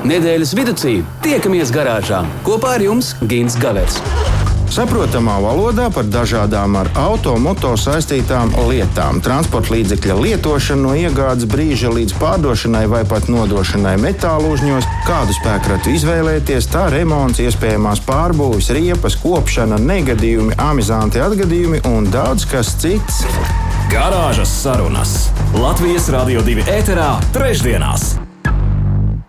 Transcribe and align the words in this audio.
Nedēļas 0.00 0.54
vidū 0.56 0.74
tiekamies 1.20 1.70
garāžā 1.74 2.22
kopā 2.46 2.76
ar 2.78 2.84
jums 2.84 3.12
Gins 3.28 3.58
Gavers. 3.60 3.98
Saprotamā 4.70 5.34
valodā 5.42 5.88
par 5.90 6.06
dažādām 6.06 6.76
ar 6.78 6.88
automoto 6.94 7.72
saistītām 7.76 8.52
lietām, 8.70 9.18
transporta 9.20 9.74
līdzekļa 9.74 10.16
lietošanu 10.20 10.84
no 10.86 10.94
iegādes 10.94 11.48
brīža 11.50 11.90
līdz 11.90 12.14
pārdošanai 12.20 12.84
vai 12.92 13.02
pat 13.10 13.26
nodošanai 13.28 13.96
metālu 14.00 14.54
uzņos, 14.54 14.86
kādu 15.08 15.34
spēkratu 15.40 15.90
izvēlēties, 15.98 16.70
tā 16.70 16.86
remonts, 16.94 17.42
iespējamās 17.42 18.04
pārbūves, 18.06 18.70
riepas, 18.78 19.18
kopšana, 19.20 19.82
negadījumi, 19.90 20.54
amizanti 20.70 21.20
atgadījumi 21.20 21.82
un 21.90 22.08
daudz 22.14 22.46
kas 22.48 22.72
cits. 22.78 23.24
Garāžas 23.90 24.54
sarunas 24.62 25.18
Latvijas 25.58 26.08
Rādio 26.14 26.46
2 26.46 26.70
ēterā 26.78 27.16
trešdienās! 27.34 28.12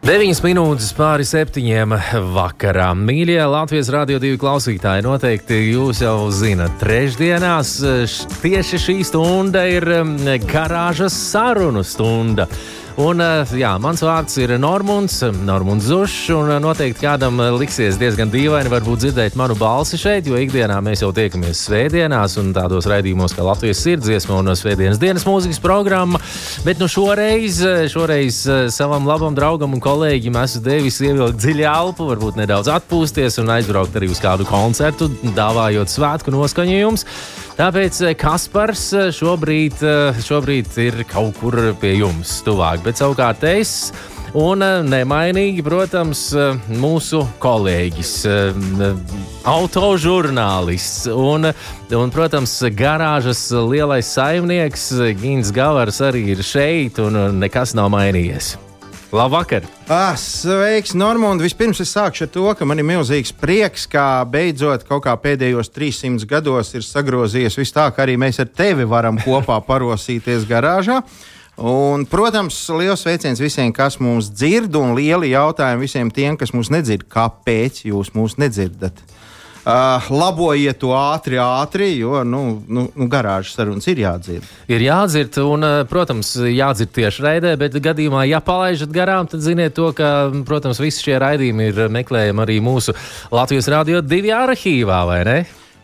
9 0.02 0.40
minūtes 0.42 0.88
pāri 0.98 1.22
septiņiem 1.30 1.92
vakarā. 2.34 2.88
Mīļie 2.98 3.38
Latvijas 3.46 3.92
Rādio 3.94 4.18
2 4.18 4.40
klausītāji, 4.42 5.04
noteikti 5.06 5.60
jūs 5.76 6.02
jau 6.02 6.26
zinat, 6.34 6.74
trešdienās 6.82 7.76
tieši 8.42 8.80
šī 8.82 8.96
stunda 9.06 9.62
ir 9.70 9.86
garāžas 10.50 11.14
sarunu 11.14 11.86
stunda. 11.86 12.48
Un, 13.00 13.22
eh, 13.24 13.48
jā, 13.56 13.72
mans 13.80 14.02
vārds 14.04 14.34
ir 14.42 14.52
Normons, 14.60 15.22
Normons 15.48 15.86
Zušs. 15.88 16.30
Eh, 16.30 16.58
noteikti 16.60 17.06
kādam 17.06 17.40
eh, 17.40 17.52
liksies 17.56 17.96
diezgan 17.96 18.28
dīvaini 18.32 18.72
varbūt 18.72 19.06
dzirdēt 19.06 19.38
manu 19.40 19.56
balsi 19.56 19.96
šeit, 20.00 20.28
jo 20.28 20.36
ikdienā 20.36 20.76
mēs 20.84 21.00
jau 21.06 21.14
tiekamies 21.16 21.62
svētdienās 21.70 22.36
un 22.42 22.52
tādos 22.52 22.90
raidījumos 22.92 23.36
kā 23.38 23.46
Latvijas 23.48 23.80
sirdsdziesma 23.86 24.42
un 24.42 24.52
Svētdienas 24.52 25.00
dienas 25.00 25.24
mūzikas 25.24 25.62
programma. 25.64 26.20
Bet 26.66 26.82
nu 26.84 26.90
šoreiz, 26.92 27.62
šoreiz 27.94 28.42
savam 28.76 29.08
labam 29.08 29.38
draugam 29.40 29.72
un 29.72 29.84
kolēģim 29.84 30.42
esmu 30.44 30.64
devis 30.66 31.00
ievilkt 31.00 31.40
dziļi 31.40 31.68
elpu, 31.72 32.10
varbūt 32.12 32.42
nedaudz 32.42 32.74
atpūsties 32.76 33.40
un 33.40 33.56
aizbraukt 33.56 33.96
arī 33.96 34.12
uz 34.12 34.20
kādu 34.20 34.44
koncertu, 34.50 35.08
dāvājot 35.38 35.96
svētku 35.96 36.36
noskaņojumus. 36.36 37.08
Tāpēc 37.62 38.00
Kaspars 38.18 38.88
šobrīd, 39.14 39.84
šobrīd 40.26 40.72
ir 40.82 41.04
kaut 41.06 41.38
kur 41.38 41.60
pie 41.78 41.92
jums 42.00 42.40
tuvāk 42.42 42.82
bet 42.82 42.98
savukārt 42.98 43.46
es. 43.46 43.92
Un 44.32 44.64
eh, 44.64 44.78
nemainīgi, 44.88 45.60
protams, 45.66 46.22
eh, 46.32 46.56
mūsu 46.80 47.20
kolēģis, 47.44 48.14
eh, 48.32 48.96
autožurnālists 49.52 51.12
un, 51.12 51.52
un, 51.52 52.16
protams, 52.16 52.56
garāžas 52.72 53.44
lielais 53.52 54.08
saimnieks 54.08 54.88
Gins 55.20 55.52
Gavars 55.52 56.00
arī 56.08 56.30
ir 56.38 56.48
šeit 56.48 57.04
un 57.04 57.42
nekas 57.44 57.76
nav 57.76 57.92
mainījies. 57.92 58.56
Labvakar! 59.12 59.66
Ah, 59.92 60.16
sveiks, 60.16 60.94
Normund! 60.96 61.44
Vispirms 61.44 61.82
es 61.84 61.90
sākšu 61.92 62.24
ar 62.24 62.30
to, 62.32 62.44
ka 62.56 62.64
man 62.64 62.80
ir 62.80 62.86
milzīgs 62.88 63.34
prieks, 63.36 63.84
ka 63.92 64.24
beidzot 64.24 64.86
kaut 64.88 65.04
kā 65.04 65.12
pēdējos 65.20 65.68
300 65.76 66.24
gados 66.30 66.72
ir 66.80 66.86
sagrozījies 66.88 67.58
viss 67.60 67.76
tā, 67.76 67.90
ka 67.92 68.06
arī 68.06 68.16
mēs 68.16 68.40
ar 68.40 68.48
tevi 68.48 68.88
varam 68.88 69.20
kopā 69.20 69.58
parosīties 69.68 70.48
garāžā. 70.48 71.02
Un, 71.60 72.06
protams, 72.08 72.56
liels 72.80 73.04
sveiciens 73.04 73.44
visiem, 73.44 73.74
kas 73.76 74.00
mūs 74.00 74.32
dzird, 74.32 74.80
un 74.80 74.96
lieli 74.96 75.34
jautājumi 75.34 75.84
visiem 75.90 76.08
tiem, 76.16 76.40
kas 76.40 76.56
mūs 76.56 76.72
nedzird. 76.72 77.04
Kāpēc 77.12 77.84
jūs 77.92 78.14
mūs 78.16 78.40
nedzirdat? 78.40 79.04
Uh, 79.62 80.02
labojiet 80.10 80.80
to 80.82 80.90
ātri, 80.98 81.38
ātri, 81.38 81.92
jo 82.00 82.24
nu, 82.26 82.40
nu, 82.66 82.88
nu, 82.98 83.06
garāžas 83.12 83.54
sarunas 83.54 83.86
ir 83.92 84.02
jādzird. 84.02 84.48
Ir 84.66 84.82
jādzird, 84.82 85.38
un, 85.46 85.62
uh, 85.68 85.84
protams, 85.86 86.32
jādzird 86.50 86.90
tieši 86.96 87.26
raidē, 87.28 87.54
bet 87.62 87.78
gadījumā, 87.78 88.24
ja 88.26 88.42
palaižat 88.42 88.90
garām, 88.96 89.30
tad 89.30 89.46
ziniet 89.46 89.78
to, 89.78 89.92
ka, 89.94 90.32
protams, 90.50 90.82
visi 90.82 91.06
šie 91.06 91.20
raidījumi 91.22 91.70
ir 91.70 91.84
meklējami 91.94 92.42
arī 92.42 92.58
mūsu 92.66 92.98
Latvijas 93.30 93.70
Rādio 93.70 94.02
divi 94.02 94.34
arhīvā, 94.34 95.04
vai 95.06 95.22
ne? 95.30 95.40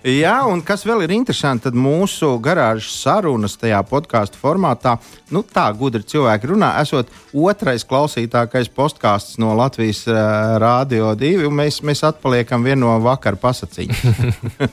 Jā, 0.07 0.37
un 0.47 0.61
kas 0.63 0.85
vēl 0.87 1.01
ir 1.03 1.11
interesanti, 1.11 1.65
tad 1.65 1.75
mūsu 1.75 2.29
garāžas 2.39 2.93
sarunas 3.01 3.57
tajā 3.59 3.81
podkāstu 3.89 4.39
formātā, 4.39 4.93
nu 5.35 5.41
tā 5.43 5.65
gudri 5.75 5.99
cilvēki 6.07 6.47
runā, 6.47 6.69
esot 6.79 7.09
otrais 7.35 7.83
klausītākais 7.83 8.69
podkāsts 8.71 9.35
no 9.43 9.51
Latvijas 9.59 10.05
uh, 10.07 10.15
Rādio 10.63 11.09
2, 11.11 11.49
un 11.49 11.57
mēs, 11.59 11.81
mēs 11.83 12.05
atpaliekam 12.07 12.63
vienu 12.63 12.85
no 12.85 12.93
vakara 13.03 13.35
pasaciņa. 13.41 14.13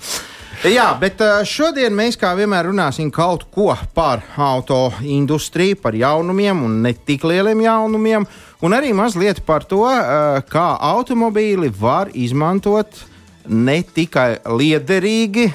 Jā, 0.77 0.85
bet 1.01 1.19
šodien 1.51 1.97
mēs 1.99 2.15
kā 2.21 2.31
vienmēr 2.39 2.69
runāsim 2.71 3.11
kaut 3.13 3.43
ko 3.51 3.73
par 3.97 4.23
auto 4.39 4.93
industriju, 5.03 5.81
par 5.83 5.99
jaunumiem 5.99 6.63
un 6.63 6.77
ne 6.85 6.95
tik 6.95 7.27
lieliem 7.27 7.65
jaunumiem, 7.65 8.29
un 8.63 8.79
arī 8.79 8.95
mazliet 8.95 9.43
par 9.45 9.67
to, 9.67 9.83
kā 10.47 10.69
automobīli 10.95 11.73
var 11.75 12.15
izmantot 12.15 13.03
ne 13.49 13.79
tikai 13.95 14.31
liederīgi, 14.49 15.51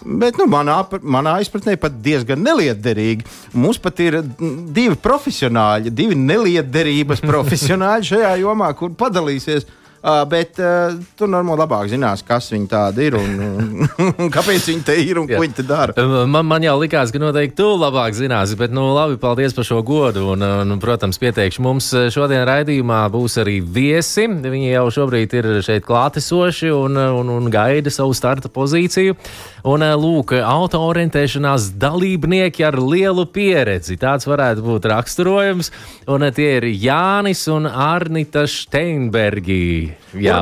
Bet 0.00 0.38
nu, 0.40 0.46
manā, 0.48 0.78
manā 1.04 1.34
izpratnē 1.44 1.74
pat 1.76 1.98
diezgan 2.00 2.40
neliederīgi. 2.40 3.26
Mums 3.60 3.76
pat 3.84 3.98
ir 4.00 4.22
divi 4.24 4.96
profesionāļi, 4.96 5.92
divi 5.92 6.16
neliederības 6.16 7.20
profesionāļi 7.30 8.08
šajā 8.14 8.30
jomā, 8.40 8.70
kur 8.78 8.94
padalīsies 8.96 9.68
Uh, 10.04 10.20
bet 10.28 10.58
uh, 10.60 10.92
tu 11.16 11.24
normāli 11.24 11.62
labāk 11.62 11.86
zinās, 11.88 12.20
kas 12.28 12.50
viņi 12.52 12.66
tādi 12.68 13.06
ir 13.06 13.14
un, 13.16 13.38
un, 13.40 13.86
un 14.20 14.26
kāpēc 14.34 14.66
viņi 14.68 14.82
te 14.84 14.96
ir 15.00 15.16
un 15.16 15.24
ko 15.30 15.38
viņi 15.40 15.56
te 15.56 15.64
dara. 15.64 15.94
Man, 16.28 16.44
man 16.44 16.66
jau 16.66 16.74
likās, 16.76 17.08
ka 17.08 17.22
noteikti 17.22 17.56
tu 17.62 17.70
labāk 17.80 18.12
zināsi, 18.12 18.58
bet 18.60 18.74
nu, 18.76 18.84
labi, 18.92 19.16
paldies 19.22 19.56
par 19.56 19.64
šo 19.64 19.78
godu. 19.80 20.26
Un, 20.34 20.44
un, 20.44 20.74
protams, 20.82 21.16
pieteikšu 21.22 21.64
mums 21.64 21.88
šodien 22.12 22.44
raidījumā 22.44 22.98
būs 23.14 23.38
arī 23.40 23.62
viesi. 23.64 24.26
Viņi 24.28 24.74
jau 24.74 24.84
šobrīd 24.98 25.38
ir 25.40 25.48
šeit 25.64 25.88
klātesoši 25.88 26.68
un, 26.76 27.00
un, 27.22 27.32
un 27.38 27.48
gaida 27.48 27.88
savu 27.88 28.12
starta 28.12 28.52
pozīciju. 28.52 29.16
Un, 29.72 29.88
lūk, 30.04 30.36
autoorientēšanās 30.36 31.70
dalībnieki 31.80 32.68
ar 32.68 32.76
lielu 32.76 33.24
pieredzi. 33.24 33.96
Tāds 34.04 34.28
varētu 34.28 34.68
būt 34.68 34.92
raksturojums. 34.92 35.72
Un 36.12 36.28
tie 36.36 36.58
ir 36.58 36.68
Jānis 36.76 37.48
un 37.48 37.72
Arnita 37.72 38.44
Steinbergi. 38.44 39.93
Jā! 40.20 40.38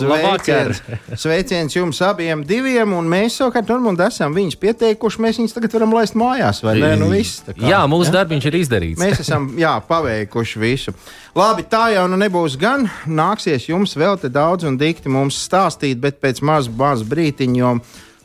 Sveiciens, 0.00 0.80
sveiciens 1.18 1.76
jums 1.76 2.00
abiem 2.04 2.42
diviem, 2.46 2.92
un 2.96 3.08
mēs 3.10 3.38
savukārt 3.40 3.70
Normund 3.70 4.00
esam 4.04 4.34
viņus 4.36 4.58
pieteikuši. 4.60 5.22
Mēs 5.24 5.40
viņus 5.40 5.56
tagad 5.56 5.74
varam 5.78 5.94
laist 5.96 6.18
mājās, 6.18 6.62
vai 6.66 6.76
ne? 6.80 6.92
Nu, 7.00 7.10
viss, 7.12 7.42
kā, 7.48 7.56
jā, 7.70 7.80
mūsu 7.90 8.10
ja? 8.10 8.20
darbiņš 8.20 8.50
ir 8.50 8.58
izdarīts. 8.60 9.00
Mēs 9.00 9.24
esam 9.24 9.48
jā, 9.60 9.72
paveikuši 9.88 10.62
visu. 10.62 10.94
Labi, 11.38 11.66
tā 11.70 11.86
jau 11.94 12.06
nu 12.10 12.20
nebūs 12.20 12.58
gan. 12.60 12.86
Nāksies 13.06 13.70
jums 13.70 13.96
vēl 13.98 14.20
te 14.20 14.30
daudz 14.32 14.68
un 14.68 14.78
dikti 14.80 15.12
mums 15.12 15.38
stāstīt, 15.48 15.98
bet 16.02 16.22
pēc 16.22 16.42
maz, 16.46 16.70
maz 16.70 17.04
brītiņa. 17.06 17.74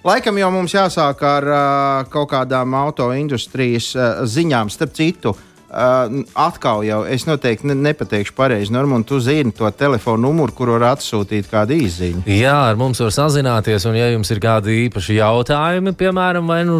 Laikam 0.06 0.38
jau 0.38 0.51
mums 0.53 0.75
jāsāk 0.75 1.22
ar 1.25 1.50
uh, 1.50 2.06
kaut 2.13 2.29
kādām 2.35 2.78
auto 2.78 3.09
industrijas 3.18 3.90
uh, 3.97 4.24
ziņām, 4.29 4.69
starp 4.69 4.94
citu. 4.94 5.34
Uh, 5.34 5.51
Uh, 5.75 6.22
atkal 6.40 6.86
jau 6.88 7.02
es 7.12 7.25
noteikti 7.28 7.68
ne, 7.68 7.74
nepateikšu 7.90 8.31
pareizi, 8.38 8.72
Normāli, 8.72 9.03
tu 9.09 9.18
zini 9.19 9.52
to 9.52 9.68
telefonu 9.75 10.30
numuru, 10.30 10.53
kur 10.56 10.69
var 10.72 10.86
atsūtīt 10.94 11.50
kādu 11.52 11.75
īziņu. 11.75 12.22
Jā, 12.31 12.53
ar 12.69 12.78
mums 12.80 13.02
var 13.03 13.12
sazināties, 13.12 13.84
un 13.90 13.97
ja 14.00 14.06
jums 14.13 14.31
ir 14.31 14.40
kādi 14.40 14.78
īpaši 14.86 15.18
jautājumi, 15.18 15.91
piemēram, 16.00 16.47
vai 16.47 16.62
nu, 16.63 16.78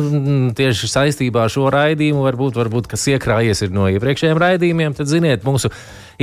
tieši 0.56 0.88
saistībā 0.94 1.44
ar 1.44 1.52
šo 1.52 1.68
raidījumu, 1.76 2.24
varbūt, 2.24 2.56
varbūt 2.62 2.88
kas 2.94 3.04
iekrājies 3.12 3.66
no 3.76 3.90
iepriekšējiem 3.92 4.40
raidījumiem, 4.46 4.96
tad 4.96 5.12
ziniet, 5.12 5.44
mūsu 5.44 5.74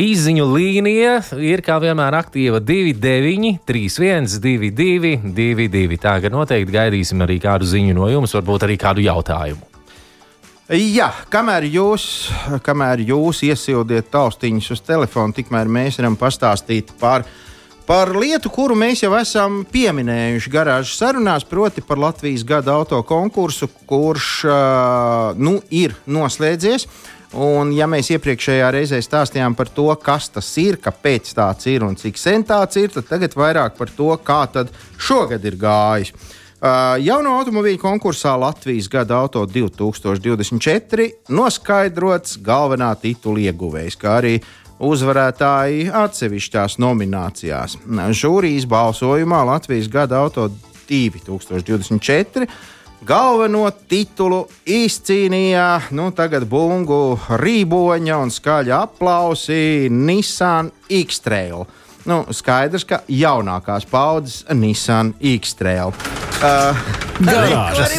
īziņu 0.00 0.46
līnija 0.48 1.18
ir 1.44 1.60
kā 1.66 1.76
vienmēr 1.82 2.16
aktīva 2.22 2.62
29, 2.64 3.58
31, 3.68 4.30
22, 4.46 5.12
22. 5.36 6.00
Tā 6.00 6.16
ka 6.24 6.32
noteikti 6.32 6.78
gaidīsim 6.78 7.20
arī 7.26 7.36
kādu 7.44 7.68
ziņu 7.68 7.98
no 8.00 8.08
jums, 8.08 8.32
varbūt 8.38 8.64
arī 8.64 8.78
kādu 8.80 9.04
jautājumu. 9.04 9.71
Jā, 10.72 11.10
kamēr 11.28 11.66
jūs, 11.68 12.04
kamēr 12.64 13.02
jūs 13.04 13.42
iesildiet 13.44 14.06
taustiņus 14.08 14.70
uz 14.72 14.80
telefona, 14.86 15.34
tikmēr 15.36 15.68
mēs 15.68 15.98
varam 16.00 16.16
pastāstīt 16.16 16.94
par, 16.96 17.26
par 17.84 18.14
lietu, 18.16 18.48
kuru 18.48 18.72
mēs 18.80 19.02
jau 19.02 19.10
esam 19.18 19.66
pieminējuši 19.68 20.54
garāžas 20.54 20.96
sarunās, 20.96 21.44
proti 21.44 21.84
par 21.84 22.00
Latvijas 22.00 22.46
gada 22.48 22.72
auto 22.78 23.02
konkursu, 23.04 23.68
kurš 23.84 24.30
nu, 25.36 25.58
ir 25.68 25.92
noslēdzies. 26.08 26.88
Un, 27.36 27.76
ja 27.76 27.84
mēs 27.84 28.08
iepriekšējā 28.16 28.72
reizē 28.72 29.04
stāstījām 29.04 29.52
par 29.56 29.68
to, 29.76 29.90
kas 30.00 30.32
tas 30.32 30.48
ir, 30.60 30.80
kāpēc 30.80 31.34
tāds 31.36 31.68
ir 31.68 31.84
un 31.84 32.00
cik 32.00 32.16
sen 32.16 32.48
tāds 32.48 32.80
ir, 32.80 32.88
tad 32.96 33.12
tagad 33.12 33.36
vairāk 33.36 33.76
par 33.76 33.92
to, 33.92 34.08
kā 34.24 34.46
tad 34.56 34.72
šogad 34.96 35.44
ir 35.44 35.60
gājis. 35.60 36.16
Uh, 36.62 36.94
jauno 37.02 37.32
automobīļu 37.40 37.80
konkursā 37.82 38.36
Latvijas 38.38 38.86
gada 38.86 39.16
auto 39.18 39.40
2024 39.50 41.08
noskaidrots 41.34 42.36
galvenā 42.38 42.92
titula 43.02 43.42
ieguvējs, 43.48 43.96
kā 43.98 44.12
arī 44.20 44.36
uzvarētāji 44.78 45.88
atsevišķās 45.90 46.78
nominācijās. 46.78 47.74
Žūrijas 48.14 48.68
balsojumā 48.70 49.42
Latvijas 49.50 49.90
gada 49.90 50.22
auto 50.22 50.46
2024 50.86 52.46
galveno 53.02 53.66
titulu 53.90 54.46
izcīnīja 54.62 55.90
nu, 55.98 56.12
tagad 56.14 56.46
bungu 56.46 57.18
rīboņa 57.42 58.22
un 58.22 58.30
skaļa 58.30 58.84
aplausi 58.86 59.90
Nissan 59.90 60.70
X-Trail. 60.86 61.66
Nu, 62.06 62.22
skaidrs, 62.30 62.86
ka 62.86 63.02
jaunākās 63.10 63.90
paudzes 63.90 64.44
Nissan 64.54 65.16
X-Trail. 65.18 65.90
Uh, 66.42 66.74
Garāžas. 67.22 67.92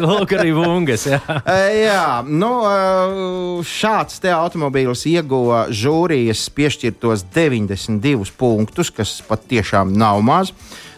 Lūk, 0.00 0.32
arī 0.38 0.54
bungas. 0.56 1.04
Jā. 1.04 1.18
Eh, 1.42 1.82
Jā, 1.84 2.22
nu, 2.24 2.50
eh, 2.64 3.60
šāds 3.68 4.22
te 4.22 4.32
automobīls 4.32 5.04
ieguva 5.10 5.66
žūrijas 5.68 6.46
piešķirtos 6.56 7.26
92 7.34 8.32
punktus, 8.40 8.88
kas 8.94 9.18
patiešām 9.28 9.92
nav 9.92 10.22
maz. 10.24 10.54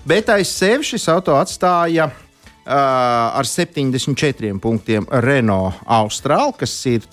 Bet 0.06 0.30
aiz 0.30 0.52
sevis 0.54 0.92
šis 0.94 1.08
auto 1.12 1.34
atstāja 1.36 2.06
uh, 2.06 2.70
ar 2.70 3.44
74 3.46 4.54
punktiem 4.62 5.04
Renault 5.10 5.82
Austral, 5.84 6.54
kas 6.56 6.72
ir 6.88 7.04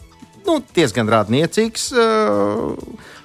nu, 0.48 0.58
diezgan 0.76 1.10
rādniecīgs 1.12 1.90
uh, 1.94 2.74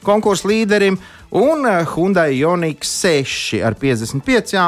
konkursu 0.06 0.50
līderim. 0.50 0.98
Un 1.32 1.64
uh, 1.64 1.80
Hyundai 1.94 2.34
Ioniq 2.36 2.84
6 2.84 3.62
ar 3.64 3.76
55 3.80 4.58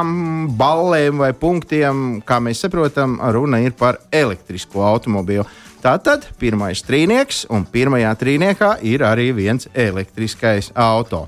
balēm 0.57 1.21
vai 1.21 1.33
punktiem, 1.37 2.23
kā 2.25 2.41
mēs 2.41 2.65
saprotam, 2.65 3.19
runa 3.35 3.61
ir 3.65 3.77
par 3.79 4.01
elektrisko 4.13 4.87
automobīlu. 4.87 5.45
Tātad 5.85 6.25
pirmais 6.41 6.81
trīnieks, 6.81 7.43
un 7.53 7.67
pirmajā 7.69 8.15
trīniekā 8.17 8.71
ir 8.89 9.05
arī 9.05 9.29
viens 9.37 9.69
elektriskais 9.75 10.71
auto. 10.73 11.27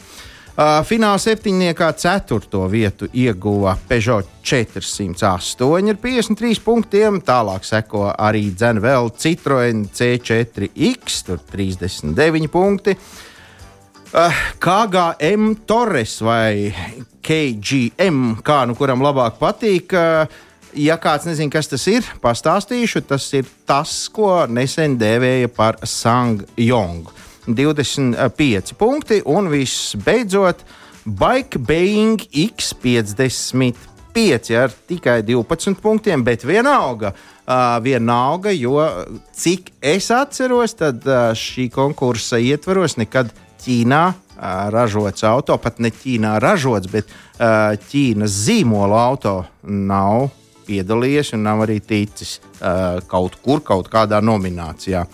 Uh, 0.57 0.79
fināla 0.89 1.19
septiņniekā 1.21 1.91
ceturto 2.01 2.63
vietu 2.73 3.05
ieguva 3.13 3.75
Peugeot 3.91 4.31
408 4.41 5.91
ar 5.93 5.99
53 6.01 6.63
punktiem. 6.65 7.19
Tālāk 7.21 7.67
seko 7.69 8.07
arī 8.15 8.47
dzene 8.55 8.81
vēl 8.81 9.11
Citroen 9.21 9.83
C4X, 9.93 11.19
tur 11.29 11.45
39 11.53 12.49
punkti. 12.49 12.97
Uh, 14.17 14.41
KGM 14.57 15.53
Torres 15.69 16.17
vai 16.25 16.73
KGM, 17.21 18.41
kā 18.41 18.63
nu 18.65 18.79
kuram 18.81 19.05
labāk 19.05 19.37
patīk. 19.37 19.93
Uh, 19.93 20.25
ja 20.73 20.97
kāds 20.97 21.29
nezina, 21.29 21.53
kas 21.53 21.69
tas 21.69 21.85
ir, 21.93 22.09
pastāstīšu. 22.25 23.05
Tas 23.13 23.29
ir 23.37 23.45
tas, 23.69 24.07
ko 24.09 24.47
nesen 24.49 24.97
dēvēja 24.97 25.53
par 25.53 25.83
Sangyong. 25.85 27.26
25 27.47 28.75
punkti 28.79 29.23
un 29.25 29.51
visbeidzot 29.51 30.65
Bike 31.07 31.59
Baying 31.59 32.21
X55 32.35 34.57
ar 34.59 34.73
tikai 34.89 35.23
12 35.23 35.81
punktiem, 35.83 36.25
bet 36.25 36.45
vienalga. 36.45 37.13
Uh, 37.47 37.79
vienalga, 37.79 38.51
jo 38.51 38.83
cik 39.31 39.71
es 39.79 40.11
atceros, 40.11 40.75
tad 40.75 41.07
uh, 41.07 41.31
šī 41.31 41.71
konkursa 41.71 42.43
ietvaros 42.43 42.99
nekad 42.99 43.31
Ķīnā 43.63 44.03
uh, 44.11 44.17
ražots 44.75 45.23
auto, 45.27 45.55
pat 45.63 45.79
ne 45.79 45.93
Ķīnā 45.95 46.41
ražots, 46.43 46.91
bet 46.91 47.07
uh, 47.07 47.79
Ķīnas 47.87 48.35
zīmola 48.49 48.99
auto 49.13 49.45
nav 49.63 50.27
piedalījies 50.67 51.31
un 51.37 51.47
nav 51.47 51.63
arī 51.69 51.79
ticis 51.79 52.41
uh, 52.41 52.99
kaut 53.07 53.39
kur, 53.45 53.63
kaut 53.63 53.87
kādā 53.93 54.19
nominācijā. 54.25 55.07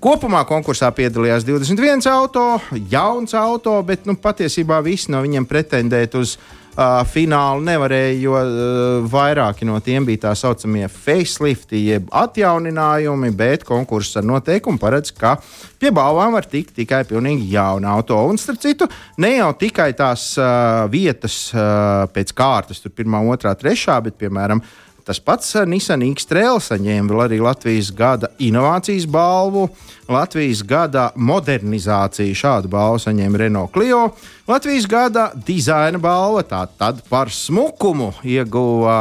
Kopumā 0.00 0.46
konkursā 0.48 0.88
piedalījās 0.96 1.44
21 1.44 2.06
auto, 2.08 2.44
jauns 2.88 3.34
auto, 3.36 3.74
bet 3.84 4.06
nu, 4.08 4.14
patiesībā 4.16 4.78
visi 4.80 5.12
no 5.12 5.20
viņiem 5.20 5.44
pretendēt 5.44 6.16
uz 6.16 6.38
uh, 6.38 7.02
finālu 7.04 7.60
nevarēja, 7.66 8.14
jo 8.22 8.38
uh, 8.38 9.10
vairāki 9.12 9.68
no 9.68 9.76
tiem 9.84 10.08
bija 10.08 10.22
tā 10.22 10.32
saucamie 10.40 10.88
facelifti, 10.88 11.82
jeb 11.90 12.08
atjauninājumi, 12.16 13.28
bet 13.36 13.68
konkurss 13.68 14.16
ar 14.16 14.24
noteikumu 14.24 14.80
paredz, 14.80 15.12
ka 15.12 15.34
pie 15.76 15.92
balvām 15.92 16.32
var 16.38 16.48
tikt 16.48 16.78
tikai 16.80 17.02
pilnīgi 17.04 17.50
jauna 17.52 17.92
auto. 17.98 18.24
Un, 18.24 18.40
starp 18.40 18.64
citu, 18.64 18.88
ne 19.20 19.34
jau 19.36 19.52
tikai 19.60 19.92
tās 20.00 20.30
uh, 20.40 20.86
vietas 20.88 21.42
uh, 21.52 22.06
pēc 22.08 22.32
kārtas, 22.32 22.80
tur 22.80 22.96
pirmā, 22.96 23.20
otrā, 23.36 23.52
trešā, 23.52 24.00
bet 24.08 24.16
piemēram. 24.16 24.64
Tas 25.10 25.18
pats 25.18 25.56
uh, 25.58 25.64
Nissan 25.66 26.04
X-Trail 26.06 26.60
saņēma 26.62 27.10
vēl 27.10 27.20
arī 27.24 27.38
Latvijas 27.42 27.88
gada 27.98 28.28
inovācijas 28.38 29.08
balvu, 29.10 29.64
Latvijas 30.06 30.60
gada 30.62 31.08
modernizāciju 31.18 32.36
šādu 32.38 32.70
balvu 32.70 33.00
saņēma 33.02 33.40
Renault 33.42 33.72
Clio, 33.74 34.04
Latvijas 34.46 34.86
gada 34.86 35.24
dizaina 35.34 35.98
balva 35.98 36.44
tātad 36.46 37.02
par 37.10 37.34
smukumu 37.34 38.12
ieguva 38.22 38.94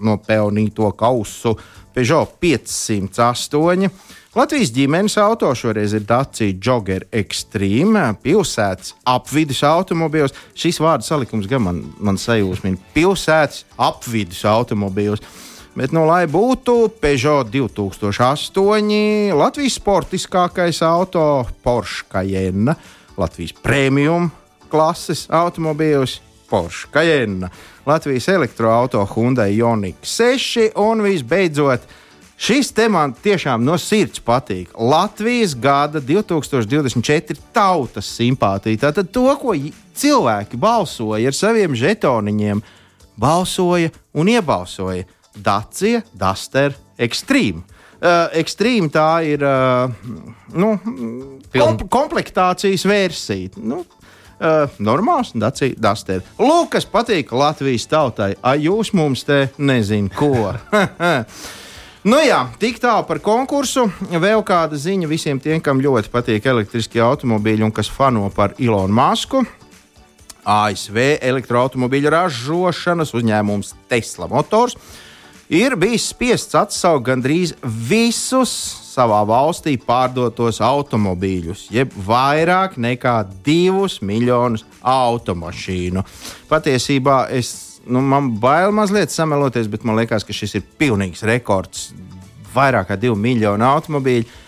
nopelnīto 0.00 0.88
kausu 0.96 1.52
Peugeot 1.92 2.32
508. 2.40 3.92
Latvijas 4.34 4.72
ģimenes 4.74 5.14
auto 5.22 5.46
šoreiz 5.54 5.92
ir 5.94 6.02
Dacia 6.08 6.50
Jogger 6.58 7.04
Extreme, 7.14 8.02
pilsētas 8.18 8.96
apvidus 9.06 9.60
automobīls. 9.62 10.34
Šis 10.58 10.80
vārdu 10.82 11.06
salikums 11.06 11.46
gan 11.46 11.62
man, 11.62 11.78
man 12.02 12.18
sajūsmina- 12.18 12.80
pilsētas 12.96 13.62
apvidus 13.78 14.42
automobīls. 14.42 15.22
Bet, 15.76 15.94
nu, 15.94 16.02
lai 16.06 16.26
būtu 16.26 16.90
Peugeot 16.98 17.46
2008, 17.46 19.30
Latvijas 19.38 19.78
sportiskākais 19.78 20.82
auto, 20.82 21.46
Porsche 21.62 22.02
Cayenne, 22.10 22.74
Latvijas 23.16 23.52
premium 23.62 24.32
klases 24.68 25.28
automobīls, 25.30 26.18
Porsche 26.50 26.90
Cayenne, 26.90 27.50
Latvijas 27.86 28.26
elektroautorāta 28.26 29.06
Hyundai 29.14 29.52
Ioniq 29.54 30.02
6 30.02 30.72
un 30.74 31.02
visbeidzot. 31.02 31.86
Šis 32.36 32.72
te 32.74 32.88
man 32.90 33.14
tiešām 33.14 33.62
no 33.64 33.76
sirds 33.78 34.20
patīk. 34.24 34.72
Latvijas 34.74 35.54
gada 35.54 36.02
2024 36.02 37.38
tautas 37.54 38.10
simpātija. 38.10 38.88
Tātad 38.88 39.12
to, 39.14 39.28
ko 39.38 39.54
cilvēki 39.94 40.58
balsoja 40.60 41.30
ar 41.30 41.36
saviem 41.36 41.76
žetoniņiem, 41.78 42.62
balsoja 43.20 43.92
un 44.14 44.32
iebalsoja 44.34 45.06
Dacia 45.34 46.02
Duster 46.12 46.74
Extreme. 46.98 47.62
Uh, 48.04 48.28
Extreme 48.36 48.90
tā 48.92 49.08
ir 49.24 49.42
uh, 49.46 49.88
nu, 50.52 50.74
komp 51.54 51.86
komplektācijas 51.90 52.88
versija. 52.88 53.54
Nu, 53.62 53.84
Uh, 54.34 54.66
normāls, 54.82 55.30
Duster. 55.30 56.18
Lūk, 56.42 56.72
kas 56.74 56.84
patīk 56.90 57.30
Latvijas 57.32 57.86
tautai. 57.86 58.32
Ai, 58.42 58.64
jūs 58.66 58.90
mums 58.92 59.22
te 59.24 59.44
nezināt, 59.62 60.10
ko. 60.18 60.50
Nu 62.04 62.18
jā, 62.20 62.42
tik 62.60 62.76
tālu 62.82 63.06
par 63.08 63.16
konkursu. 63.24 63.86
Vēl 64.12 64.42
kāda 64.44 64.76
ziņa 64.76 65.08
visiem 65.08 65.38
tiem, 65.40 65.62
kam 65.64 65.78
ļoti 65.80 66.10
patīk 66.12 66.44
elektriskie 66.52 67.00
automobīļi 67.00 67.64
un 67.64 67.72
kas 67.72 67.88
fano 67.88 68.26
par 68.28 68.52
Ilonu 68.60 68.92
Masku. 68.92 69.40
ASV 70.44 70.98
elektroautobīļu 71.24 72.12
ražošanas 72.12 73.14
uzņēmums 73.16 73.72
Tesla 73.88 74.28
Motors 74.28 74.76
ir 75.48 75.78
bijis 75.80 76.10
spiests 76.12 76.60
atsaukt 76.60 77.06
gandrīz 77.08 77.54
visus 77.64 78.52
savā 78.94 79.22
valstī 79.24 79.78
pārdotos 79.80 80.60
automobīļus, 80.60 81.70
jeb 81.72 81.96
vairāk 82.06 82.76
nekā 82.76 83.16
divus 83.48 84.02
miljonus 84.04 84.68
automašīnu. 84.80 86.04
Patiesībā 86.52 87.24
es, 87.32 87.73
nu, 87.86 88.00
man 88.00 88.30
bail 88.40 88.72
mazliet 88.74 89.12
sameloties, 89.12 89.68
bet 89.70 89.84
man 89.84 89.98
liekas, 89.98 90.24
ka 90.24 90.36
šis 90.36 90.58
ir 90.58 90.64
pilnīgs 90.78 91.24
rekords. 91.28 91.90
Vairāk 92.54 92.90
kā 92.90 92.98
divi 93.00 93.16
miljoni 93.18 93.66
automobīļu. 93.66 94.40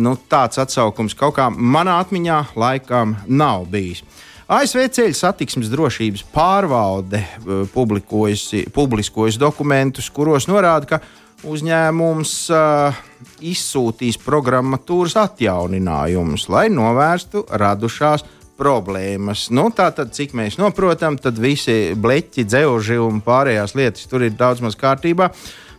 Nu, 0.00 0.14
tāds 0.30 0.58
atsaukums 0.60 1.16
kaut 1.16 1.36
kā 1.36 1.50
manā 1.52 1.98
atmiņā 2.02 2.38
laikam 2.56 3.18
nav 3.28 3.66
bijis. 3.72 4.04
ASV 4.48 4.86
ceļu 4.92 5.16
satiksmes 5.16 5.70
drošības 5.72 6.24
pārvalde 6.32 7.20
eh, 7.20 7.66
publiskojas 7.74 9.38
dokumentus, 9.40 10.10
kuros 10.12 10.48
norāda, 10.48 10.94
ka 10.94 11.00
uzņēmums 11.44 12.32
uh, 12.54 13.00
izsūtīs 13.44 14.16
programmatūras 14.24 15.16
atjauninājumus, 15.20 16.46
lai 16.52 16.66
novērstu 16.72 17.44
radušās 17.50 18.24
problēmas. 18.58 19.48
Nu, 19.54 19.68
Tātad, 19.74 20.12
cik 20.14 20.34
mēs 20.36 20.58
saprotam, 20.58 21.18
tad 21.20 21.38
visi 21.40 21.94
bleķi, 21.98 22.46
dzelži 22.46 22.98
un 23.02 23.20
pārējās 23.24 23.74
lietas 23.78 24.08
tur 24.10 24.26
ir 24.26 24.36
daudz 24.38 24.62
maz 24.64 24.78
kārtībā. 24.78 25.30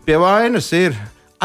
Pie 0.05 0.17
vainas 0.21 0.69
ir 0.75 0.95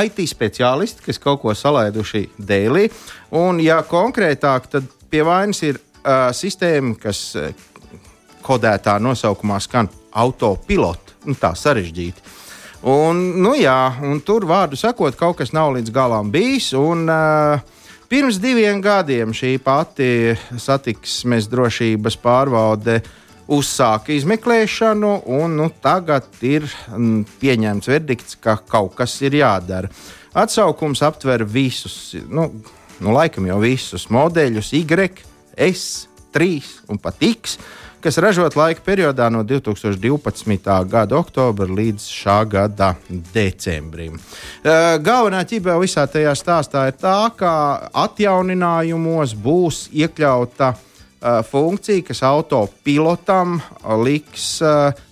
IT 0.01 0.23
speciālisti, 0.31 1.05
kas 1.07 1.21
kaut 1.23 1.43
ko 1.43 1.55
salaiduši 1.57 2.27
dēlī. 2.39 2.89
Un, 3.37 3.61
ja 3.63 3.81
konkrētāk, 3.87 4.69
tad 4.73 4.91
pie 5.11 5.23
vainas 5.27 5.63
ir 5.67 5.79
uh, 5.79 6.31
sistēma, 6.37 6.97
kas 7.01 7.23
uh, 7.39 7.51
kodētā 8.45 8.99
nosaukumā 9.03 9.61
skan 9.63 9.91
autopilot. 10.11 11.17
Nu, 11.27 11.37
tā 11.39 11.53
sarežģīti. 11.59 12.39
Un, 12.91 13.19
nu, 13.45 13.53
jā, 13.61 13.77
un 14.09 14.23
tur, 14.25 14.47
vārdu 14.49 14.79
sakot, 14.81 15.17
kaut 15.19 15.37
kas 15.43 15.53
nav 15.53 15.75
līdz 15.77 15.93
galam 15.93 16.31
bijis. 16.33 16.73
Un, 16.79 17.05
uh, 17.13 17.80
pirms 18.11 18.41
diviem 18.43 18.81
gadiem 18.83 19.31
šī 19.37 19.55
pati 19.63 20.35
satiksmes 20.59 21.47
drošības 21.51 22.17
pārvalde 22.19 22.99
uzsāka 23.51 24.15
izmeklēšanu, 24.15 25.13
un 25.39 25.57
nu, 25.59 25.69
tagad 25.83 26.29
ir 26.47 26.67
mm, 26.67 27.25
pieņemts 27.41 27.91
verdikts, 27.91 28.37
ka 28.43 28.57
kaut 28.71 28.95
kas 28.99 29.17
ir 29.27 29.39
jādara. 29.41 29.91
Atsaukums 30.39 31.03
aptver 31.03 31.43
visus, 31.47 32.15
nu, 32.31 32.47
nu 33.03 33.15
laikam 33.15 33.49
jau 33.51 33.59
visus 33.63 34.07
modeļus, 34.11 34.73
Y, 34.79 35.11
S, 35.59 36.07
3 36.35 36.91
un 36.91 36.99
pat 37.03 37.19
X 37.27 37.59
kas 38.03 38.19
ražot 38.19 38.57
laika 38.57 38.83
periodā 38.85 39.29
no 39.33 39.43
2012. 39.45 40.69
gada 40.91 41.17
oktobra 41.19 41.69
līdz 41.69 42.07
šā 42.11 42.39
gada 42.49 42.95
decembrim. 43.35 44.19
Galvenā 45.05 45.43
ķibē 45.49 45.77
visā 45.83 46.07
tajā 46.11 46.35
stāstā 46.39 46.87
ir 46.91 46.97
tā, 47.01 47.19
ka 47.37 47.53
atjauninājumos 48.05 49.35
būs 49.37 49.89
iekļauta 49.93 50.73
funkcija, 51.51 52.07
kas 52.09 52.23
autopilotam 52.25 53.59
liks 54.05 54.63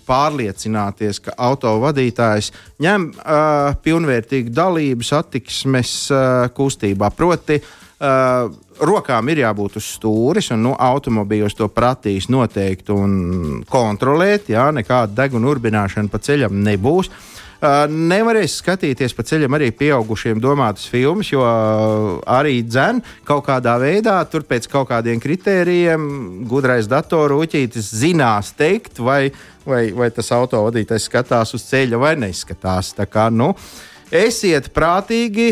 pārliecināties, 0.09 1.21
ka 1.21 1.35
autovadītājs 1.37 2.49
ņem 2.80 3.11
uh, 3.12 3.75
pilnvērtīgu 3.85 4.54
dalību 4.57 5.04
satiksmes 5.04 5.92
uh, 6.09 6.47
kustībā. 6.57 7.11
Proti, 7.12 7.59
uh, 7.61 7.88
rokām 7.99 9.31
ir 9.33 9.43
jābūt 9.43 9.81
uz 9.81 9.88
stūres, 9.97 10.52
un 10.55 10.62
nu, 10.69 10.75
automobīļos 10.78 11.59
to 11.59 11.67
prasīs 11.73 12.28
noteikti 12.31 12.95
un 12.95 13.64
kontrolēt. 13.67 14.52
Jā, 14.52 14.69
nekāda 14.75 15.25
deguna 15.25 15.50
urbināšana 15.50 16.12
pa 16.12 16.23
ceļam 16.23 16.62
nebūs. 16.62 17.11
Uh, 17.59 17.88
nevarēs 17.90 18.61
skatīties 18.61 19.17
pa 19.19 19.25
ceļam 19.26 19.57
arī 19.57 19.73
pieaugušiem 19.75 20.38
domātas 20.38 20.85
filmas, 20.87 21.33
jo 21.33 21.43
uh, 21.43 22.21
arī 22.31 22.61
dzēn 22.62 23.00
kaut 23.26 23.49
kādā 23.49 23.73
veidā, 23.83 24.21
tur 24.31 24.47
pēc 24.47 24.69
kaut 24.71 24.87
kādiem 24.93 25.19
kritērijiem, 25.19 26.05
gudrais 26.47 26.87
datoru 26.87 27.40
uķītis 27.43 27.90
zinās 27.99 28.52
teikt, 28.55 29.02
vai, 29.02 29.33
vai, 29.67 29.88
vai 29.90 30.12
tas 30.14 30.31
autovadītājs 30.38 31.11
skatās 31.11 31.57
uz 31.59 31.67
ceļa 31.67 31.99
vai 31.99 32.14
neskatās. 32.23 32.93
Tā 32.95 33.11
kā, 33.11 33.26
nu, 33.35 33.50
uh, 33.50 33.98
Esiet 34.09 34.71
prātīgi, 34.73 35.50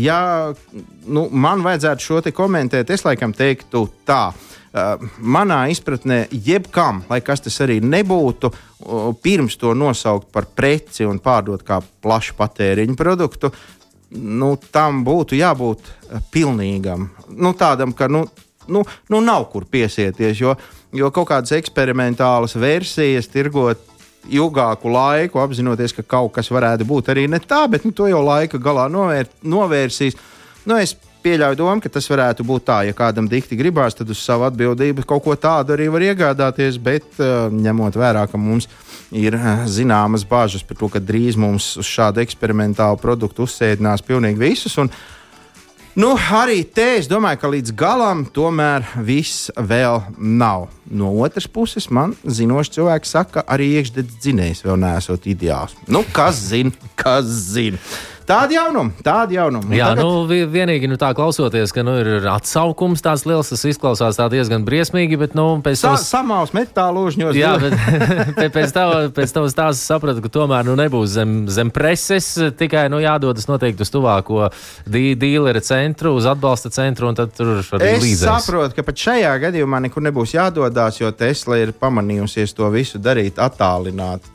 ja 0.00 0.20
nu, 1.04 1.26
man 1.28 1.64
vajadzētu 1.64 2.04
šo 2.04 2.20
te 2.24 2.32
komentēt, 2.32 2.88
es 2.94 3.04
laikam 3.04 3.34
teiktu 3.36 3.82
tā. 4.08 4.30
Manā 5.20 5.58
izpratnē, 5.72 6.26
jebkam, 6.32 7.02
lai 7.08 7.20
kas 7.24 7.44
tas 7.44 7.56
arī 7.64 7.78
nebūtu, 7.84 8.50
pirms 9.24 9.56
to 9.60 9.74
nosaukt 9.76 10.30
par 10.32 10.48
preci 10.56 11.04
un 11.08 11.20
pārdot 11.20 11.64
kā 11.64 11.82
plašu 12.04 12.36
patēriņu 12.38 12.96
produktu, 12.96 13.52
nu, 14.16 14.54
tam 14.72 15.02
būtu 15.04 15.36
jābūt 15.36 15.92
pilnīgam. 16.32 17.10
Nu, 17.28 17.52
tādam, 17.56 17.92
ka 17.96 18.08
nu, 18.08 18.24
nu, 18.72 18.84
nu 19.12 19.20
nav 19.24 19.50
kur 19.52 19.68
piesieties, 19.68 20.40
jo, 20.40 20.56
jo 20.96 21.12
kaut 21.12 21.28
kādas 21.32 21.52
eksperimentālas 21.56 22.56
versijas 22.56 23.28
tirgot 23.32 23.84
ilgāku 24.32 24.90
laiku, 24.92 25.40
apzinoties, 25.42 25.94
ka 25.96 26.04
kaut 26.06 26.34
kas 26.36 26.50
varētu 26.52 26.86
būt 26.88 27.12
arī 27.14 27.26
ne 27.30 27.40
tā, 27.42 27.64
bet 27.70 27.86
nu, 27.86 27.92
to 27.96 28.08
jau 28.10 28.22
laika 28.24 28.60
galā 28.62 28.88
novēr, 28.92 29.28
novērsīs. 29.46 30.18
Nu, 30.66 30.78
es 30.80 30.96
pieļauju 31.26 31.58
domu, 31.58 31.82
ka 31.82 31.90
tas 31.90 32.06
varētu 32.10 32.46
būt 32.46 32.66
tā, 32.68 32.78
ja 32.86 32.94
kādam 32.96 33.26
dikti 33.30 33.58
gribās, 33.58 33.96
tad 33.98 34.10
uz 34.12 34.20
savu 34.22 34.46
atbildību 34.46 35.06
kaut 35.08 35.24
ko 35.24 35.34
tādu 35.38 35.74
arī 35.74 35.88
var 35.90 36.04
iegādāties, 36.06 36.78
bet 36.82 37.18
uh, 37.18 37.48
ņemot 37.50 37.98
vērā, 37.98 38.26
ka 38.30 38.38
mums 38.38 38.68
ir 39.14 39.34
uh, 39.38 39.64
zināmas 39.70 40.26
bāžas 40.28 40.62
par 40.66 40.78
to, 40.78 40.90
ka 40.92 41.02
drīz 41.02 41.38
mums 41.40 41.72
uz 41.80 41.90
šādu 41.90 42.22
eksperimentālu 42.22 43.00
produktu 43.02 43.46
uzsēdinās 43.46 44.04
pilnīgi 44.06 44.42
visus. 44.42 44.78
Un, 44.82 44.92
Nu, 45.96 46.10
arī 46.12 46.58
te 46.76 46.84
es 46.98 47.06
domāju, 47.08 47.38
ka 47.40 47.48
līdz 47.48 47.70
galam 47.72 48.26
tomēr 48.28 48.84
viss 49.00 49.46
vēl 49.56 50.02
nav. 50.20 50.66
No 50.92 51.14
otras 51.24 51.46
puses, 51.48 51.86
man 51.88 52.12
zinošs 52.20 52.74
cilvēks 52.74 53.14
saka, 53.16 53.44
arī 53.48 53.70
iekšdedz 53.78 54.18
dzinējs 54.20 54.60
vēl 54.66 54.76
nesot 54.82 55.24
ideāls. 55.32 55.72
Nu, 55.88 56.02
kas 56.12 56.42
zina, 56.50 56.74
kas 57.00 57.24
zina. 57.54 57.80
Tāda 58.26 58.56
jaunuma, 58.56 58.90
tāda 59.06 59.36
jaunuma. 59.36 59.70
Jā, 59.70 59.92
tagad... 59.94 60.02
nu, 60.02 60.46
vienīgi 60.50 60.88
nu, 60.90 60.96
tā 60.98 61.12
klausoties, 61.14 61.70
ka 61.74 61.84
nu, 61.86 61.94
ir 62.02 62.26
atsaukums 62.30 63.04
tāds 63.04 63.22
liels, 63.28 63.52
tas 63.52 63.62
izklausās 63.70 64.18
diezgan 64.32 64.64
briesmīgi, 64.66 65.18
bet 65.20 65.36
nu, 65.38 65.44
pēc 65.62 65.84
tam. 65.84 65.94
Tavs... 65.94 66.08
Samāls 66.10 66.54
metāla 66.56 67.04
užņos. 67.06 67.38
Jā, 67.38 67.52
bet 67.62 67.76
pēc 68.56 68.74
tam 68.74 69.12
pēc 69.14 69.30
stāsta 69.30 69.78
sapratu, 69.78 70.24
ka 70.24 70.32
tomēr 70.34 70.66
nu, 70.66 70.74
nebūs 70.80 71.14
zem, 71.14 71.36
zem 71.52 71.70
preses, 71.74 72.32
tikai 72.58 72.88
nu, 72.90 72.98
jādodas 73.04 73.46
noteikti 73.46 73.86
uz 73.86 73.92
tuvāko 73.94 74.48
dīlera 74.90 75.62
centru, 75.62 76.16
uz 76.18 76.26
atbalsta 76.26 76.72
centru, 76.74 77.12
un 77.12 77.20
tad 77.20 77.30
tur 77.36 77.60
arī 77.78 77.94
līdzēs. 78.02 78.26
Es 78.26 78.48
saprotu, 78.48 78.74
ka 78.74 78.86
pat 78.90 79.06
šajā 79.06 79.36
gadījumā 79.46 79.84
nekur 79.86 80.02
nebūs 80.02 80.34
jādodas, 80.34 80.98
jo 80.98 81.12
Tesla 81.14 81.60
ir 81.62 81.76
pamanījusies 81.78 82.58
to 82.58 82.74
visu 82.74 82.98
darīt 83.02 83.38
attālināti. 83.38 84.34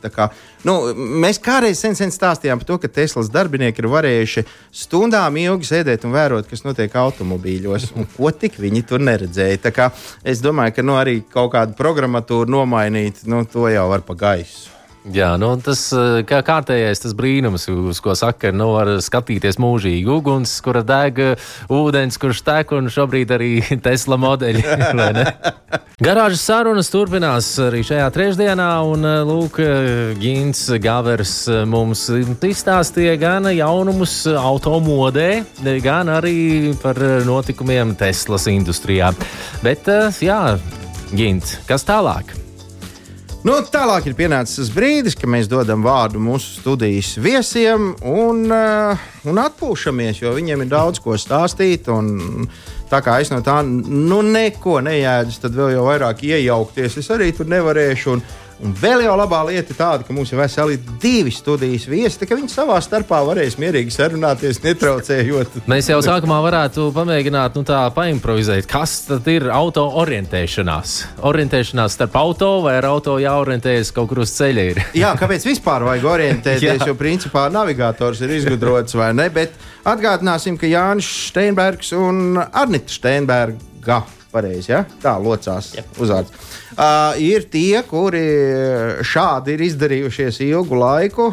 Nu, 0.64 0.78
mēs 0.94 1.40
kādreiz 1.42 1.80
sen, 1.82 1.96
sen 1.98 2.12
stāstījām 2.14 2.60
par 2.62 2.68
to, 2.68 2.80
ka 2.82 2.90
Teslas 3.00 3.28
darbinieki 3.32 3.81
ir 3.82 3.90
varējuši 3.92 4.44
stundām 4.82 5.38
ilgi 5.42 5.68
sēdēt 5.68 6.06
un 6.08 6.14
vērot, 6.16 6.48
kas 6.50 6.64
notiek 6.66 6.94
automobīļos, 7.02 7.90
un 7.98 8.08
ko 8.16 8.32
tik 8.34 8.60
viņi 8.62 8.84
tur 8.88 9.02
neredzēja. 9.04 9.90
Es 10.24 10.42
domāju, 10.44 10.78
ka 10.78 10.86
nu, 10.86 10.98
arī 10.98 11.20
kaut 11.32 11.52
kādu 11.56 11.76
programmatūru 11.78 12.50
nomainīt, 12.50 13.26
nu, 13.30 13.44
to 13.44 13.68
jau 13.72 13.88
var 13.90 14.06
pa 14.06 14.18
gaisu. 14.18 14.81
Jā, 15.10 15.32
nu, 15.34 15.48
tas 15.58 15.80
eh, 15.96 16.20
kā 16.22 16.38
kārtējais 16.46 17.00
tas 17.02 17.14
brīnums, 17.18 17.64
uz 17.66 17.98
ko 18.02 18.14
saka, 18.14 18.52
nu, 18.54 18.68
var 18.76 18.86
skatīties 19.02 19.58
mūžīgi. 19.58 20.06
Uguns, 20.06 20.52
kura 20.62 20.84
deg, 20.86 21.18
ūdens, 21.72 22.18
kurš 22.22 22.44
tek, 22.46 22.70
un 22.76 22.86
šobrīd 22.92 23.32
arī 23.34 23.50
Tesla 23.86 24.18
modeļi. 24.22 24.62
Garāžas 26.06 26.44
sarunas 26.46 26.90
turpinās 26.90 27.48
arī 27.62 27.82
šajā 27.86 28.06
trešdienā, 28.14 28.68
un 28.86 29.08
eh, 29.08 29.16
Lūk, 29.26 29.58
Gins 30.22 30.68
Gavers 30.82 31.34
eh, 31.50 31.64
mums 31.66 32.04
izstāstīja 32.12 33.16
gan 33.18 33.50
jaunumus 33.50 34.20
automodē, 34.30 35.32
gan 35.82 36.12
arī 36.14 36.76
par 36.82 37.00
notikumiem 37.26 37.96
Teslas 37.98 38.46
industrijā. 38.52 39.10
Bet, 39.66 39.90
jā, 40.22 40.44
Gint, 41.10 41.58
kas 41.66 41.90
tālāk? 41.90 42.41
Nu, 43.42 43.56
tālāk 43.66 44.04
ir 44.06 44.14
pienācis 44.14 44.68
brīdis, 44.70 45.16
kad 45.18 45.26
mēs 45.34 45.48
dodam 45.50 45.82
vārdu 45.82 46.20
mūsu 46.22 46.60
studijas 46.60 47.16
viesiem 47.18 47.88
un, 48.06 48.44
uh, 48.54 49.00
un 49.26 49.40
atpūšamies, 49.42 50.20
jo 50.22 50.30
viņiem 50.36 50.62
ir 50.62 50.70
daudz 50.70 51.00
ko 51.02 51.16
stāstīt. 51.18 51.90
Tā 52.92 53.00
kā 53.02 53.16
es 53.18 53.32
no 53.34 53.40
tā 53.42 53.56
nu, 53.66 54.20
neko 54.22 54.76
nejēdzu, 54.86 55.40
tad 55.42 55.58
vēl 55.58 55.72
jau 55.74 55.88
vairāk 55.88 56.22
iejaukties. 56.28 57.00
Es 57.02 57.10
arī 57.10 57.32
tur 57.34 57.50
nevarēšu. 57.50 58.14
Un, 58.14 58.22
Un 58.62 58.74
vēl 58.78 59.02
jau 59.02 59.14
labā 59.18 59.40
lieta 59.48 59.74
ir 59.74 59.78
tāda, 59.78 60.04
ka 60.06 60.14
mums 60.14 60.30
ir 60.30 60.38
veseli 60.38 60.76
divi 61.02 61.32
studijas 61.34 61.88
viesi, 61.90 62.28
ka 62.28 62.36
viņi 62.38 62.50
savā 62.52 62.76
starpā 62.84 63.18
varēs 63.26 63.56
mierīgi 63.58 63.90
sarunāties, 63.90 64.60
netraucējot. 64.62 65.56
Mēs 65.72 65.88
jau 65.90 65.98
sākumā 66.06 66.38
varētu 66.44 66.86
pamēģināt, 66.94 67.58
nu 67.58 67.66
tā, 67.66 67.80
paimprovizēt, 67.96 68.68
kas 68.70 68.94
tad 69.08 69.26
ir 69.32 69.48
auto 69.50 69.88
orientēšanās. 70.04 70.94
Orientēšanās 71.26 71.98
starp 71.98 72.20
auto 72.22 72.52
vai 72.62 72.76
ar 72.78 72.86
auto 72.92 73.18
jāorientējas 73.22 73.90
kaut 73.96 74.12
kur 74.12 74.22
uz 74.22 74.36
ceļa. 74.38 74.68
Ir. 74.70 74.82
Jā, 75.00 75.10
kāpēc 75.18 75.48
vispār 75.50 75.82
vajag 75.90 76.08
orientēties, 76.14 76.86
jo 76.92 76.94
principā 76.98 77.48
navigators 77.50 78.22
ir 78.22 78.38
izgudrots 78.38 78.94
vai 78.94 79.10
ne, 79.18 79.26
bet 79.34 79.58
atgādināsim, 79.82 80.54
ka 80.60 80.70
Jānis 80.70 81.10
Steinbergs 81.32 81.90
un 81.98 82.38
Arnita 82.38 82.94
Steinberga 82.94 84.04
pareizi, 84.32 84.72
ja? 84.72 84.82
tā 85.02 85.14
locās 85.20 85.72
yep. 85.76 85.94
uzvārds. 86.00 86.32
Uh, 86.72 87.14
ir 87.20 87.46
tie, 87.52 87.82
kuri 87.88 88.24
šādi 89.06 89.56
ir 89.56 89.66
izdarījušies 89.68 90.40
ilgu 90.48 90.78
laiku, 90.80 91.30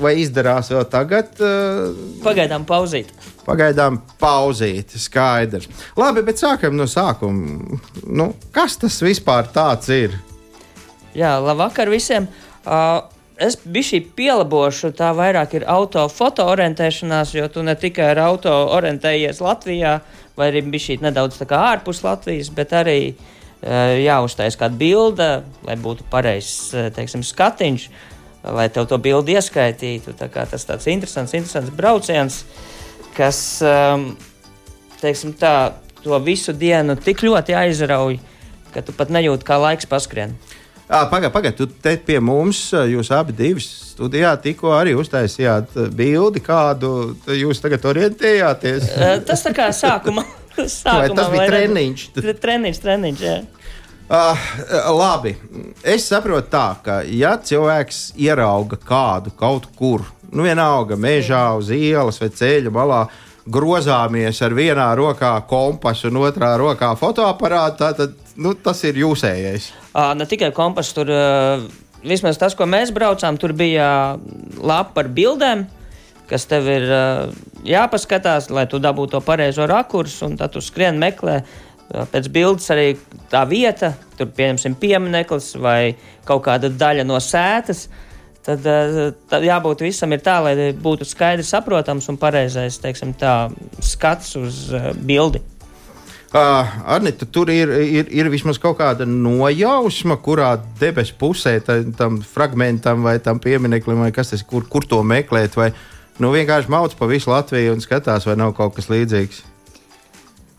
vai 0.00 0.14
izdarās 0.22 0.70
vēl 0.70 0.84
tagad? 0.90 1.32
Uh, 1.40 1.96
Pagaidām 2.24 2.66
pauzīt. 2.68 3.10
Pagaidām 3.46 4.00
pauzīt, 4.20 4.94
skaidrs. 5.00 5.68
Labi, 5.98 6.24
bet 6.26 6.42
sākam 6.42 6.76
no 6.78 6.88
sākuma. 6.90 7.78
Nu, 8.06 8.32
kas 8.54 8.78
tas 8.82 8.98
vispār 9.02 9.50
ir? 9.94 10.16
Jā, 11.16 11.36
labvakar 11.40 11.90
visiem! 11.90 12.28
Uh, 12.66 13.06
es 13.38 13.56
biju 13.56 14.02
pielabošu, 14.16 14.92
tā 14.96 15.12
vairāk 15.16 15.54
ir 15.58 15.66
auto 15.68 16.06
foto 16.08 16.46
orientēšanās, 16.50 17.34
jo 17.36 17.48
tu 17.52 17.62
ne 17.62 17.76
tikai 17.76 18.12
ar 18.14 18.22
auto 18.26 18.52
orientējies 18.76 19.40
Latvijā, 19.44 20.00
vai 20.36 20.50
arī 20.50 20.62
bija 20.68 20.90
šī 20.90 21.00
nedaudz 21.04 21.40
ārpus 21.46 22.02
Latvijas, 22.04 22.50
bet 22.54 22.74
arī 22.76 23.00
uh, 23.12 23.26
jāuztais 24.00 24.58
kāda 24.58 24.76
bilde, 24.78 25.30
lai 25.66 25.76
būtu 25.80 26.06
pareizs 26.12 26.70
teiksim, 26.96 27.24
skatiņš, 27.26 27.88
lai 28.56 28.68
tev 28.70 28.86
to 28.90 28.98
bildi 29.02 29.36
ieskaitītu. 29.36 30.14
Tā 30.18 30.28
tas 30.28 30.68
tāds 30.68 30.86
interesants, 30.92 31.34
interesants 31.34 31.74
brauciens, 31.74 32.44
kas 33.16 33.40
um, 33.64 34.12
teiksim, 35.00 35.34
tā, 35.40 35.72
to 36.02 36.18
visu 36.22 36.54
dienu 36.54 36.96
tik 37.00 37.24
ļoti 37.26 37.56
aizrauj, 37.56 38.20
ka 38.74 38.84
tu 38.84 38.94
pat 38.96 39.10
nejūti, 39.14 39.46
kā 39.46 39.58
laiks 39.60 39.88
paskrien. 39.90 40.36
Pagaidiet, 40.86 41.32
pagaidiet, 41.34 41.58
tu 41.58 41.66
te 41.82 41.96
pie 41.98 42.20
mums, 42.22 42.68
jūs 42.70 43.08
abi 43.10 43.34
divi 43.34 43.62
studijā 43.62 44.30
tikko 44.38 44.70
arī 44.76 44.92
uztaisījāt 44.94 45.74
bildi, 45.98 46.42
kādu 46.46 46.90
jūs 47.34 47.58
tagad 47.62 47.88
orientējāties. 47.90 48.92
Tas 49.26 49.42
tā 49.42 49.50
kā 49.56 49.66
sākuma. 49.74 50.22
sākumā 50.56 51.00
Vai 51.00 51.08
tas 51.10 51.32
bija 51.32 51.48
treniņš? 51.50 52.04
Treniņš, 52.42 52.80
treniņš, 52.84 53.24
jā. 53.26 53.36
Uh, 54.06 54.44
labi, 54.94 55.32
es 55.82 56.04
saprotu 56.06 56.46
tā, 56.52 56.66
ka 56.78 57.00
ja 57.10 57.32
cilvēks 57.42 58.12
ierauga 58.22 58.78
kādu 58.78 59.32
kaut 59.34 59.66
kur, 59.74 60.04
nu 60.30 60.46
vienalga 60.46 60.94
mežā, 60.94 61.48
uz 61.58 61.72
ielas 61.74 62.22
vai 62.22 62.28
ceļa 62.30 62.70
malā, 62.70 63.00
grozāmies 63.50 64.38
ar 64.46 64.54
vienā 64.54 64.86
rokā 64.98 65.32
kompasu 65.50 66.12
un 66.12 66.20
otrā 66.22 66.52
rokā 66.62 66.92
fotoaparātu, 66.98 67.90
tad 67.98 68.14
nu, 68.40 68.54
tas 68.54 68.82
ir 68.88 69.00
jūsējais. 69.02 69.70
Uh, 69.92 70.12
ne 70.18 70.26
tikai 70.28 70.52
kompass, 70.56 70.94
tur 70.96 71.10
vismaz 72.06 72.40
tas, 72.40 72.56
ko 72.56 72.68
mēs 72.68 72.92
braucām, 72.94 73.38
tur 73.40 73.56
bija 73.56 73.88
lapa 74.60 75.04
ar 75.04 75.12
bildēm. 75.12 75.66
Kas 76.26 76.42
tev 76.50 76.66
ir 76.66 76.88
jāpaskatās, 77.62 78.48
lai 78.50 78.64
tu 78.66 78.80
dabūtu 78.82 79.14
to 79.14 79.20
pareizo 79.22 79.62
rakursu, 79.70 80.24
un 80.26 80.32
tad 80.40 80.56
tu 80.56 80.62
skrien 80.64 80.98
meklē 80.98 81.36
Pēc 81.86 82.26
bildes 82.34 82.66
arī 82.74 82.96
tā 83.30 83.44
vieta, 83.46 83.92
tur 84.18 84.30
pieņemsim 84.34 84.74
piemineklis 84.80 85.52
vai 85.62 85.94
kaut 86.26 86.42
kāda 86.48 86.70
daļa 86.72 87.04
no 87.06 87.20
sētas. 87.22 87.86
Tad, 88.46 88.66
tad 89.30 89.42
jābūt 89.42 89.82
visam 89.82 90.12
ir 90.14 90.22
tā, 90.22 90.36
lai 90.42 90.54
būtu 90.82 91.06
skaidrs, 91.06 91.50
saprotams 91.50 92.06
un 92.10 92.18
pareizais 92.18 92.78
teiksim, 92.82 93.14
tā, 93.18 93.48
skats 93.82 94.36
uz 94.38 94.60
bildi. 95.06 95.42
Arnita, 96.36 97.26
tur 97.30 97.50
ir, 97.52 97.70
ir, 97.80 98.08
ir 98.12 98.28
vismaz 98.32 98.58
kaut 98.60 98.78
kāda 98.80 99.06
nojausma, 99.08 100.18
kurā 100.22 100.54
debesu 100.80 101.14
pusē 101.20 101.56
tam, 101.64 101.92
tam 101.96 102.20
fragmentam 102.20 103.04
vai 103.06 103.18
tam 103.22 103.40
piemineklim, 103.42 104.02
vai 104.04 104.12
kas 104.14 104.32
tas 104.32 104.42
ir, 104.42 104.48
kur, 104.50 104.66
kur 104.68 104.86
to 104.86 105.02
meklēt. 105.06 105.56
Vai 105.56 105.70
nu, 106.22 106.32
vienkārši 106.34 106.72
mauc 106.72 106.96
pa 106.98 107.08
visu 107.10 107.30
Latviju 107.32 107.76
un 107.76 107.84
skatās, 107.84 108.26
vai 108.28 108.36
nav 108.38 108.56
kaut 108.58 108.74
kas 108.76 108.90
līdzīgs. 108.92 109.42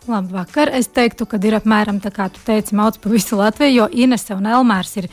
Labvakar. 0.07 0.71
Es 0.77 0.87
teiktu, 0.87 1.27
ka 1.27 1.39
ir 1.43 1.57
apmēram 1.59 1.99
tā, 2.03 2.13
kā 2.15 2.29
tu 2.31 2.41
teici, 2.47 2.75
mauc 2.77 2.99
pa 3.03 3.11
visu 3.11 3.39
Latviju, 3.39 3.81
jo 3.81 3.87
Inese 3.91 4.37
un 4.37 4.47
Elmārs 4.47 4.95
ir 5.01 5.09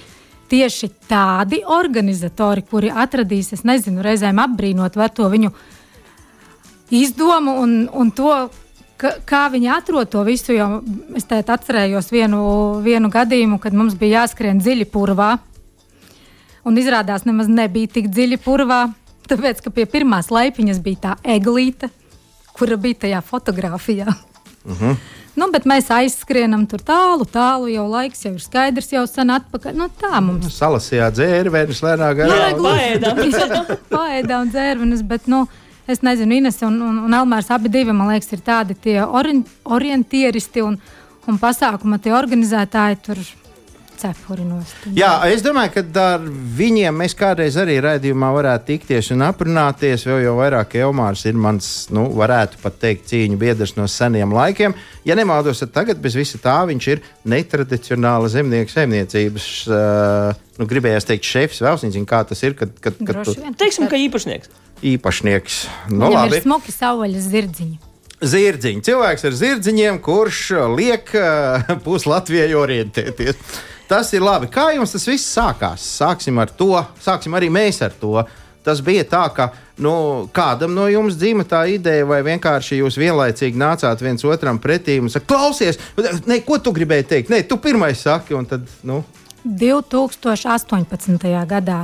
tieši 0.50 0.90
tādi 1.11 1.64
organizatori, 1.66 2.62
kuri 2.62 2.92
atradīs, 2.94 3.52
es 3.56 3.64
nezinu, 3.66 4.04
reizēm 4.04 4.38
apbrīnot 4.44 4.97
var 4.97 5.11
to 5.14 5.26
viņu 5.33 5.50
izdomu 6.94 7.56
un, 7.62 7.73
un 7.90 8.12
to, 8.14 8.30
ka, 9.00 9.14
kā 9.26 9.46
viņi 9.52 9.70
atrod 9.76 10.10
to 10.12 10.22
visu. 10.26 10.54
Jo 10.56 10.68
es 11.16 11.26
atcerējos 11.30 12.10
vienu, 12.14 12.44
vienu 12.84 13.10
gadījumu, 13.12 13.58
kad 13.62 13.76
mums 13.76 13.96
bija 13.98 14.22
jāskrien 14.22 14.62
dziļi 14.62 14.88
purvā. 14.90 15.36
Un 16.64 16.78
izrādās, 16.80 17.26
nemaz 17.28 17.50
nebija 17.50 17.92
tik 17.98 18.08
dziļi 18.08 18.38
purvā, 18.40 18.86
tāpēc, 19.28 19.60
ka 19.64 19.72
pie 19.74 19.84
pirmās 19.90 20.30
laipiņas 20.32 20.80
bija 20.84 21.02
tā 21.02 21.16
eglīte, 21.36 21.90
kura 22.56 22.78
bija 22.80 23.04
tajā 23.04 23.20
fotografijā. 23.24 24.08
Uh 24.64 24.72
mhm. 24.72 24.84
-huh. 24.84 24.96
Nu, 25.34 25.48
bet 25.50 25.64
mēs 25.66 25.88
aizskrienam 25.90 26.62
tur 26.70 26.82
tālu, 26.86 27.26
tālu 27.26 27.66
jau 27.72 27.88
laiks 27.90 28.22
jau 28.22 28.30
ir 28.36 28.42
skaidrs, 28.42 28.92
jau 28.92 29.02
sen 29.10 29.32
atpakaļ. 29.34 29.74
Nu, 29.74 29.88
tā 29.88 30.20
mums 30.22 30.46
ir. 30.46 30.54
Salasījā 30.54 31.08
dzērvenes, 31.10 31.80
lēnā 31.82 32.10
garā. 32.14 32.36
Jā, 32.38 32.50
paēdām. 32.62 33.72
paēdām 33.90 34.48
dzērvenes, 34.54 35.02
bet, 35.10 35.26
nu, 35.26 35.42
es 35.86 36.02
nezinu, 36.04 36.40
Ines 36.40 36.60
un, 36.66 36.80
un, 36.82 36.98
un 37.06 37.16
Elmārs 37.20 37.50
abi 37.54 37.72
divi, 37.72 37.92
man 37.92 38.12
liekas, 38.12 38.32
ir 38.32 38.44
tādi 38.44 38.76
tie 38.80 38.98
ori 39.04 39.38
orientieristi 39.64 40.64
un, 40.64 40.78
un 41.28 41.40
pasākuma 41.40 42.00
tie 42.02 42.14
organizētāji 42.16 43.00
tur 43.04 43.24
cepuri 44.04 44.44
nost. 44.46 44.86
Jā, 44.96 45.12
es 45.30 45.42
domāju, 45.44 45.72
ka 45.76 45.84
ar 46.02 46.24
viņiem 46.58 46.96
mēs 46.98 47.14
kādreiz 47.18 47.56
arī 47.60 47.76
raidījumā 47.84 48.30
varētu 48.34 48.68
tikties 48.72 49.10
un 49.14 49.24
aprunāties. 49.26 50.06
Vēl 50.08 50.24
jau 50.26 50.34
vairāk 50.38 50.76
Elmārs 50.80 51.24
ir 51.28 51.38
mans, 51.38 51.70
nu, 51.94 52.06
varētu 52.18 52.60
pat 52.62 52.78
teikt, 52.82 53.06
cīņu 53.12 53.38
biedrs 53.40 53.76
no 53.78 53.86
seniem 53.90 54.34
laikiem. 54.34 54.74
Ja 55.06 55.16
nemaldos, 55.18 55.62
tad 55.62 55.74
tagad 55.76 56.02
bez 56.04 56.18
visa 56.18 56.40
tā 56.42 56.56
viņš 56.70 56.90
ir 56.90 57.04
netradicionāla 57.30 58.30
zemnieku 58.32 58.74
saimniecības. 58.74 59.48
Uh, 59.68 60.44
nu, 60.58 60.68
gribējās 60.70 61.08
teikt, 61.08 61.28
šefs 61.28 61.62
vēl 61.64 61.80
nezinu, 61.86 62.08
kā 62.08 62.24
tas 62.28 62.42
ir. 62.44 62.58
Kad, 62.58 62.76
kad, 62.82 63.00
kad 63.00 63.24
tu... 63.24 63.36
Teiksim, 63.60 63.88
ka 63.90 64.00
īpašnieks. 64.00 64.52
Īpašnieks. 64.83 65.59
Nu, 65.90 66.09
Viņam 66.09 66.16
labi. 66.19 66.37
ir 66.40 66.43
smuki 66.43 66.73
savvaļas 66.75 67.28
zirdziņi. 67.31 67.78
Zirdziņš. 68.25 68.85
Cilvēks 68.87 69.26
ar 69.28 69.37
zirdziņiem, 69.37 70.00
kurš 70.04 70.40
liek 70.75 71.12
uh, 71.19 71.71
pus 71.85 72.07
Latvijai 72.09 72.54
orientēties. 72.57 73.37
Tas 73.88 74.12
ir 74.16 74.25
labi. 74.25 74.49
Kā 74.52 74.71
jums 74.75 74.95
tas 74.97 75.04
viss 75.09 75.28
sākās? 75.37 75.84
Sāksim 76.00 76.39
ar 76.41 76.49
to. 76.56 76.73
Sāksim 77.04 77.37
arī 77.37 77.50
mēs 77.52 77.82
ar 77.84 77.93
to. 78.00 78.23
Tas 78.65 78.80
bija 78.80 79.04
tā, 79.04 79.26
ka 79.37 79.50
nu, 79.84 79.93
kādam 80.32 80.73
no 80.73 80.87
jums 80.89 81.19
dzima 81.21 81.45
tā 81.45 81.67
ideja, 81.69 82.06
vai 82.08 82.23
vienkārši 82.25 82.78
jūs 82.78 82.97
vienlaicīgi 82.97 83.60
nācāt 83.60 84.00
viens 84.00 84.25
otram 84.25 84.56
pretī 84.63 84.97
un 85.02 85.13
sakāt, 85.13 85.28
klausies, 85.28 85.76
ne, 86.25 86.39
ko 86.47 86.56
tu 86.65 86.73
gribēji 86.73 87.04
teikt? 87.10 87.32
Nē, 87.34 87.43
tu 87.45 87.58
pirmais 87.60 88.00
saki, 88.00 88.32
un 88.39 88.49
tad. 88.49 88.65
Nu. 88.89 89.02
2018. 89.45 91.28
gadā, 91.50 91.82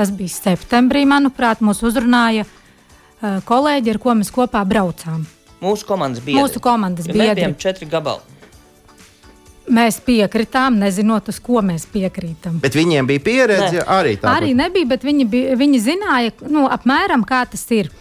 tas 0.00 0.12
bija 0.16 0.32
septembrī, 0.32 1.04
manuprāt, 1.08 1.60
mūs 1.60 1.84
uzrunāja 1.84 2.46
uh, 2.46 3.38
kolēģi, 3.44 3.92
ar 3.92 4.00
ko 4.00 4.16
mēs 4.16 4.32
kopā 4.32 4.64
braucām. 4.64 5.26
Mūsu 5.60 5.84
komandas 5.84 6.24
biedri. 6.24 6.40
Mūsu 6.40 6.62
komandas 6.64 7.08
biedri. 7.10 7.26
Mēs 7.28 7.40
bijām 7.42 7.56
četri 7.60 7.88
gabali. 7.90 8.38
Mēs 9.70 10.00
piekritām, 10.02 10.80
nezinot, 10.80 11.28
uz 11.30 11.38
ko 11.44 11.60
mēs 11.62 11.84
piekrītam. 11.92 12.56
Bet 12.64 12.74
viņiem 12.74 13.06
bija 13.06 13.22
pieredze 13.22 13.76
ne. 13.76 13.84
arī 13.86 14.16
tāda. 14.16 14.38
Arī 14.40 14.54
nebija, 14.56 14.88
bet 14.88 15.04
viņi, 15.06 15.26
bija, 15.30 15.58
viņi 15.60 15.82
zināja, 15.84 16.32
nu, 16.48 16.64
apmēram 16.66 17.22
kā 17.28 17.44
tas 17.52 17.62
ir. 17.76 17.92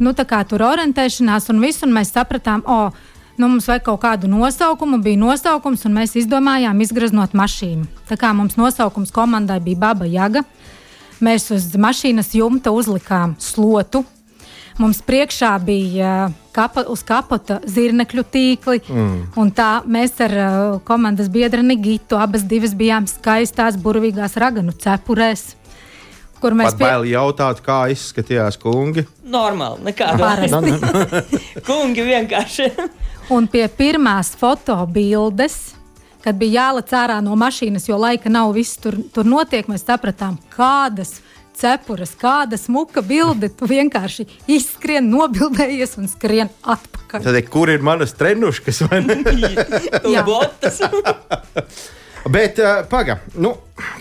Nu, 0.00 0.14
tā 0.16 0.24
kā 0.24 0.38
tur 0.48 0.62
orientēšanās 0.64 1.50
un 1.52 1.60
viss, 1.60 1.82
un 1.84 1.92
mēs 1.92 2.14
sapratām, 2.14 2.62
o, 2.62 2.94
nu, 3.36 3.50
mums 3.50 3.66
vajag 3.68 3.84
kaut 3.90 4.00
kādu 4.06 4.30
nosaukumu, 4.32 5.02
bija 5.04 5.20
nosaukums, 5.20 5.84
un 5.84 5.98
mēs 5.98 6.14
izdomājām 6.22 6.80
izgraznot 6.86 7.34
mašīnu. 7.36 7.90
Tā 8.08 8.16
kā 8.22 8.30
mums 8.38 8.56
nosaukums 8.56 9.12
komandai 9.12 9.58
bija 9.66 9.82
Baba 9.82 10.08
Jaga, 10.08 10.46
mēs 11.24 11.50
uz 11.54 11.68
mašīnas 11.78 12.34
jumta 12.38 12.72
uzlikām 12.74 13.36
slotu, 13.38 14.04
Mums 14.80 15.02
priekšā 15.04 15.50
bija 15.60 16.30
kapa, 16.56 16.86
uz 16.88 17.02
kapota 17.04 17.58
zirnekļu 17.68 18.22
tīkli. 18.32 18.80
Mm. 18.88 19.50
Tā 19.56 19.70
mēs 19.84 20.14
ar 20.24 20.32
uh, 20.32 20.76
komandas 20.88 21.28
biedru 21.32 21.60
Nigitu 21.66 22.16
abas 22.16 22.46
divas 22.48 22.72
bijām 22.72 23.08
skaistās, 23.10 23.76
burvīgās 23.76 24.38
raganu 24.40 24.72
cepurēs. 24.72 25.50
Kur 26.40 26.56
mēs 26.56 26.72
pie... 26.78 26.86
bail 26.86 27.04
jautāt, 27.10 27.60
kā 27.60 27.82
izskatījās 27.92 28.56
kungi? 28.62 29.04
Normāli, 29.28 29.90
nekāda 29.90 30.32
kungi 31.68 32.06
vienkārši. 32.06 32.70
Un 33.36 33.50
pie 33.52 33.66
pirmās 33.68 34.32
fotobildes, 34.40 35.58
kad 36.24 36.38
bija 36.40 36.66
jālec 36.66 36.92
ārā 36.96 37.18
no 37.24 37.36
mašīnas, 37.38 37.88
jo 37.88 37.98
laika 38.00 38.32
nav, 38.32 38.52
viss 38.56 38.80
tur, 38.80 38.96
tur 39.14 39.28
notiek, 39.28 39.68
mēs 39.70 39.86
sapratām, 39.86 40.38
kādas 40.54 41.18
cepures, 41.60 42.12
kāda 42.18 42.58
smuka 42.60 43.02
bilde. 43.04 43.50
Tu 43.52 43.68
vienkārši 43.76 44.26
izskrien, 44.50 45.10
nobildējies 45.12 45.96
un 46.00 46.10
skrien 46.10 46.52
atpakaļ. 46.62 47.24
Tad, 47.26 47.40
kur 47.52 47.72
ir 47.72 47.84
manas 47.84 48.14
trenuškas? 48.18 48.84
Jā, 50.14 50.24
botas. 50.26 50.82
Bet, 52.30 52.60
uh, 52.60 52.82
pagaidi, 52.88 53.32
nu, 53.40 53.54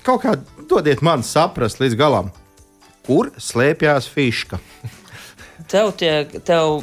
kaut 0.04 0.26
kā 0.26 0.36
dodiet 0.70 1.00
man 1.06 1.24
saprast 1.24 1.80
līdz 1.80 1.96
galam, 2.00 2.34
kur 3.08 3.32
slēpjas 3.40 4.10
fiška. 4.12 4.60
Tev, 5.72 5.94
tie, 6.00 6.26
tev 6.44 6.82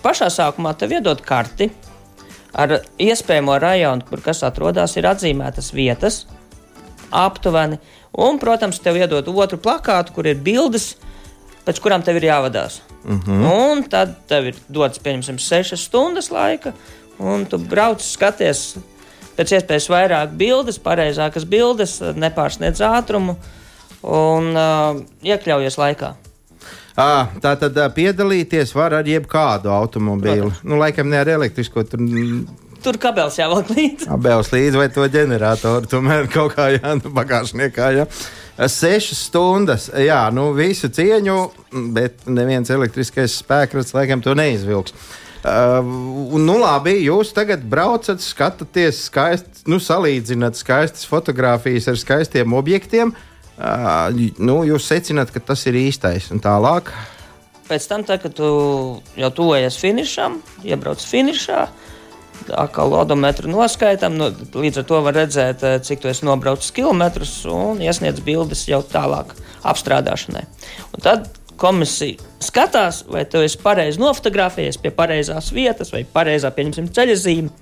pašā 0.00 0.30
sākumā 0.32 0.72
tev 0.80 0.96
iedod 0.96 1.20
karti 1.26 1.68
ar 2.52 2.78
iespējamo 2.98 3.58
rajonu, 3.60 4.06
kur 4.08 4.22
kas 4.24 4.42
atrodas, 4.46 4.96
ir 4.96 5.08
atzīmētas 5.08 5.72
vietas 5.76 6.26
aptuveni. 7.10 7.78
Un, 8.18 8.38
protams, 8.40 8.80
tev 8.82 8.98
iedod 8.98 9.28
otru 9.28 9.58
plakātu, 9.62 10.14
kur 10.16 10.26
ir 10.26 10.40
bildes, 10.44 10.94
pēc 11.66 11.80
kurām 11.84 12.04
tev 12.04 12.20
ir 12.20 12.30
jāvadās. 12.30 12.80
Uh 13.04 13.14
mhm. 13.14 13.42
-huh. 13.42 13.72
Un 13.72 13.82
tad 13.84 14.16
tev 14.26 14.46
ir 14.46 14.56
dots, 14.68 14.98
pieņemsim, 14.98 15.38
sešas 15.38 15.80
stundas 15.80 16.30
laika, 16.30 16.72
un 17.18 17.46
tu 17.46 17.58
brauc, 17.58 18.02
skaties 18.02 18.76
pēc 19.36 19.52
iespējas 19.54 19.88
vairāk 19.88 20.34
bildes, 20.36 20.78
pareizākas 20.78 21.44
bildes, 21.44 22.00
nepārsniedz 22.00 22.80
ātrumu 22.80 23.36
un 24.02 24.56
uh, 24.56 25.00
iekļaujies 25.22 25.78
laikā. 25.78 26.14
Tā 26.98 27.52
tad 27.60 27.76
piedalīties 27.94 28.72
var 28.74 28.96
ar 28.98 29.06
jebkādu 29.06 29.70
automobīlu. 29.70 30.48
Protams. 30.48 30.64
Nu, 30.66 30.80
laikam 30.80 31.10
ne 31.12 31.20
ar 31.20 31.30
elektrisko. 31.38 31.84
Tur 31.86 32.02
Tur 32.82 32.94
kabels 33.02 33.34
jāvelk 33.38 33.72
līdzi. 33.74 34.06
Kabels 34.06 34.52
līdzi 34.52 34.78
vai 34.78 34.86
to 34.94 35.06
ģeneratoru, 35.10 35.88
tomēr 35.90 36.28
kaut 36.30 36.54
kā 36.54 36.68
jānu 36.76 37.10
bagāžniekā. 37.14 37.88
Jā. 37.96 38.04
Sešas 38.70 39.24
stundas, 39.28 39.88
jā, 39.98 40.20
nu 40.34 40.48
visu 40.54 40.90
cieņu, 40.94 41.38
bet 41.94 42.26
neviens 42.30 42.70
elektriskais 42.74 43.40
spēkrats 43.42 43.94
laikam 43.96 44.22
to 44.22 44.34
neizvilks. 44.38 44.94
Uh, 45.38 45.86
nu, 46.38 46.56
labi, 46.58 46.96
jūs 47.06 47.30
tagad 47.34 47.62
braucat, 47.70 48.22
skatāties, 48.22 49.04
skaisti, 49.06 49.66
nu, 49.70 49.78
salīdzināt 49.82 50.58
skaistas 50.58 51.06
fotogrāfijas 51.06 51.86
ar 51.90 51.98
skaistiem 51.98 52.54
objektiem. 52.58 53.14
Uh, 53.14 53.37
nu, 54.38 54.60
jūs 54.68 54.88
secināt, 54.88 55.32
ka 55.34 55.42
tas 55.42 55.66
ir 55.66 55.78
īstais 55.80 56.30
un 56.34 56.42
tālāk. 56.42 56.92
Pēc 57.68 57.84
tam, 57.90 58.04
tā, 58.08 58.16
kad 58.22 58.32
tu 58.32 58.48
jau 59.18 59.30
tuvojies 59.34 59.76
finišam, 59.76 60.38
iebrauc 60.64 61.02
finišā, 61.04 61.64
uh, 61.66 61.88
atkal 62.52 62.92
odometru 62.92 63.50
noskaitam. 63.50 64.16
Nu, 64.18 64.30
līdz 64.54 64.82
ar 64.82 64.86
to 64.88 65.00
var 65.04 65.16
redzēt, 65.16 65.64
cik 65.84 66.02
tu 66.02 66.10
esi 66.10 66.26
nobraucis 66.28 66.72
kilometrus 66.74 67.40
un 67.50 67.82
iesniedz 67.84 68.22
bildes 68.24 68.66
jau 68.68 68.80
tālāk 68.86 69.34
apstrādāšanai. 69.68 70.44
Un 70.94 71.04
tad 71.04 71.28
komisija 71.58 72.20
skatās, 72.44 73.02
vai 73.10 73.24
tu 73.28 73.42
esi 73.44 73.58
pareizi 73.62 74.00
nofotografējies 74.02 74.78
pie 74.82 74.94
pareizās 74.94 75.50
vietas 75.54 75.92
vai 75.94 76.04
pareizā, 76.06 76.52
pieņemsim, 76.54 76.92
ceļa 76.94 77.18
zīme. 77.18 77.52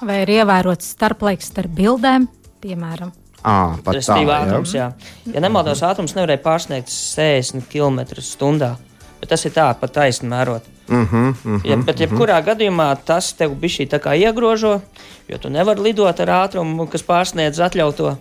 Vai 0.00 0.22
ir 0.24 0.36
ievērots 0.40 0.94
starplaiks 0.94 1.50
starp 1.52 1.74
bildēm, 1.76 2.28
piemēram? 2.64 3.12
Tā, 3.40 3.94
Respektīvi, 3.94 4.30
jā. 4.30 4.38
ātrums, 4.44 4.74
jā. 4.76 4.90
Ja 5.32 5.42
nemaldos, 5.44 5.82
ātrums 5.86 6.16
nevarēja 6.16 6.42
pārsniegt 6.44 6.92
60 6.92 7.68
km/h. 7.72 8.74
Bet 9.20 9.28
tas 9.28 9.44
ir 9.44 9.52
tā, 9.52 9.68
pa 9.76 9.88
taisni 9.88 10.28
mērot. 10.28 10.64
Mm 10.88 11.06
-hmm, 11.06 11.34
mm 11.44 11.56
-hmm. 11.56 11.70
Ja, 11.70 11.76
bet, 11.76 12.00
jebkurā 12.00 12.42
gadījumā, 12.44 12.96
tas 13.04 13.32
tev 13.32 13.54
bija 13.54 13.70
šī 13.70 13.88
tā 13.88 13.98
kā 13.98 14.16
iegrožo, 14.16 14.80
jo 15.28 15.38
tu 15.38 15.48
nevari 15.48 15.80
lidot 15.80 16.20
ar 16.20 16.28
ātrumu, 16.28 16.88
kas 16.88 17.02
pārsniedz 17.02 17.60
atļautu. 17.60 18.16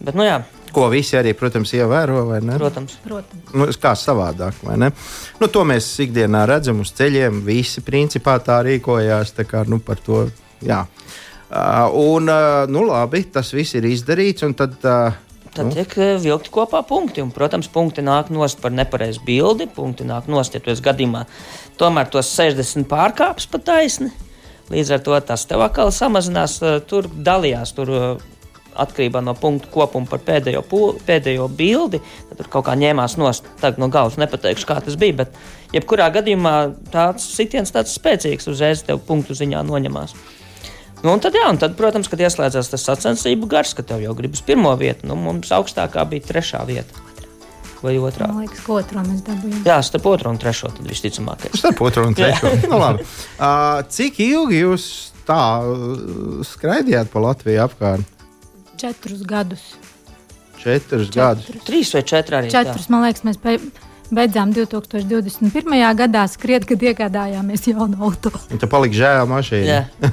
Bet, 0.00 0.14
nu 0.14 0.22
jā, 0.22 0.42
Ko 0.72 0.88
visi 0.92 1.16
arī, 1.16 1.32
protams, 1.36 1.72
ievēro, 1.72 2.24
vai 2.28 2.40
ne? 2.44 2.56
protams. 2.60 2.98
Protams. 3.04 3.52
Nu, 3.56 3.68
kā 3.80 3.94
savādāk, 3.96 4.58
vai 4.62 4.76
ne? 4.76 4.90
Nu, 5.40 5.48
to 5.52 5.64
mēs 5.64 5.88
ikdienā 6.04 6.44
redzam 6.48 6.82
uz 6.84 6.92
ceļiem. 6.98 7.40
Visi 7.46 7.80
principā 7.84 8.36
tā 8.44 8.60
rīkojās. 8.66 9.32
Tā 9.38 9.46
kā, 9.48 9.64
nu, 9.68 9.80
par 9.84 10.00
to, 10.04 10.26
jā. 10.64 10.84
Uh, 11.48 11.88
un, 11.96 12.28
uh, 12.28 12.66
nu, 12.68 12.82
labi, 12.84 13.22
tas 13.32 13.54
viss 13.56 13.76
ir 13.78 13.86
izdarīts. 13.88 14.44
Tad, 14.56 14.76
uh, 14.84 15.16
Tad 15.54 15.70
nu. 15.70 15.72
tiek 15.72 15.94
vilkti 16.20 16.52
kopā 16.52 16.82
punkti. 16.86 17.24
Un, 17.24 17.32
protams, 17.32 17.70
punkti 17.72 18.04
nāk 18.04 18.28
nost 18.34 18.60
par 18.60 18.74
nepareizu 18.76 19.24
bildi. 19.24 19.68
Punkti 19.72 20.04
nāk 20.08 20.28
nost, 20.28 20.54
ja 20.54 20.60
tu 20.60 20.72
esi 20.74 20.84
gadījumā 20.84 21.24
tomēr 21.80 22.10
tos 22.12 22.34
60 22.36 22.84
pārkāpis 22.90 23.48
pa 23.48 23.62
taisni. 23.64 24.12
Līdz 24.68 24.98
ar 24.98 25.04
to 25.06 25.20
tas 25.24 25.46
tev 25.48 25.64
atkal 25.64 25.92
samazinās. 25.94 26.58
Tur 26.90 27.08
dalījās. 27.08 27.72
Tur, 27.76 27.94
Atkarībā 28.78 29.18
no 29.24 29.32
punktu 29.34 29.72
kopuma 29.74 30.06
par 30.06 30.20
pēdējo, 30.22 30.60
pēdējo 31.02 31.48
bildi, 31.50 31.98
tad 32.28 32.38
tur 32.38 32.50
kaut 32.52 32.68
kā 32.68 32.76
ņēmās 32.78 33.16
nost. 33.18 33.48
Tagad 33.58 33.80
no 33.82 33.88
galvas 33.90 34.20
nepateikšu, 34.22 34.68
kā 34.68 34.76
tas 34.84 34.94
bija. 35.00 35.16
Bet, 35.24 35.40
jebkurā 35.74 36.06
gadījumā 36.14 36.52
tāds 36.92 37.26
sitiens 37.26 37.74
tāds 37.74 37.96
spēcīgs 37.98 38.46
uzreiz 38.52 38.84
tev 38.86 39.00
punktu 39.08 39.34
ziņā 39.34 39.64
noņemās. 39.66 40.14
Nu, 41.04 41.12
un 41.14 41.20
tad, 41.22 41.36
jā, 41.38 41.46
un 41.52 41.58
tad, 41.60 41.76
protams, 41.78 42.08
kad 42.10 42.18
ieslēdzās 42.26 42.72
tas 42.72 42.82
sacensību 42.88 43.46
gars, 43.50 43.74
ka 43.78 43.84
tev 43.86 44.00
jau 44.02 44.14
gribas 44.18 44.42
pirmo 44.42 44.72
vietu, 44.80 45.06
nu, 45.06 45.14
mums 45.14 45.52
augstākā 45.54 46.02
bija 46.10 46.26
trešā 46.26 46.64
vieta. 46.66 47.04
Vai 47.78 47.92
otrā? 48.02 48.26
Man 48.26 48.42
liekas, 48.42 48.64
ka 48.66 48.72
otru 48.80 49.02
mēs 49.06 49.20
dabūjām. 49.22 49.60
Jā, 49.68 49.76
starp 49.86 50.06
otru 50.10 50.32
un 50.32 50.38
trešo 50.42 50.72
tad 50.74 50.88
visticamākais. 50.90 51.54
starp 51.60 51.78
otru 51.86 52.08
un 52.08 52.16
trešo. 52.18 52.50
nu, 52.72 52.80
labi. 52.82 53.04
uh, 53.38 53.84
cik 53.94 54.18
ilgi 54.24 54.64
jūs 54.64 54.88
tā 55.28 55.38
uh, 55.62 56.40
skraidījāt 56.48 57.12
pa 57.12 57.22
Latviju 57.22 57.62
apkārt? 57.68 58.16
Četrus 58.78 59.22
gadus. 59.22 59.62
Četrus 60.58 61.12
gadus. 61.14 61.46
Trīs 61.66 61.94
vai 61.94 62.02
četri 62.02 62.40
arī. 62.40 62.50
tā. 62.50 62.64
Četrus, 62.64 62.88
man 62.90 63.06
liekas, 63.06 63.22
mēs 63.26 63.38
be- 63.42 63.60
beidzām 64.10 64.50
2021. 64.56 65.78
gadā 66.02 66.26
skriet, 66.30 66.66
kad 66.66 66.82
iegādājāmies 66.82 67.68
jaunu 67.70 68.02
auto. 68.10 68.34
Un 68.50 68.58
tad 68.58 68.70
palika 68.74 68.98
žēl 68.98 69.30
mašīna. 69.30 69.66
Jā, 69.70 69.84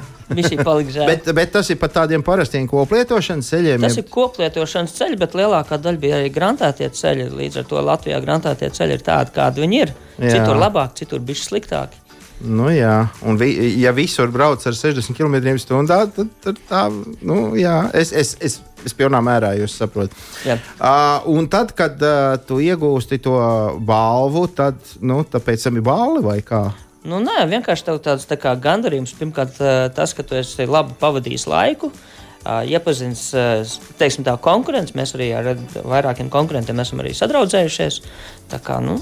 Bet, 1.06 1.28
bet 1.36 1.52
tas 1.54 1.68
ir 1.70 1.78
pat 1.80 1.92
tādiem 2.00 2.24
parastiem 2.26 2.66
koplietošanas 2.70 3.50
ceļiem. 3.52 3.84
Tas 3.86 3.98
jeb- 3.98 4.06
ir 4.06 4.14
koplietošanas 4.16 4.96
ceļš, 4.96 5.18
bet 5.20 5.36
lielākā 5.38 5.78
daļa 5.82 6.02
bija 6.02 6.18
arī 6.22 6.32
grantētie 6.34 6.88
ceļi. 6.90 7.28
Līdz 7.36 7.60
ar 7.62 7.68
to 7.70 7.84
Latvijā 7.90 8.18
grantētie 8.24 8.72
ceļi 8.74 8.98
ir 8.98 9.06
tādi, 9.06 9.34
kādi 9.36 9.62
viņi 9.62 9.80
ir. 9.84 9.94
Jā. 10.18 10.34
Citur 10.38 10.58
labāk, 10.58 10.96
citur 10.98 11.22
bija 11.22 11.44
sliktāki. 11.44 12.02
Nu, 12.44 12.66
jā, 12.68 13.06
un 13.24 13.38
vi, 13.40 13.48
ja 13.80 13.94
visur 13.96 14.28
brauc 14.28 14.60
ar 14.68 14.74
60 14.76 15.16
km/h, 15.16 15.86
tad, 15.88 16.32
tad 16.44 16.58
tā, 16.68 16.82
nu, 17.24 17.54
jā, 17.56 17.78
es, 17.96 18.12
es, 18.12 18.34
es, 18.44 18.58
es 18.84 18.92
pilnā 18.96 19.22
mērā 19.24 19.54
jūs 19.56 19.78
saprotu. 19.80 20.12
Jā. 20.44 20.58
Uh, 20.76 21.30
un 21.32 21.48
tad, 21.48 21.72
kad 21.78 21.96
uh, 22.04 22.36
tu 22.44 22.60
iegūsti 22.60 23.22
to 23.24 23.38
balvu, 23.88 24.44
tad 24.52 24.76
nu, 25.00 25.22
tāpēc 25.24 25.64
tam 25.64 25.80
ir 25.80 25.86
balva 25.86 26.20
vai 26.28 26.42
kā? 26.44 26.66
Nu, 27.06 27.20
nē, 27.22 27.44
vienkārši 27.50 27.86
tev 27.86 28.00
tāds 28.02 28.26
tā 28.26 28.34
kā 28.40 28.56
gandarījums. 28.58 29.12
Pirmkārt, 29.18 29.58
tas, 29.94 30.14
ka 30.16 30.24
tu 30.26 30.34
esi 30.38 30.66
labi 30.66 30.96
pavadījis 31.00 31.44
laiku, 31.50 31.92
iepazins 32.66 33.28
teiksim, 34.00 34.24
tā 34.26 34.34
konkurence. 34.42 34.94
Mēs 34.98 35.14
arī 35.18 35.28
ar 35.38 35.52
vairākiem 35.86 36.30
konkurentiem 36.32 36.80
esam 36.82 37.02
arī 37.04 37.12
sadraudzējušies. 37.18 38.00
Tā 38.50 38.58
kā 38.62 38.80
nu, 38.82 38.98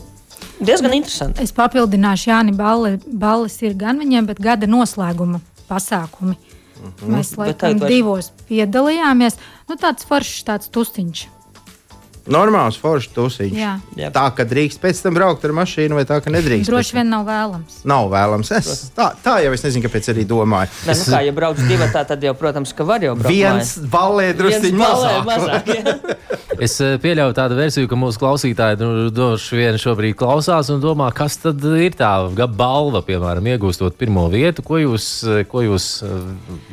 diezgan 0.60 0.92
interesanti. 0.96 1.42
Es 1.44 1.52
papildināšu, 1.56 2.28
Jāni, 2.32 2.54
balli, 2.56 2.98
balles 3.08 3.56
ir 3.64 3.76
gan 3.80 4.00
viņiem, 4.02 4.28
bet 4.32 4.40
gada 4.44 4.68
noslēguma 4.68 5.40
pasākumi. 5.70 6.36
Mēs 7.08 7.30
Bet 7.32 7.38
laikam 7.40 7.58
tagad 7.62 7.80
vairs- 7.86 7.94
divos 7.94 8.30
piedalījāmies. 8.50 9.38
Nu, 9.70 9.76
tāds 9.80 10.04
foršs, 10.08 10.42
tāds 10.44 10.68
tustiņš. 10.74 11.24
Normāls 12.30 12.78
foršs 12.80 13.10
tusiņš. 13.12 13.56
Jā. 13.58 13.74
Jā. 14.00 14.08
Tā, 14.14 14.24
ka 14.36 14.46
drīkst 14.48 14.80
pēc 14.80 15.02
tam 15.04 15.16
braukt 15.18 15.44
ar 15.44 15.52
mašīnu, 15.56 15.98
vai 15.98 16.06
tā, 16.08 16.20
ka 16.24 16.32
nedrīkst. 16.32 16.70
Droši 16.70 16.96
vien 16.96 17.10
nav 17.12 17.26
vēlams. 17.28 17.82
Nav 17.88 18.08
vēlams. 18.12 18.52
Es, 18.56 18.86
tā, 18.96 19.10
tā 19.24 19.38
jau 19.44 19.52
es 19.56 19.66
nezinu, 19.66 19.84
kāpēc 19.84 20.08
arī 20.14 20.24
domāju. 20.28 20.72
Nē, 20.88 20.96
nu, 20.96 21.06
kā 21.12 21.20
ja 21.26 21.34
brauc 21.36 21.60
divi, 21.60 21.90
tā 21.92 22.06
tad 22.08 22.24
jau, 22.24 22.32
protams, 22.38 22.72
ka 22.76 22.86
var 22.88 23.04
jau 23.04 23.12
braukt. 23.18 23.34
Viens 23.34 23.76
balē 23.92 24.30
drusciņš 24.38 24.80
mazāk. 24.80 25.28
mazāk. 25.28 25.72
Es 26.62 26.76
eh, 26.82 26.94
pieļauju 27.02 27.34
tādu 27.34 27.56
versiju, 27.58 27.88
ka 27.90 27.96
mūsu 27.98 28.20
klausītāji 28.22 28.78
nu, 28.80 29.08
droši 29.14 29.58
vien 29.58 29.78
šobrīd 29.80 30.16
klausās 30.18 30.70
un 30.72 30.82
domā, 30.82 31.08
kas 31.16 31.36
tad 31.42 31.62
ir 31.80 31.96
tā 31.98 32.12
balva, 32.46 33.02
piemēram, 33.06 33.48
iegūstot 33.54 33.98
pirmo 33.98 34.28
vietu, 34.32 34.62
ko 34.66 34.78
jūs, 34.78 35.08
eh, 35.26 35.42
ko 35.50 35.64
jūs 35.64 35.88
eh, 36.06 36.12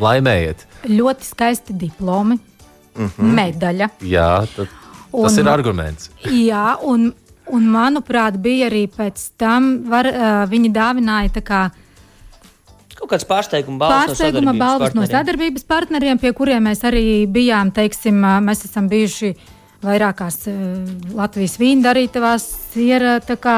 laimējat. 0.01 0.67
Ļoti 0.91 1.29
skaisti 1.31 1.77
diplomi, 1.81 2.37
mm 2.37 3.09
-hmm. 3.09 3.33
medaļa. 3.39 3.89
Jā, 4.05 4.29
tad, 4.55 4.69
tas 5.11 5.33
Un 5.33 5.39
ir 5.39 5.43
ma- 5.45 5.51
arguments. 5.53 6.09
Jā, 6.25 6.77
un, 6.87 7.11
un 7.51 7.63
manuprāt, 7.73 8.37
bija 8.41 8.69
arī 8.71 8.85
pēc 8.87 9.29
tam, 9.37 9.83
var, 9.91 10.05
uh, 10.07 10.45
viņi 10.51 10.71
dāvināja 10.73 11.29
tā 11.39 11.43
kā 11.43 11.61
Kaut 13.01 13.09
kāds 13.15 13.25
pārsteiguma 13.25 13.79
balvas. 13.81 14.11
pārsteiguma 14.11 14.51
balvas 14.59 14.91
no 14.93 15.01
sadarbības 15.09 15.63
partneriem, 15.65 16.19
pie 16.21 16.29
kuriem 16.37 16.67
mēs 16.69 16.83
arī 16.85 17.25
bijām. 17.25 17.71
Teiksim, 17.73 18.19
mēs 18.45 18.61
esam 18.67 18.85
bijuši 18.91 19.31
vairākās 19.81 20.35
ā, 20.51 20.53
Latvijas 21.17 21.55
vīna 21.57 21.87
darītavās. 21.87 22.45
Ir, 22.77 23.01
tā 23.25 23.39
kā, 23.41 23.55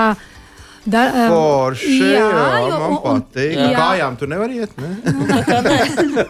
da, 0.87 1.01
ā, 1.11 1.25
Forši, 1.33 1.97
jā, 2.13 2.23
jā, 2.23 2.79
man 2.85 2.95
patīk. 3.03 3.57
jā. 3.59 3.73
Kājām 3.75 4.15
tu 4.21 4.31
nevari 4.31 4.61
iet. 4.63 4.79
Ne? 4.79 4.95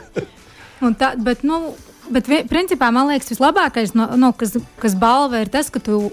Un 0.84 0.96
Tā, 1.00 1.14
bet, 1.16 1.46
nu, 1.48 1.70
bet 2.14 2.30
vi, 2.30 2.44
principā 2.50 2.92
man 2.94 3.10
liekas, 3.12 3.32
vislabākais, 3.34 3.96
no, 3.98 4.08
no, 4.20 4.32
kas, 4.38 4.56
kas 4.82 4.96
balva 5.00 5.44
ir 5.44 5.52
tas, 5.54 5.72
ka 5.74 5.82
tu 5.84 6.08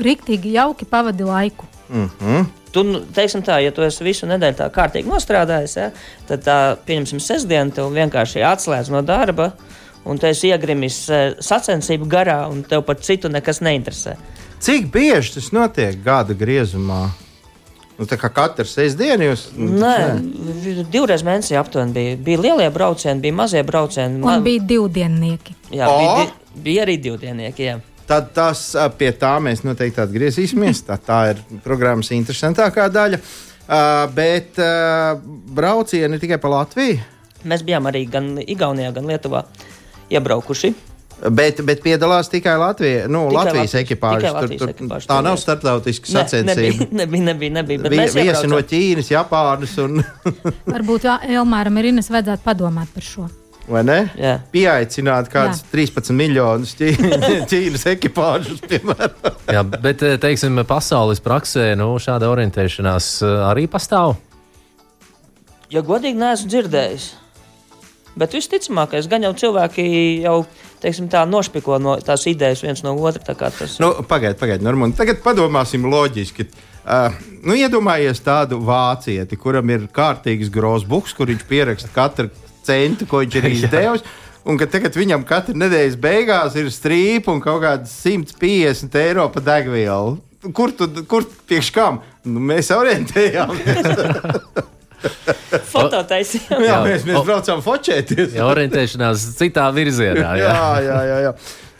riktīgi 0.00 0.56
jauki 0.56 0.88
pavadi 0.88 1.28
laiku. 1.28 1.68
Tu, 2.72 2.82
nu, 2.88 3.02
teiksim 3.12 3.42
tā, 3.44 3.58
ja 3.60 3.72
tu 3.74 3.84
esi 3.84 4.04
visu 4.06 4.26
nedēļu 4.30 4.56
tā 4.62 4.68
kārtīgi 4.72 5.10
nostrādājis, 5.12 5.74
ja, 5.76 5.90
tad 6.28 6.44
tā, 6.46 6.58
pieņemsim, 6.88 7.20
sestdienu 7.20 7.74
tev 7.76 7.90
vienkārši 7.92 8.44
atslēdz 8.48 8.88
no 8.94 9.02
darba, 9.04 9.50
un 10.08 10.18
tu 10.18 10.30
esi 10.30 10.48
iegrimis 10.48 11.02
eh, 11.12 11.24
sacensību 11.36 12.08
garā, 12.08 12.38
un 12.48 12.64
tev 12.64 12.86
par 12.88 12.96
citu 13.04 13.28
nekas 13.28 13.60
neinteresē. 13.60 14.16
Cik 14.62 14.88
bieži 14.94 15.36
tas 15.36 15.50
notiek 15.52 16.00
gada 16.04 16.36
griezumā? 16.38 17.10
Nu, 17.98 18.06
tā 18.08 18.16
kā 18.18 18.30
katru 18.32 18.64
sestdienu 18.66 19.28
jūs. 19.30 19.44
Nē, 19.56 19.94
divreiz 20.90 21.22
mēnesī 21.26 21.56
aptuveni 21.60 21.92
bija. 21.94 22.16
Bija 22.26 22.40
lielie 22.46 22.68
braucieni, 22.74 23.20
bija 23.20 23.36
mazie 23.36 23.62
braucieni. 23.68 24.16
Un 24.20 24.26
Man- 24.26 24.42
bija 24.46 24.64
divdiennieki. 24.72 25.54
Jā, 25.76 25.88
O! 25.88 25.98
bija, 25.98 26.14
di- 26.24 26.62
bija 26.66 26.84
arī 26.86 26.96
divdienieki. 27.04 27.66
Jā. 27.68 27.78
Tad 28.08 28.32
tas, 28.34 28.64
pie 28.98 29.12
tā 29.16 29.36
mēs 29.44 29.62
noteikti 29.64 30.00
atgriezīsimies. 30.02 30.82
Tā, 30.88 30.96
tā 30.98 31.20
ir 31.34 31.42
programmas 31.64 32.10
interesantākā 32.12 32.88
daļa. 32.92 33.20
Uh, 33.62 34.08
bet 34.12 34.58
uh, 34.58 35.20
braucieni 35.54 36.18
tikai 36.20 36.40
pa 36.42 36.48
Latviju. 36.50 36.98
Mēs 37.48 37.62
bijām 37.66 37.86
arī 37.88 38.02
gan 38.10 38.34
Igaunijā, 38.42 38.90
gan 38.94 39.06
Lietuvā 39.08 39.44
iebraukuši. 40.10 40.72
Bet, 41.30 41.60
bet 41.62 41.82
piedalās 41.84 42.26
tikai 42.32 42.56
Latvija, 42.58 43.04
nu, 43.06 43.28
Tikai 43.30 43.44
Latvijas 43.44 43.74
ekipāžas. 43.78 44.22
tikai 44.24 44.30
Tur, 44.32 44.40
Latvijas 44.40 44.62
tur, 44.62 44.70
ekipāžas 44.72 45.06
tā 45.06 45.18
tur, 45.20 45.26
nav 45.28 45.36
starptautiska 45.38 46.08
Ne, 46.08 46.14
sacensība. 46.16 46.56
nebija, 46.56 46.88
nebija, 47.02 47.22
nebija, 47.28 47.52
nebija, 47.60 47.82
bet 47.84 47.92
Vie- 47.92 48.00
mēs 48.00 48.16
Viesi 48.18 48.48
no. 48.50 48.58
Ķīnas, 48.72 49.10
Japānas 49.14 49.76
un 49.84 50.00
Varbūt 50.74 51.06
Elmāram 51.30 51.78
ir 51.78 51.90
Ines 51.92 52.10
vajadzētu 52.10 52.42
padomāt 52.42 52.90
par 52.96 53.06
šo. 53.06 53.28
vai 53.70 53.84
ne? 53.86 53.98
Jā. 54.18 54.32
Pieaicināt 54.50 55.30
kādus 55.30 55.62
13 55.70 56.10
miljonus 56.18 56.74
Ķī- 56.74 56.96
Ķīnas 57.52 57.86
ekipāžus, 57.92 58.58
piemēram. 58.66 59.30
Jā, 59.54 59.62
bet, 59.78 60.02
eh, 60.02 60.16
teiksim, 60.18 60.58
pasaules 60.66 61.22
praksē 61.22 61.76
nu, 61.78 61.92
šāda 62.02 62.26
orientēšanās 62.34 63.12
eh, 63.22 63.38
arī 63.52 63.68
pastāv. 63.70 64.16
Ja 65.72 65.80
godīgi, 65.86 66.18
neesmu 66.20 66.50
dzirdējis. 66.52 67.06
Bet 68.18 68.34
visticamākais, 68.36 69.06
gan 69.08 69.22
jau 69.24 69.30
cilvēki 69.40 69.86
jau 70.26 70.42
teiksim, 70.82 71.08
tā, 71.12 71.22
nošpiko 71.28 71.78
no 71.82 71.96
tās 72.02 72.26
idejas 72.30 72.62
viens 72.64 72.82
no 72.84 72.94
otra. 72.98 73.34
Tas, 73.34 73.78
Nu, 73.82 73.92
Pagaidiet, 74.08 74.40
pagaidiet, 74.40 74.66
Normand. 74.66 74.96
Tagad 74.98 75.22
padomāsim 75.24 75.86
loģiski. 75.88 76.48
Uh, 76.82 77.14
nu, 77.46 77.54
iedomājies 77.54 78.18
tādu 78.24 78.58
vācieti, 78.66 79.38
kuram 79.38 79.70
ir 79.70 79.86
kārtīgs 79.94 80.50
grozbuks, 80.50 81.14
kur 81.14 81.30
viņš 81.30 81.46
pieraksta 81.46 81.92
katru 81.94 82.32
centu, 82.66 83.06
ko 83.06 83.22
viņš 83.22 83.38
ir 83.38 83.48
izdevis. 83.54 84.04
Un 84.42 84.58
ka 84.58 84.66
tagad 84.66 84.96
viņam 84.98 85.22
katru 85.22 85.54
nedēļas 85.54 85.94
beigās 86.02 86.56
ir 86.58 86.66
strīpa 86.74 87.30
un 87.30 87.38
kaut 87.44 87.62
kāda 87.62 87.86
150 87.86 88.98
eiro 88.98 89.28
par 89.30 89.44
degvielu. 89.46 90.16
Kur 90.50 90.72
tu, 90.74 90.88
kur 91.06 91.22
priekš 91.46 91.70
kam? 91.70 92.00
Nu, 92.26 92.42
mēs 92.42 92.72
orientējāmies. 92.74 93.86
Fototaisījām. 95.72 96.62
jā, 96.62 96.70
Jā. 96.70 96.78
mēs, 96.86 97.04
mēs 97.08 97.26
braucām 97.26 97.62
focēties. 97.64 98.34
Ja 98.36 98.46
orientēšanās 98.50 99.24
citā 99.38 99.66
virzienā. 99.74 100.32
Jā. 100.38 100.52
jā, 100.52 100.64
jā, 100.86 100.98
jā, 101.10 101.18
jā. 101.28 101.32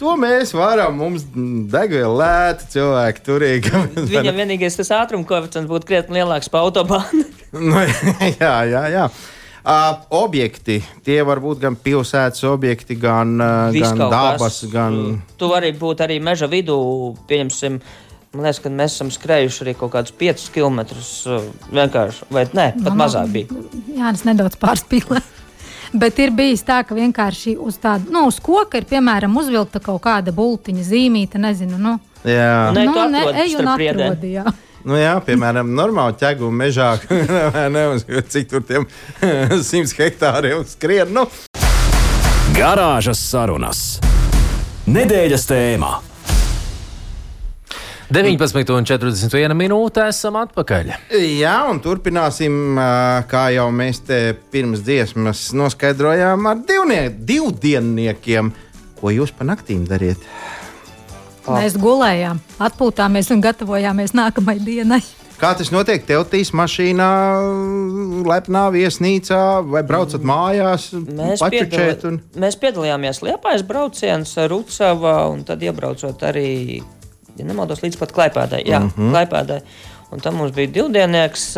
To 0.02 0.16
mēs 0.18 0.50
varam. 0.56 0.96
Mums 0.98 1.22
degviela 1.70 2.14
lēta, 2.18 2.66
cilvēki 2.72 3.22
turīgi. 3.26 3.72
Viņam 4.10 4.40
vienīgais 4.42 4.78
tas 4.80 4.90
ātruma 4.96 5.26
koeficients 5.28 5.70
būtu 5.70 5.86
krietni 5.86 6.18
lielāks 6.20 6.50
par 6.52 6.66
autobānu. 6.68 7.26
Nu, 7.52 7.76
jā, 8.40 8.52
jā, 8.64 8.80
jā. 8.88 9.02
Uh, 9.62 9.98
objekti. 10.16 10.78
Tie 11.04 11.18
var 11.28 11.36
būt 11.44 11.58
gan 11.60 11.74
pilsētas 11.76 12.40
objekti, 12.48 12.96
gan, 12.96 13.34
uh, 13.36 13.66
Viss 13.74 13.92
gan 13.92 14.08
dabas, 14.08 14.40
kas. 14.62 14.70
gan. 14.72 14.96
Tu 15.36 15.50
vari 15.50 15.68
būt 15.76 16.00
arī 16.00 16.16
meža 16.24 16.48
vidū, 16.48 16.78
pieņemsim. 17.28 17.76
Man 18.32 18.46
liekas, 18.46 18.62
ka 18.64 18.70
mēs 18.72 18.94
esam 18.96 19.10
skrējuši 19.12 19.58
arī 19.60 19.72
kaut 19.76 19.90
kādus 19.92 20.14
5 20.16 20.46
km. 20.54 20.78
Vienkārši, 21.68 22.28
vai 22.32 22.46
ne? 22.56 22.70
Pat 22.78 22.86
Nu, 22.86 22.96
mazāk 22.96 23.28
bija. 23.34 23.58
Jā, 23.92 24.12
es 24.14 24.22
nedaudz 24.24 24.56
pārspīlēju. 24.62 25.40
Bet 26.00 26.16
ir 26.24 26.30
bijis 26.32 26.62
tā, 26.64 26.78
ka 26.88 26.96
vienkārši 26.96 27.58
uz 27.60 27.76
tāda, 27.76 28.08
nu, 28.08 28.22
uz 28.30 28.38
koka 28.40 28.80
ir 28.80 28.86
piemēram 28.88 29.34
uzvilkta 29.36 29.82
kaut 29.84 30.00
kāda 30.06 30.32
bultiņa, 30.32 30.84
zīmīta, 30.88 31.40
nezinu. 31.42 31.76
Nu, 31.76 31.98
Jā, 32.24 32.70
Ne, 32.72 32.86
tu 32.86 32.94
nu, 32.94 33.02
atrodi 33.02 33.42
ej 33.42 33.56
un 33.58 33.68
atrodi, 33.68 34.30
jā. 34.38 34.44
nu, 34.86 34.94
jā 34.96 35.12
piemēram, 35.26 35.74
normāli 35.76 36.16
ķēgu 36.22 36.48
mežā, 36.54 36.86
vai 37.56 37.66
ne, 37.74 37.82
uz 37.98 38.06
cik 38.32 38.48
tur 38.48 38.64
tiem 38.64 38.86
100 39.72 39.92
hektāriem 39.98 40.64
skrien. 40.70 41.12
Nu, 41.12 41.26
Garāžas 42.56 43.20
sarunas. 43.28 43.82
Nedēļas 44.88 45.44
tēmā. 45.50 45.92
19,41 48.10 49.54
minūte 49.56 50.02
esam 50.08 50.40
atpakaļ. 50.42 50.90
jā, 51.42 51.54
un 51.70 51.80
turpināsim, 51.84 52.80
kā 53.30 53.44
jau 53.54 53.68
mēs 53.74 54.02
te 54.08 54.20
pirms 54.52 54.82
dziesmas 54.84 55.50
noskaidrojām, 55.56 56.50
ar 56.50 56.60
divnie, 56.66 57.06
divdienniekiem. 57.12 58.52
Ko 59.02 59.10
jūs 59.10 59.32
pa 59.34 59.46
naktīm 59.46 59.86
dariet? 59.88 60.22
Mēs 61.42 61.74
gulējām, 61.80 62.38
atpūtāmies 62.62 63.32
un 63.34 63.42
gatavojāmies 63.42 64.14
nākamajai 64.14 64.62
dienai. 64.62 65.02
Kā 65.42 65.56
tas 65.58 65.72
notiek? 65.74 66.04
Tev 66.06 66.22
tīs 66.30 66.52
mašīnā, 66.54 67.08
lepnā 68.30 68.62
viesnīcā, 68.70 69.40
vai 69.66 69.82
braucat 69.82 70.22
mājās, 70.22 70.92
Mēs, 70.94 71.42
pačučēt? 71.42 72.04
Un... 72.06 72.20
mēs 72.38 72.54
piedalījāmies 72.62 73.24
Liepājas 73.26 73.64
braucienos 73.66 74.36
ar 74.38 74.52
Rucavā 74.52 75.16
un 75.32 75.42
tad 75.48 75.64
iebraucot 75.66 76.22
arī, 76.30 76.78
ja 77.38 77.48
nemaldos, 77.48 77.82
līdz 77.84 77.98
pat 78.00 78.12
Klaipēdai. 78.12 78.62
Jā, 78.68 78.80
mm. 78.80 78.94
-hmm. 78.96 79.10
Klaipēdai. 79.16 79.60
Un 80.12 80.20
tam 80.20 80.36
mums 80.36 80.52
bija 80.52 80.68
divdiennieks. 80.68 81.56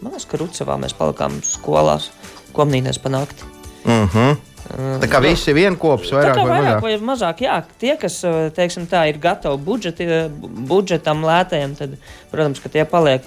Man 0.00 0.12
liekas, 0.12 0.28
ka 0.28 0.40
Rucavā 0.40 0.76
mēs 0.80 0.96
palikām 0.96 1.40
skolās, 1.44 2.10
komnīnēs 2.56 3.00
pa 3.02 3.12
nakti. 3.12 3.44
Uh 3.84 4.06
-huh. 4.14 4.36
Tā 4.66 5.06
kā 5.06 5.20
visi 5.22 5.50
ir 5.52 5.56
vienopus, 5.60 6.08
Tā 6.10 6.16
vairāk 6.18 6.40
vai 6.40 6.46
vairāk 6.50 6.80
vai 6.82 6.94
mazāk, 6.98 7.42
jā, 7.44 7.60
tie, 7.78 7.92
kas 8.00 8.18
teiksim, 8.56 8.88
tā, 8.90 9.04
ir 9.08 9.20
gatavi 9.22 9.60
budžeti, 9.62 10.08
budžetam 10.66 11.22
lētajam, 11.26 11.76
tad, 11.78 11.94
protams, 12.32 12.60
ka 12.62 12.68
tie 12.74 12.84
paliek 12.84 13.22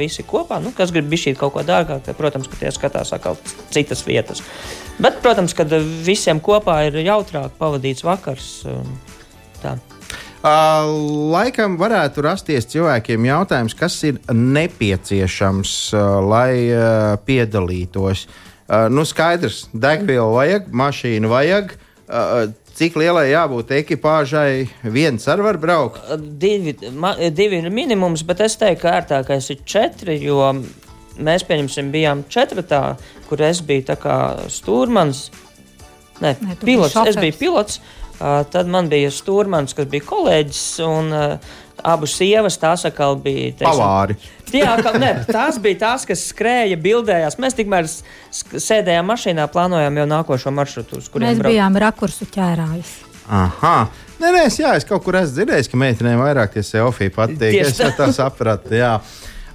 visi 0.00 0.22
kopā. 0.22 0.62
Nu, 0.64 0.72
kas 0.76 0.90
grib 0.94 1.10
bijis 1.10 1.36
kaut 1.38 1.52
ko 1.52 1.64
dārgāk, 1.66 2.00
tad, 2.06 2.16
protams, 2.16 2.48
ka 2.48 2.56
tie 2.56 2.72
skatās 2.72 3.12
atkal 3.12 3.36
citas 3.70 4.06
vietas. 4.06 4.42
Bet, 4.98 5.20
protams, 5.20 5.54
ka 5.54 5.68
visiem 6.04 6.40
kopā 6.40 6.86
ir 6.88 6.96
jautrāk 7.04 7.50
pavadīts 7.60 8.06
vakars. 8.06 8.64
Tā. 9.62 9.76
Laikam 10.42 11.74
varētu 11.80 12.22
rasties 12.22 12.68
cilvēkiem 12.70 13.24
jautājums, 13.26 13.74
kas 13.74 13.96
ir 14.06 14.20
nepieciešams, 14.30 15.72
lai 16.22 16.52
piedalītos. 17.26 18.28
Nu, 18.94 19.02
skaidrs, 19.08 19.66
degvielu 19.72 20.30
vajag, 20.36 20.70
mašīnu 20.70 21.32
vajag. 21.32 21.74
Cik 22.78 23.00
lielai 23.00 23.32
jābūt 23.32 23.72
ekipāžai? 23.80 24.68
Viens 24.86 25.26
arī 25.26 25.48
var 25.48 25.58
braukt. 25.58 26.06
Divi, 26.38 26.76
ma, 26.94 27.16
divi 27.34 27.58
ir 27.58 27.72
minimums, 27.74 28.22
bet 28.22 28.44
es 28.46 28.54
teiktu, 28.60 28.84
ka 28.84 28.94
ērtākais 29.00 29.50
ir 29.50 29.64
četri, 29.66 30.20
jo 30.22 30.38
mēs, 31.18 31.42
pieņemsim, 31.48 31.90
bijām 31.90 32.22
četratā, 32.30 32.94
kur 33.26 33.42
es 33.42 33.64
biju 33.66 33.88
tā 33.90 33.98
kā 33.98 34.18
stūrmans. 34.54 35.26
Nē, 36.22 36.36
Nē, 36.38 36.60
pilots. 36.62 36.94
Es 37.06 37.18
biju 37.18 37.34
pilots, 37.40 37.80
uh, 37.82 37.97
tad 38.18 38.70
man 38.70 38.90
bija 38.90 39.10
stūrmans, 39.14 39.76
kas 39.76 39.88
bija 39.90 40.06
kolēģis, 40.08 40.64
un 40.86 41.12
uh, 41.14 41.56
abas 41.86 42.16
sievas 42.18 42.58
tās 42.58 42.86
atkal 42.88 43.18
bija. 43.22 43.52
Pavāri. 43.62 44.18
Jā, 44.52 44.74
ka, 44.82 44.94
ne, 44.98 45.12
tās 45.28 45.58
bija 45.62 45.82
tās, 45.84 46.06
kas 46.08 46.24
skrēja, 46.32 46.78
bildējās. 46.80 47.38
Mēs 47.42 47.56
tikmēr 47.58 47.88
sēdējām 47.88 49.08
mašīnā, 49.12 49.46
plānojām 49.52 50.00
jau 50.00 50.08
nākošo 50.08 50.52
maršrutu, 50.56 51.02
uz 51.02 51.08
kuriem 51.12 51.34
Mēs 51.34 51.44
bijām 51.44 51.78
rakursu 51.78 52.28
ķērājus. 52.32 52.94
Aha. 53.28 53.76
Nē, 54.18 54.30
nē, 54.34 54.44
es, 54.48 54.56
jā, 54.58 54.72
es 54.78 54.86
kaut 54.88 55.04
kur 55.04 55.18
esmu 55.20 55.36
dzirdējis, 55.36 55.68
ka 55.70 55.78
meitenēm 55.78 56.22
vairāk 56.22 56.56
tie 56.56 56.64
selfiji 56.66 57.12
patīk. 57.14 57.52
Tieši 57.52 57.84
Es 57.86 57.98
tā 57.98 58.08
sapratu. 58.16 58.72
Jā. 58.74 58.96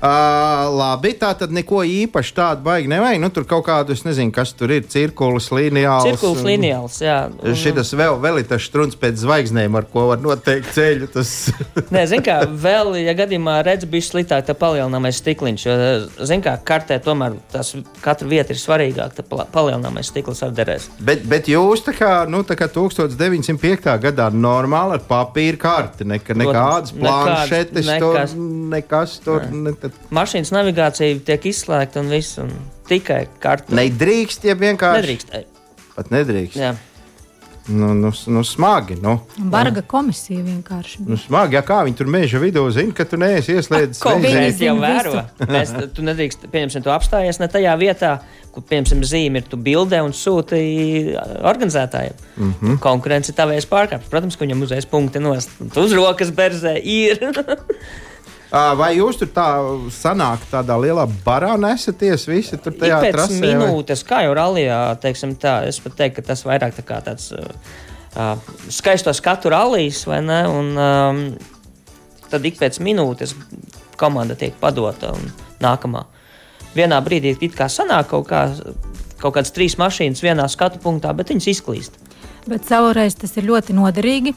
Uh, 0.03 0.67
labi, 0.75 1.13
tā 1.15 1.29
tad 1.39 1.53
neko 1.55 1.79
īpaši 1.87 2.33
tādu 2.35 2.65
baigi 2.65 2.89
nevajag. 2.91 3.21
Nu, 3.23 3.29
tur 3.31 3.45
kaut 3.47 3.63
kādu, 3.69 3.93
es 3.95 4.01
nezinu, 4.03 4.33
kas 4.35 4.49
tur 4.51 4.73
ir, 4.75 4.81
cirkulis, 4.91 5.45
līnijāls. 5.55 6.09
Cirkulis 6.09 6.41
lineāls, 6.43 6.97
jā. 6.99 7.29
un- 7.31 7.55
Šis 7.55 7.93
vēl, 7.95 8.17
vēl 8.19 8.41
ir 8.41 8.47
tas 8.49 8.65
strūns 8.67 8.97
pēc 8.99 9.21
zvaigznēm, 9.21 9.77
ar 9.79 9.87
ko 9.93 10.09
var 10.09 10.19
noteikt 10.19 10.73
ceļu. 10.75 11.07
Tas... 11.13 11.31
Nē, 11.95 12.03
zinu, 12.11 12.25
kā 12.25 12.41
vēl, 12.51 12.97
ja 12.99 13.13
gadījumā 13.15 13.61
redz, 13.63 13.87
bija 13.87 14.03
sliktāk, 14.09 14.43
tad 14.49 14.59
palielināmais 14.59 15.21
stikliņš. 15.23 15.63
Jo, 15.69 15.77
zinu, 16.27 16.43
kā 16.49 16.57
kartē 16.67 16.99
tomēr 17.05 17.39
tas 17.55 17.71
katra 18.03 18.27
vieta 18.27 18.51
ir 18.51 18.59
svarīgāka, 18.59 19.21
tad 19.23 19.47
palielināmais 19.55 20.11
stikls 20.11 20.43
arī 20.43 20.57
derēs. 20.59 20.89
bet, 20.99 21.23
bet 21.31 21.47
jūs 21.47 21.85
tā 21.87 21.95
kā, 21.95 22.11
nu, 22.27 22.43
tā 22.43 22.59
kā 22.59 22.67
1905. 22.67 23.87
gadā 24.03 24.27
normāli 24.35 24.99
ar 24.99 25.07
papīra 25.07 25.57
karti, 25.63 26.03
nekā, 26.11 26.35
nekādas 26.43 26.91
planšetes, 26.99 27.87
nekāds- 27.87 28.35
tur, 28.35 28.43
nekas 28.75 29.17
tur. 29.23 29.47
Ne, 29.53 29.71
Mašīnas 30.13 30.51
navigācija 30.53 31.19
tiek 31.25 31.45
izslēgta 31.49 31.99
un 32.03 32.09
viss, 32.13 32.37
un 32.37 32.51
tikai 32.89 33.27
kartē. 33.41 33.73
nedrīkst, 33.73 34.43
ja 34.45 34.53
vienkārši. 34.55 35.01
Nedrīkst. 35.01 35.37
Pat 35.95 36.11
nedrīkst. 36.13 36.57
Jā. 36.59 36.73
Nu, 37.67 37.93
nu, 37.95 38.09
nu, 38.27 38.41
smagi. 38.43 38.97
Nu. 39.01 39.21
Un 39.39 39.49
Barga 39.49 39.81
komisija 39.87 40.43
vienkārši. 40.43 41.05
Nu, 41.07 41.15
smagi, 41.17 41.55
ja 41.55 41.61
kā 41.63 41.77
viņi 41.87 41.95
tur 41.95 42.09
meža 42.11 42.41
vidū 42.43 42.65
zina, 42.75 42.91
ka 42.91 43.05
tu 43.07 43.15
neesi 43.17 43.55
ieslēdzis 43.55 44.01
Ko 44.03 44.17
Viņi 44.19 44.35
mēs 44.35 44.57
zina 44.57 44.67
jau 44.67 44.75
vēro? 44.81 45.23
Mēs, 45.47 45.71
tu 45.95 46.03
nedrīkst, 46.03 46.43
pieņemsim, 46.51 46.83
tu 46.83 46.91
apstājies 46.91 47.39
ne 47.39 47.47
tajā 47.47 47.77
vietā, 47.79 48.17
kur, 48.51 48.65
pieņemsim, 48.67 49.05
zīme 49.07 49.39
ir, 49.39 49.47
tu 49.47 49.55
bildē 49.55 50.01
un 50.03 50.11
sūti 50.11 50.59
organizētājiem. 51.41 52.13
Mm 52.35 52.43
Mhm. 52.43 52.65
-hmm. 52.67 52.79
Konkurence 52.83 53.31
ir 53.31 53.35
tavējais 53.39 53.69
pārkāpums. 53.71 54.09
Protams, 54.11 54.35
ka 54.35 54.45
viņam 54.45 54.61
uzreiz 54.63 54.85
punkti 54.85 55.19
nost. 55.19 55.49
Tu 55.73 55.79
uz 55.81 55.93
rokas 55.93 56.31
berzē 56.31 56.75
ir. 56.83 57.19
Vai 58.53 58.91
jūs 58.99 59.17
tur 59.17 59.31
tā 59.33 59.47
sanāk, 59.89 60.43
tādā 60.51 60.75
lielā 60.77 61.07
barā 61.25 61.55
nesaties 61.57 62.27
visi 62.29 62.59
tur 62.61 62.75
Ik 62.75 62.83
tajā 62.83 62.99
pēc 63.01 63.15
trasē? 63.15 63.39
vai? 63.39 63.49
minūtes, 63.49 64.03
kā 64.05 64.19
jau 64.27 64.35
rallija, 64.37 64.77
teiksim, 65.01 65.33
tā, 65.41 65.55
es 65.65 65.79
pat 65.81 65.95
teiktu, 65.97 66.19
ka 66.19 66.27
tas 66.27 66.45
vairāk 66.45 66.75
tā 66.77 66.85
kā 66.85 66.99
tāds 67.01 67.31
uh, 67.33 67.47
uh, 68.13 68.51
skaisto 68.69 69.09
skatu 69.17 69.49
rallijas, 69.49 70.03
vai 70.05 70.21
ne? 70.21 70.43
Un, 70.45 70.69
um, 70.77 71.23
tad 72.29 72.45
ik 72.45 72.61
pēc 72.61 72.77
minūtes 72.85 73.33
komanda 73.97 74.37
tiek 74.37 74.53
padota 74.61 75.15
un 75.17 75.33
nākamā. 75.63 76.05
Vienā 76.77 77.01
brīdī 77.05 77.33
it 77.41 77.57
kā 77.57 77.65
sanāk 77.69 78.11
kaut, 78.13 78.29
kā, 78.29 78.45
kaut 79.17 79.33
kādas 79.33 79.53
trīs 79.53 79.79
mašīnas 79.81 80.21
vienā 80.21 80.45
skatu 80.49 80.77
punktā, 80.83 81.09
bet 81.17 81.33
viņas 81.33 81.49
izklīst. 81.55 81.97
Bet 82.49 82.69
savreiz 82.69 83.15
tas 83.17 83.33
ir 83.39 83.49
ļoti 83.49 83.73
noderīgi. 83.77 84.33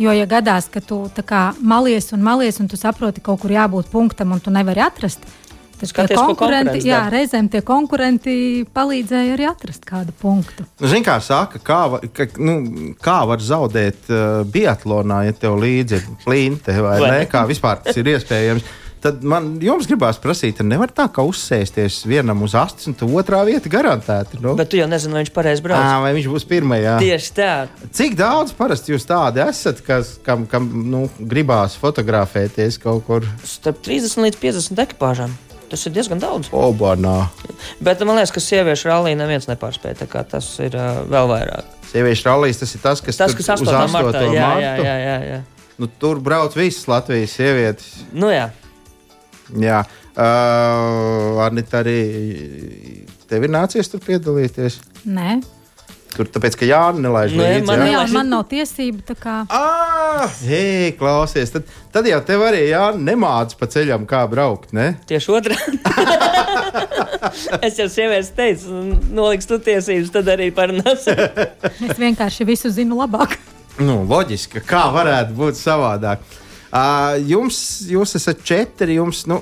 Jo, 0.00 0.14
ja 0.16 0.24
gadās, 0.28 0.70
ka 0.72 0.80
tu 0.80 1.02
kā 1.26 1.50
malies 1.60 2.10
un 2.16 2.24
malies, 2.24 2.60
un 2.62 2.68
tu 2.70 2.78
saproti, 2.80 3.20
ka 3.20 3.32
kaut 3.32 3.42
kur 3.44 3.52
jābūt 3.52 3.90
punktam, 3.92 4.32
un 4.32 4.40
tu 4.40 4.52
nevari 4.52 4.80
atrast, 4.80 5.20
tad 5.20 5.80
tie 5.80 5.88
Skaties, 5.90 6.16
ko 6.16 6.26
konkurenti, 6.32 6.82
jā, 6.88 7.02
reizēm 7.12 7.48
tie 7.52 7.60
konkurenti 7.64 8.34
palīdzēja 8.76 9.36
arī 9.36 9.48
atrast 9.48 9.84
kādu 9.88 10.12
punktu. 10.20 10.64
Nu, 10.80 10.88
Zini, 10.88 11.04
kā 11.04 11.18
saka, 11.24 11.60
kā, 11.64 11.80
va- 11.94 12.02
ka, 12.16 12.26
nu, 12.40 12.56
kā 13.00 13.18
var 13.28 13.44
zaudēt 13.44 14.08
uh, 14.12 14.42
biatlonā, 14.44 15.22
ja 15.28 15.36
tev 15.36 15.56
līdzi 15.60 16.00
ir 16.00 16.06
plīnte 16.24 16.76
vai, 16.80 16.98
Vai 17.00 17.10
ne? 17.10 17.26
Kā 17.30 17.44
vispār 17.48 17.80
tas 17.84 17.96
ir 18.00 18.12
iespējams? 18.16 18.64
Tad 19.00 19.22
man 19.24 19.54
jums 19.64 19.86
gribās 19.88 20.18
prasīt, 20.20 20.58
nevar 20.60 20.90
tā 20.92 21.06
kā 21.08 21.24
uzsēsties 21.24 22.02
vienam 22.04 22.42
uz 22.44 22.52
astes, 22.58 22.84
un 22.90 22.96
tu 23.00 23.06
otrā 23.16 23.40
vieta 23.48 23.70
garantēti. 23.72 24.42
Nu? 24.44 24.52
Bet 24.58 24.68
tu 24.72 24.76
jau 24.76 24.88
nezini, 24.90 25.16
vai 25.16 25.22
viņš 25.22 25.32
pareizi 25.32 25.64
brauc. 25.64 25.80
Ā, 25.80 25.94
vai 26.04 26.10
viņš 26.18 26.28
būs 26.28 26.44
pirmajā? 26.50 26.98
Tieši 27.00 27.32
tā. 27.38 27.52
Cik 27.96 28.18
daudz 28.20 28.52
parasti 28.58 28.92
jūs 28.92 29.08
tādi 29.08 29.40
esat, 29.40 29.80
kas, 29.86 30.18
kam, 30.26 30.44
kam 30.50 30.68
nu, 30.92 31.06
gribās 31.16 31.78
fotografēties 31.80 32.76
kaut 32.82 33.06
kur? 33.08 33.28
Starp 33.48 33.80
30 33.88 34.26
līdz 34.26 34.40
50 34.44 34.84
ekipāžām. 34.84 35.32
Tas 35.70 35.86
ir 35.86 35.94
diezgan 35.94 36.20
daudz. 36.20 36.50
Obanā. 36.52 37.30
Bet 37.80 38.02
man 38.04 38.18
liekas, 38.18 38.34
ka 38.34 38.42
sieviešu 38.42 38.90
rallija 38.90 39.16
neviens 39.16 39.46
nepārspēja. 39.48 40.02
tā 40.02 40.24
Tas 40.28 40.48
ir 40.60 40.74
uh, 40.76 41.04
vēl 41.08 41.30
vairāk. 41.30 41.76
Sieviešu 41.92 42.26
rallijas 42.26 42.60
tas 42.60 42.74
ir 42.74 42.82
tas, 42.82 43.00
kas, 43.00 43.16
Tas, 43.16 43.36
kas 43.38 43.48
uz 43.54 43.64
8. 43.64 43.70
8. 43.70 43.94
martā 43.94 44.24
jā, 44.28 44.50
jā, 44.60 44.72
jā, 44.82 44.96
jā, 45.06 45.18
jā. 45.30 45.40
Nu, 45.80 45.88
tur 45.88 46.18
brauc 46.20 46.52
visas 46.58 46.84
Latvijas 46.90 47.38
sievietes. 47.38 48.02
Nu, 48.12 48.28
jā. 48.34 48.50
Jā, 49.58 49.80
uh, 50.14 51.40
Anita, 51.46 51.80
arī 51.82 53.06
tev 53.30 53.46
ir 53.46 53.50
nācies 53.54 53.90
tur 53.90 54.02
piedalīties. 54.04 54.78
Nē, 55.10 55.40
Tur 56.10 56.26
tāpēc, 56.26 56.56
ka 56.58 56.66
Jānis 56.66 57.04
nelaiž 57.04 57.34
Nē, 57.38 57.44
līdzi. 57.44 57.66
man 57.68 57.78
jā? 57.78 57.84
jā, 57.86 57.90
nelaiž. 57.92 58.14
man 58.16 58.30
nav 58.32 58.40
tiesību. 58.50 59.02
tā 59.06 59.14
kā- 59.14 59.46
Ah, 59.48 60.26
hei, 60.42 60.90
klausies, 60.98 61.52
tad, 61.54 61.68
tad 61.94 62.08
jau 62.10 62.18
tev 62.26 62.42
arī 62.48 62.64
jānemāc 62.72 63.54
pa 63.56 63.68
ceļam, 63.70 64.06
kā 64.10 64.24
braukt. 64.28 64.72
Ne? 64.74 64.96
Tieši 65.06 65.30
otrādi. 65.30 65.78
es 67.66 67.78
jau 67.78 67.86
sievietes 67.86 68.32
teicu, 68.34 68.74
noliks 69.14 69.46
tu 69.46 69.60
tiesības, 69.62 70.10
tad 70.10 70.26
arī 70.34 70.50
parunāsim. 70.50 71.14
Es 71.88 71.94
vienkārši 71.96 72.46
visu 72.48 72.74
zinu 72.74 72.98
labāk. 72.98 73.38
Nu, 73.78 74.02
loģiski, 74.02 74.64
kā 74.66 74.88
varētu 74.92 75.38
būt 75.38 75.62
savādāk. 75.62 76.18
Uh, 76.26 76.49
jums, 77.26 77.60
jūs 77.90 78.14
esat 78.18 78.42
četri, 78.46 78.94
jums, 79.00 79.24
nu, 79.30 79.40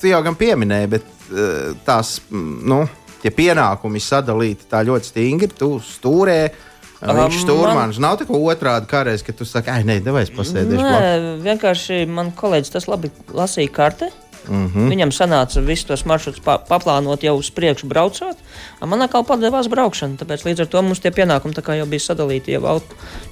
tu 0.00 0.10
jau 0.10 0.22
gan 0.22 0.36
pieminēji, 0.38 0.90
bet 0.96 1.06
uh, 1.32 1.70
tās, 1.86 2.18
nu, 2.30 2.84
tie 3.22 3.32
pienākumi 3.34 4.02
sadalīti 4.02 4.68
tā 4.70 4.84
ļoti 4.86 5.10
stingri. 5.10 5.50
Tu 5.50 5.72
stūrē, 5.84 6.40
uh, 6.50 6.66
viņš 7.00 7.36
Um, 7.38 7.44
stūrmans. 7.46 8.00
Nav 8.02 8.18
tā 8.20 8.26
kā 8.28 8.36
otrādi 8.36 8.88
kādreiz, 8.90 9.22
ka 9.24 9.32
tu 9.32 9.46
saki, 9.48 9.72
ai, 9.72 9.84
nē, 9.88 10.00
devai 10.04 10.26
es 10.26 10.32
pasēdēšu. 10.34 10.82
blakus." 10.84 11.00
Nē, 11.00 11.30
vienkārši 11.46 12.02
man 12.08 12.32
kolēģis 12.36 12.74
tas 12.74 12.88
labi 12.90 13.10
lasīja 13.32 13.72
kartē. 13.72 14.10
Mm 14.48 14.66
-hmm. 14.66 14.88
Viņam 14.88 15.10
sanāca 15.12 15.60
visus 15.64 15.84
tos 15.84 16.04
maršrutus 16.04 16.40
pa 16.40 16.58
paplānot 16.58 17.22
jau 17.22 17.36
uz 17.36 17.50
priekšu 17.50 17.86
braucot. 17.86 18.36
a 18.80 18.86
Man 18.86 19.02
atkal 19.02 19.24
padevās 19.24 19.68
braukšana, 19.68 20.16
tāpēc 20.16 20.44
līdz 20.44 20.60
ar 20.60 20.66
to 20.66 20.82
mums 20.82 21.00
tie 21.00 21.10
pienākumi 21.10 21.54
kā 21.54 21.76
jau 21.76 21.86
bija 21.86 22.00
sadalīti 22.00 22.52
jau, 22.52 22.66
aut 22.66 22.84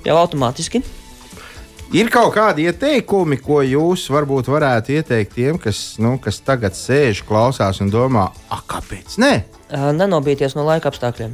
jau 0.05 0.17
automātiski. 0.17 0.83
Ir 1.97 2.11
kaut 2.13 2.35
kādi 2.35 2.67
ieteikumi, 2.69 3.39
ko 3.41 3.63
jūs 3.65 4.03
varbūt 4.13 4.51
varētu 4.53 4.99
ieteikt 4.99 5.33
tiem, 5.39 5.61
kas, 5.63 5.97
nu, 6.03 6.19
kas 6.21 6.43
tagad 6.45 6.77
sēž, 6.77 7.23
klausās 7.25 7.81
un 7.81 7.89
domā, 7.93 8.27
ah, 8.53 8.61
kāpēc? 8.69 9.17
Nē, 9.23 9.33
Nenobīties 9.69 10.55
no 10.57 10.65
laika 10.65 10.89
apstākļiem. 10.89 11.33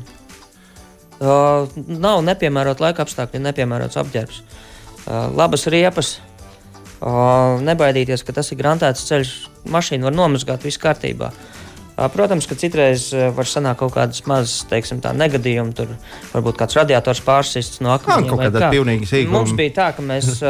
Uh, 1.23 1.71
nav 1.87 2.23
nepiemērota 2.27 2.83
laika 2.83 3.05
apstākļi, 3.07 3.43
nepiemērots 3.49 3.99
apģērbs. 3.99 4.40
Uh, 5.05 5.29
labas 5.35 5.67
riepas. 5.71 6.17
Uh, 6.99 7.61
nebaidīties, 7.62 8.23
ka 8.27 8.35
tas 8.35 8.51
ir 8.51 8.59
grantēts 8.59 9.07
ceļš. 9.11 9.35
Mašīna 9.71 10.09
var 10.09 10.17
nomazgāt, 10.17 10.67
viss 10.67 10.83
kārtībā. 10.83 11.31
Uh, 11.31 11.63
Protams, 11.94 12.48
ka 12.50 12.57
citreiz 12.59 13.07
var 13.37 13.46
sanākt 13.46 13.78
kaut 13.78 13.92
kādas 13.94 14.24
mazas, 14.26 14.64
teiksim, 14.66 14.98
tā 15.02 15.12
negadījumi. 15.14 15.74
Tur 15.78 15.92
varbūt 16.33 16.59
kāds 16.59 16.74
radiators 16.74 17.20
pārsists 17.22 17.83
no 17.85 17.92
akmeņiem. 17.94 18.30
kaut 18.33 18.42
kādā 18.48 18.64
kā. 18.64 18.70
pilnīgi 18.74 19.07
sīkuma. 19.07 19.38
Mums 19.38 19.54
bija 19.54 19.76
tā, 19.76 19.87
ka 19.94 20.02
mēs 20.02 20.42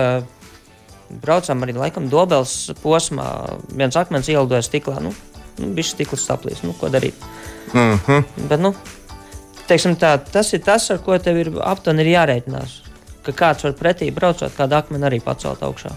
braucām 1.24 1.66
arī 1.66 1.76
laikam 1.76 2.08
dobels 2.08 2.72
posmā. 2.80 3.28
Viens 3.76 3.98
akmens 4.00 4.30
ielidoja 4.32 4.64
stiklā. 4.64 5.02
Nu, 5.04 5.12
nu, 5.58 5.70
bija 5.76 5.90
stikls 5.90 6.24
saplīs. 6.24 6.64
Nu, 6.64 6.72
ko 6.80 6.88
darīt? 6.88 7.14
uh 7.74 8.00
-huh. 8.08 8.24
Bet, 8.48 8.60
nu, 8.60 8.74
teiksim, 9.68 9.96
tā, 9.96 10.16
tas 10.32 10.52
ir 10.52 10.64
tas, 10.64 10.90
ar 10.90 10.98
ko 10.98 11.18
tev 11.18 11.36
ir 11.36 11.52
aptuveni 11.60 12.12
jārēķinās. 12.14 12.80
Ka 13.24 13.32
kāds 13.32 13.64
var 13.64 13.72
pretī 13.72 14.10
braucot, 14.14 14.52
kādu 14.56 14.76
akmeni 14.76 15.04
arī 15.04 15.20
pacelt 15.20 15.60
augšā. 15.60 15.92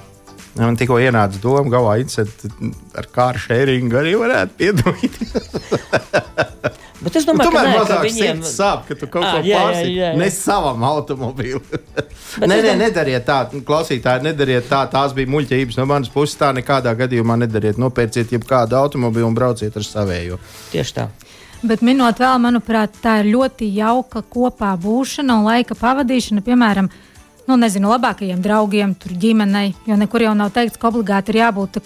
Man 0.59 0.77
tikko 0.79 0.97
ienāca 1.03 1.39
doma, 1.43 1.69
galvā 1.73 1.97
incent 2.01 2.47
ar 2.97 3.07
kāru 3.13 3.41
šēringu 3.45 3.97
arī 3.99 4.15
varētu 4.19 4.57
piedalīties. 4.57 5.49
Bet 6.97 7.15
es 7.19 7.27
Nu, 7.27 7.35
domāju, 7.35 7.51
tomēr 7.51 7.67
ka, 7.67 7.73
nē, 7.77 7.85
ka 7.91 7.97
viņiem 8.01 8.39
sāp, 8.47 8.87
ka 8.87 8.95
tu 8.97 9.05
kaut 9.07 9.21
ko 9.21 9.41
jā, 9.45 9.59
pārsi 9.61 9.91
jā, 9.93 10.07
jā. 10.09 10.17
ne 10.17 10.27
savam 10.33 10.81
automobīlim. 10.87 11.61
Bet 12.41 12.49
nē, 12.49 12.55
nē, 12.57 12.63
dom- 12.65 12.81
nedariet 12.81 13.25
tā, 13.27 13.37
klausītāji, 13.67 14.25
nedariet 14.25 14.65
tā. 14.71 14.81
Tās 14.91 15.13
bija 15.15 15.29
muļķības 15.29 15.77
no 15.77 15.85
manas 15.93 16.09
puses. 16.13 16.35
Tā 16.39 16.49
nekādā 16.57 16.95
gadījumā 16.97 17.37
nedariet. 17.45 17.77
Nopērciet 17.81 18.33
jebkādu 18.33 18.79
automobīlu 18.81 19.29
un 19.29 19.37
brauciet 19.37 19.77
ar 19.77 19.85
savējo. 19.85 20.39
tieši 20.73 20.97
tā. 20.97 21.07
Bet 21.67 21.81
minot 21.85 22.19
vēl, 22.21 22.35
manuprāt, 22.41 22.97
tā 23.01 23.19
ir 23.23 23.31
ļoti 23.33 23.69
jauka 23.77 24.21
kopā 24.21 24.73
būšana 24.81 25.37
un 25.39 25.47
laika 25.47 25.77
pavadīšana, 25.77 26.43
piemēram, 26.45 26.89
nu, 27.47 27.57
nezinu, 27.59 27.91
labākajiem 27.93 28.41
draugiem, 28.43 28.95
tur 28.99 29.15
ģimenei. 29.17 29.73
Jo 29.87 29.97
nekur 29.99 30.27
jau 30.27 30.33
nav 30.37 30.53
teikts, 30.55 30.79
ka 30.79 30.91
obligāti 30.91 31.33
ir 31.33 31.41
jābūt 31.45 31.81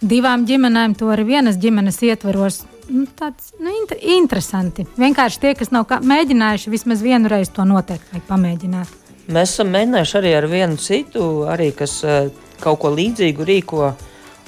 divām 0.00 0.46
ģimenēm, 0.48 0.96
to 0.96 1.10
arī 1.12 1.26
vienas 1.34 1.58
ģimenes 1.60 2.00
ietvaros. 2.08 2.62
Nu, 2.90 3.04
tāds 3.18 3.52
nu, 3.60 3.70
inter 3.70 4.00
interesanti. 4.16 4.86
Vienkārši 4.98 5.40
tie, 5.42 5.54
kas 5.54 5.70
nav 5.70 5.86
mēģinājuši, 5.86 6.72
vismaz 6.72 7.02
vienu 7.04 7.30
reizi 7.30 7.52
to 7.54 7.66
noteikti 7.68 8.16
vajag 8.16 8.24
pamēģināt. 8.30 8.96
Mēs 9.30 9.52
esam 9.52 9.70
mēģinājuši 9.70 10.16
arī 10.18 10.32
ar 10.34 10.46
vienu 10.50 10.78
citu, 10.80 11.26
arī, 11.46 11.68
kas 11.76 12.00
eh, 12.02 12.30
kaut 12.62 12.80
ko 12.82 12.90
līdzīgu 12.96 13.46
rīko. 13.46 13.90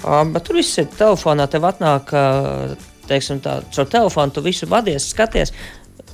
Uh, 0.02 0.24
bet 0.26 0.42
tur 0.48 0.58
viss 0.58 0.80
ir 0.82 0.88
telefonā. 0.90 1.46
Tev 1.46 1.68
atnāk, 1.68 2.10
uh, 2.10 2.72
teiksim, 3.06 3.38
tā, 3.44 3.60
caur 3.70 3.86
telefonu, 3.86 4.34
tu 4.34 4.42
visu 4.42 4.66
vadies, 4.66 5.06
skaties. 5.12 5.54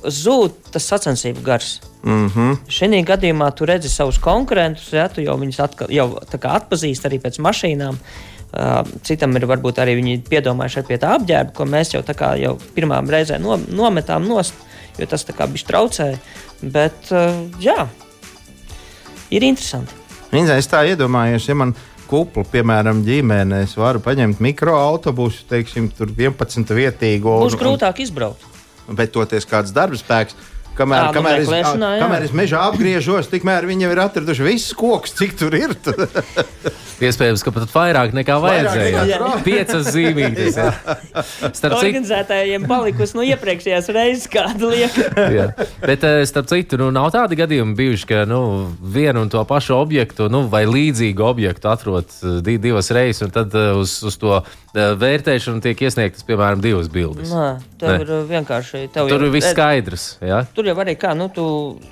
Zūd 0.03 0.71
tas 0.73 0.85
sacensību 0.87 1.43
gars. 1.43 1.79
Mm 2.03 2.27
-hmm. 2.27 2.57
Šī 2.71 3.03
gadījumā 3.05 3.51
tu 3.55 3.65
redzi 3.65 3.89
savus 3.89 4.17
konkurentus, 4.17 4.93
ja 4.93 5.07
tu 5.07 5.21
jau 5.21 5.37
viņus 5.37 5.59
atka, 5.63 5.85
jau 5.89 6.19
atpazīsti 6.41 7.07
arī 7.07 7.19
pēc 7.19 7.39
mašīnām. 7.39 7.97
Uh, 8.49 8.87
citam 9.03 9.35
ir 9.35 9.45
varbūt 9.45 9.77
arī 9.77 9.95
viņi 9.95 10.23
piedomājuši 10.29 10.83
pie 10.87 10.97
tā 10.97 11.11
apģērba, 11.19 11.53
ko 11.53 11.65
mēs 11.65 11.93
jau, 11.93 12.01
kā 12.01 12.33
jau 12.41 12.57
pirmā 12.75 12.97
reizē 13.05 13.37
no, 13.37 13.59
nometām 13.69 14.25
nost, 14.27 14.53
jo 14.97 15.05
tas 15.05 15.25
tā 15.25 15.33
kā 15.37 15.45
bija 15.47 15.67
traucēji. 15.67 16.17
Bet, 16.61 17.11
uh, 17.11 17.45
jā, 17.61 17.87
ir 19.29 19.43
interesanti. 19.43 19.93
Viņa 20.31 20.57
es 20.57 20.67
tā 20.67 20.81
iedomājos, 20.89 21.47
ja 21.47 21.55
man 21.55 21.75
kuplu, 22.09 22.43
piemēram, 22.51 23.03
ģimenē, 23.05 23.63
es 23.67 23.77
varu 23.77 23.99
paņemt 23.99 24.39
mikroautobusu, 24.39 25.45
teiksim, 25.49 25.91
tur 25.93 26.09
11 26.09 26.73
vietīgo. 26.73 27.39
Būs 27.43 27.57
grūtāk 27.59 28.01
izbraukt. 28.01 28.58
Bet 28.95 29.13
toties 29.15 29.47
kāds 29.49 29.73
darba 29.75 29.99
spēks. 29.99 30.37
Kamēr, 30.79 31.01
Ā, 31.01 31.07
nu, 31.09 31.15
kamēr, 31.17 31.41
es, 31.43 31.49
jā. 31.51 31.89
kamēr 31.99 32.23
es 32.23 32.35
mežā 32.35 32.61
apgriežos, 32.69 33.27
tikmēr 33.27 33.67
viņi 33.67 33.83
jau 33.83 33.89
ir 33.91 33.99
atraduši 34.05 34.45
visus 34.45 34.75
kokus, 34.79 35.11
cik 35.17 35.35
tur 35.35 35.57
ir. 35.57 35.73
Iespējams, 36.99 37.43
ka 37.43 37.51
pat 37.55 37.71
vairāk 37.71 38.13
nekā 38.15 38.37
vajadzēja. 38.43 39.03
nekā 39.07 39.19
tur. 39.19 39.43
Piecas 39.47 39.89
zīmītes. 39.91 40.55
Starp 40.55 41.55
citu, 41.55 41.75
Organizētājiem 41.79 42.67
palikusi 42.67 43.15
no 43.15 43.25
iepriekšējās 43.27 43.89
reizes 43.95 44.27
kāda 44.31 44.71
lieka. 44.71 45.07
Bet, 45.89 46.03
eh, 46.07 46.23
starp 46.29 46.49
citu, 46.51 46.79
nu, 46.79 46.89
nav 46.95 47.11
tādi 47.15 47.39
gadījumi 47.39 47.75
bijuši, 47.79 48.09
ka 48.13 48.23
nu, 48.29 48.41
vienu 48.79 49.23
un 49.25 49.31
to 49.31 49.43
pašu 49.47 49.77
objektu 49.79 50.27
nu, 50.31 50.45
vai 50.51 50.65
līdzīgu 50.67 51.27
objektu 51.27 51.71
atrod 51.71 52.19
eh, 52.19 52.39
di 52.45 52.59
divas 52.59 52.91
reizes, 52.95 53.23
un 53.27 53.35
tad 53.35 53.55
eh, 53.55 53.71
uz, 53.79 53.99
uz 54.07 54.19
to 54.19 54.41
vērtēšanu 54.73 55.61
tiek 55.63 55.81
iesniegtas, 55.81 56.25
piemēram, 56.27 56.61
divas 56.61 56.89
bildes. 56.93 57.31
Nē, 57.33 57.47
tev 57.81 57.89
Nē. 57.89 58.01
ir 58.03 58.11
uh, 58.13 58.23
vienkārši. 58.29 58.83
Tur 58.93 59.09
jau- 59.09 59.21
ir 59.21 59.31
viss 59.33 59.51
skaidrs. 59.53 60.05
Jā? 60.21 60.43
Tur 60.53 60.69
jau 60.69 60.75
arī 60.83 60.95
kā, 60.99 61.15
nu, 61.17 61.29
tu 61.33 61.45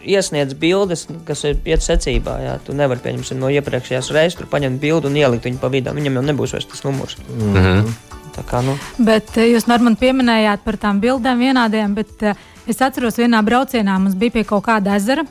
iesniedz 0.06 0.54
bildes, 0.54 1.08
kas 1.26 1.44
ir 1.50 1.58
pieci 1.63 1.90
secībā. 1.90 2.38
Jā. 2.44 2.58
Tu 2.66 2.76
nevari, 2.78 3.02
pieņemsim, 3.04 3.40
no 3.42 3.50
iepriekšējās 3.50 4.12
reizes 4.13 4.38
tur 4.38 4.50
paņemt 4.52 4.80
bildi 4.84 5.10
un 5.10 5.18
ielikt 5.18 5.50
viņu 5.50 5.60
pa 5.60 5.72
vidu. 5.74 5.96
Viņam 5.98 6.20
jau 6.20 6.26
nebūs 6.30 6.54
vairs 6.54 6.70
tas 6.70 6.84
numurs. 6.86 7.18
Mm 7.30 7.54
-hmm. 7.56 7.98
Tā 8.38 8.44
kā, 8.46 8.62
nu, 8.62 8.78
Bet 9.00 9.38
eh, 9.38 9.50
jūs, 9.50 9.66
Normand, 9.68 9.98
pieminējāt 9.98 10.62
par 10.63 10.78
tām 10.78 11.02
bildēm 11.02 11.40
vienādiem, 11.42 11.96
bet 11.98 12.22
eh, 12.22 12.36
es 12.68 12.82
atceros, 12.82 13.18
vienā 13.18 13.42
braucienā 13.42 13.98
mums 14.00 14.13
bija 14.16 14.32
pie 14.32 14.44
kaut 14.44 14.63
kāda 14.68 14.96
ezera. 14.96 15.26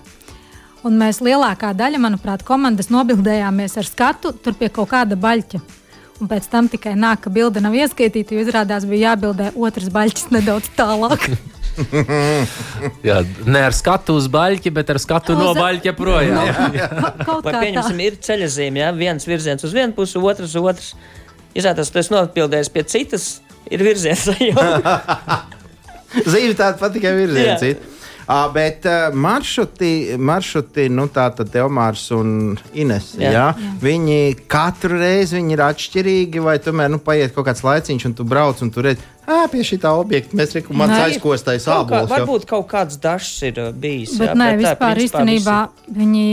Un 0.83 0.99
mēs 0.99 1.21
lielākā 1.23 1.73
daļa, 1.75 1.99
manuprāt, 1.99 2.43
komandas 2.43 2.91
nobildējāmies 2.91 3.77
ar 3.79 3.85
skatu 3.85 4.33
tur 4.33 4.55
pie 4.55 4.69
kaut 4.69 4.91
kāda 4.91 5.17
baļķa. 5.17 5.61
Un 6.17 6.31
pēc 6.31 6.47
tam 6.49 6.69
tikai 6.73 6.95
nāk, 6.97 7.27
ka 7.27 7.31
bilde 7.33 7.61
nav 7.61 7.75
ieskaitīta, 7.77 8.33
jo 8.33 8.45
izrādās 8.47 8.87
bija 8.89 9.13
jābildē 9.13 9.51
otrs 9.53 9.91
baļķis 9.93 10.31
nedaudz 10.33 10.71
tālāk. 10.79 11.27
Jā, 13.09 13.19
ne 13.45 13.65
ar 13.69 13.75
skatu 13.77 14.17
uz 14.17 14.29
baļķi, 14.33 14.73
bet 14.79 14.95
ar 14.95 15.01
skatu 15.03 15.37
no 15.37 15.51
Uz- 15.53 15.61
baļķa 15.61 15.93
projām. 15.99 16.41
Kaut 17.29 17.45
vai 17.45 17.53
kā 17.53 17.61
pieņemsim, 17.67 18.01
tā. 18.01 18.07
ir 18.09 18.17
ceļa 18.29 18.49
zīme, 18.55 18.81
jā, 18.81 18.93
viens 18.97 19.29
virziens 19.29 19.67
uz 19.67 19.77
vienu 19.77 19.93
pusi, 19.97 20.17
otrs 20.17 20.55
uz 20.57 20.71
otrs. 20.73 20.89
Izrādās, 21.57 21.93
ka 21.93 22.01
tas 22.01 22.11
nopildējis 22.13 22.73
pie 22.73 22.85
citas, 22.89 23.29
ir 23.73 23.85
virziens. 23.85 24.25
Zīme 26.33 26.57
tāda 26.57 26.77
pati 26.81 26.97
tikai 26.97 27.13
virzienā. 27.19 27.77
Uh, 28.27 28.49
bet 28.51 28.87
uh, 28.91 29.15
maršruti, 29.15 30.17
maršruti, 30.19 30.89
nu 30.91 31.05
tā 31.15 31.29
tad 31.31 31.55
Elmārs 31.55 32.09
un 32.17 32.57
Ines, 32.75 33.13
jā. 33.15 33.31
Jā. 33.31 33.45
Jā, 33.55 33.75
viņi 33.83 34.19
katru 34.51 34.99
reizi 34.99 35.39
viņi 35.39 35.55
ir 35.55 35.63
atšķirīgi, 35.69 36.43
vai 36.43 36.57
tomēr 36.63 36.91
nu, 36.91 36.99
paiet 36.99 37.37
kaut 37.37 37.47
kāds 37.47 37.63
laiciņš, 37.63 38.09
un 38.11 38.17
tu 38.19 38.27
brauc 38.27 38.65
un 38.67 38.73
tu 38.75 38.83
redz, 38.83 39.05
ah, 39.31 39.47
pie 39.53 39.63
šī 39.67 39.79
tā 39.85 39.95
objekta 39.95 40.39
mēs 40.39 40.57
mans 40.73 40.97
Nē. 40.97 41.01
aizkostais 41.07 41.69
jau. 41.71 41.85
varbūt 42.11 42.49
kaut 42.51 42.67
kāds 42.73 42.99
dažs 42.99 43.31
ir 43.47 43.63
uh, 43.63 43.71
bijis. 43.71 44.17
Bet 44.19 44.33
jā, 44.33 44.39
nē, 44.43 44.49
tā 44.51 44.61
vispār 44.65 44.99
principā 44.99 45.23
īstenībā 45.23 45.59
viņi 46.01 46.27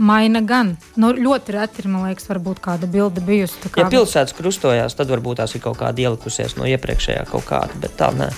maina 0.00 0.40
gan. 0.40 0.72
Nu, 1.00 1.12
ļoti 1.12 1.56
reti 1.56 1.82
ir, 1.82 1.90
man 1.92 2.08
liekas, 2.08 2.28
varbūt 2.30 2.62
kāda 2.64 2.88
bilde 2.88 3.20
bijusi. 3.24 3.58
tā 3.60 3.74
Kā 3.74 3.84
Ja 3.84 3.92
pilsētas 3.92 4.36
krustojās, 4.36 4.96
tad 4.96 5.12
varbūt 5.12 5.42
tās 5.42 5.54
ir 5.56 5.64
kaut 5.64 5.80
kāda 5.80 6.06
ielikusies 6.06 6.56
no 6.56 6.68
iepriekšējā 6.70 7.26
kaut 7.30 7.44
kāda, 7.48 7.76
bet 7.82 7.96
tā 8.00 8.08
nē. 8.16 8.30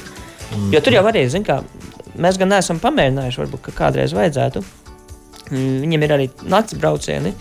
Jo 0.72 0.83
tur 0.85 0.99
jau 0.99 1.05
arī, 1.09 1.24
zin 1.33 1.47
kā, 1.47 1.62
mēs 2.17 2.39
gan 2.41 2.53
neesam 2.53 2.81
pamēģinājuši, 2.83 3.43
varbūt, 3.43 3.73
kādreiz 3.77 4.15
vajadzētu. 4.17 4.65
Mm, 5.51 5.77
Viņiem 5.85 6.07
ir 6.07 6.17
arī 6.17 6.31
nakts 6.49 6.77
braucieni. 6.79 7.35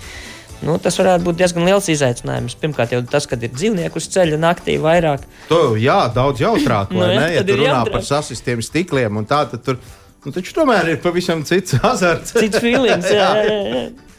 Nu, 0.62 0.76
tas 0.78 0.98
varētu 1.00 1.26
būt 1.26 1.40
diezgan 1.40 1.66
liels 1.66 1.88
izaicinājums. 1.90 2.54
Pirmkārt, 2.62 2.94
jau 2.94 3.02
tas, 3.10 3.26
kad 3.30 3.42
ir 3.42 3.50
dzīvnieku 3.56 3.98
uz 3.98 4.08
ceļa 4.14 4.38
naktī 4.42 4.76
vairāk. 4.82 5.24
To, 5.50 5.74
jā, 5.82 6.04
daudz 6.14 6.44
jautrāk. 6.44 6.92
Nu, 6.94 7.02
vai 7.02 7.16
jā, 7.16 7.24
ne? 7.24 7.32
ja 7.40 7.44
tu 7.48 7.58
runā 7.58 7.72
jautrāk. 7.72 7.96
par 7.96 8.06
sasistiem 8.06 8.62
stikliem 8.66 9.18
un 9.18 9.26
tā, 9.26 9.42
tad 9.50 9.64
tur 9.66 9.80
nu, 10.26 10.34
taču 10.36 10.54
tomēr 10.54 10.94
ir 10.94 11.02
pavisam 11.02 11.42
cits 11.48 11.80
azarts. 11.92 12.36
Cits 12.38 12.62
feelings, 12.62 13.10
jā, 13.20 13.32
jā, 13.48 13.60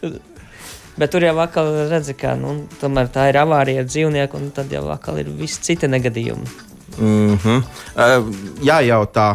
jā. 0.02 0.12
Bet 0.98 1.14
tur 1.14 1.24
jau 1.24 1.36
atkal 1.40 1.70
redzi, 1.88 2.16
ka 2.18 2.34
nu, 2.36 2.66
tā 2.82 3.28
ir 3.30 3.38
avārija 3.40 3.84
ar 3.84 3.88
dzīvnieku, 3.88 4.36
un 4.36 4.50
tad 4.56 4.72
jau 4.72 4.82
atkal 4.92 5.22
ir 5.22 5.30
visi 5.38 5.62
citi 5.64 5.88
negadījumi. 5.88 6.50
Mm 6.98 7.38
-hmm. 7.38 7.62
uh, 7.96 8.34
jā, 8.60 8.82
jau 8.84 9.06
tā. 9.14 9.30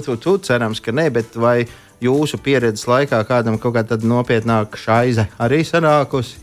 Tu, 0.00 0.16
tu, 0.16 0.36
cerams, 0.38 0.80
ka 0.80 0.94
nē, 0.94 1.10
bet 1.12 1.36
vai 1.36 1.66
jūsu 2.02 2.40
pieredzes 2.42 2.88
laikā 2.90 3.20
kādam 3.28 3.58
kaut 3.62 3.76
kāda 3.76 4.00
nopietnāka 4.02 4.80
šaize 4.80 5.28
arī 5.42 5.62
sanākusi? 5.66 6.42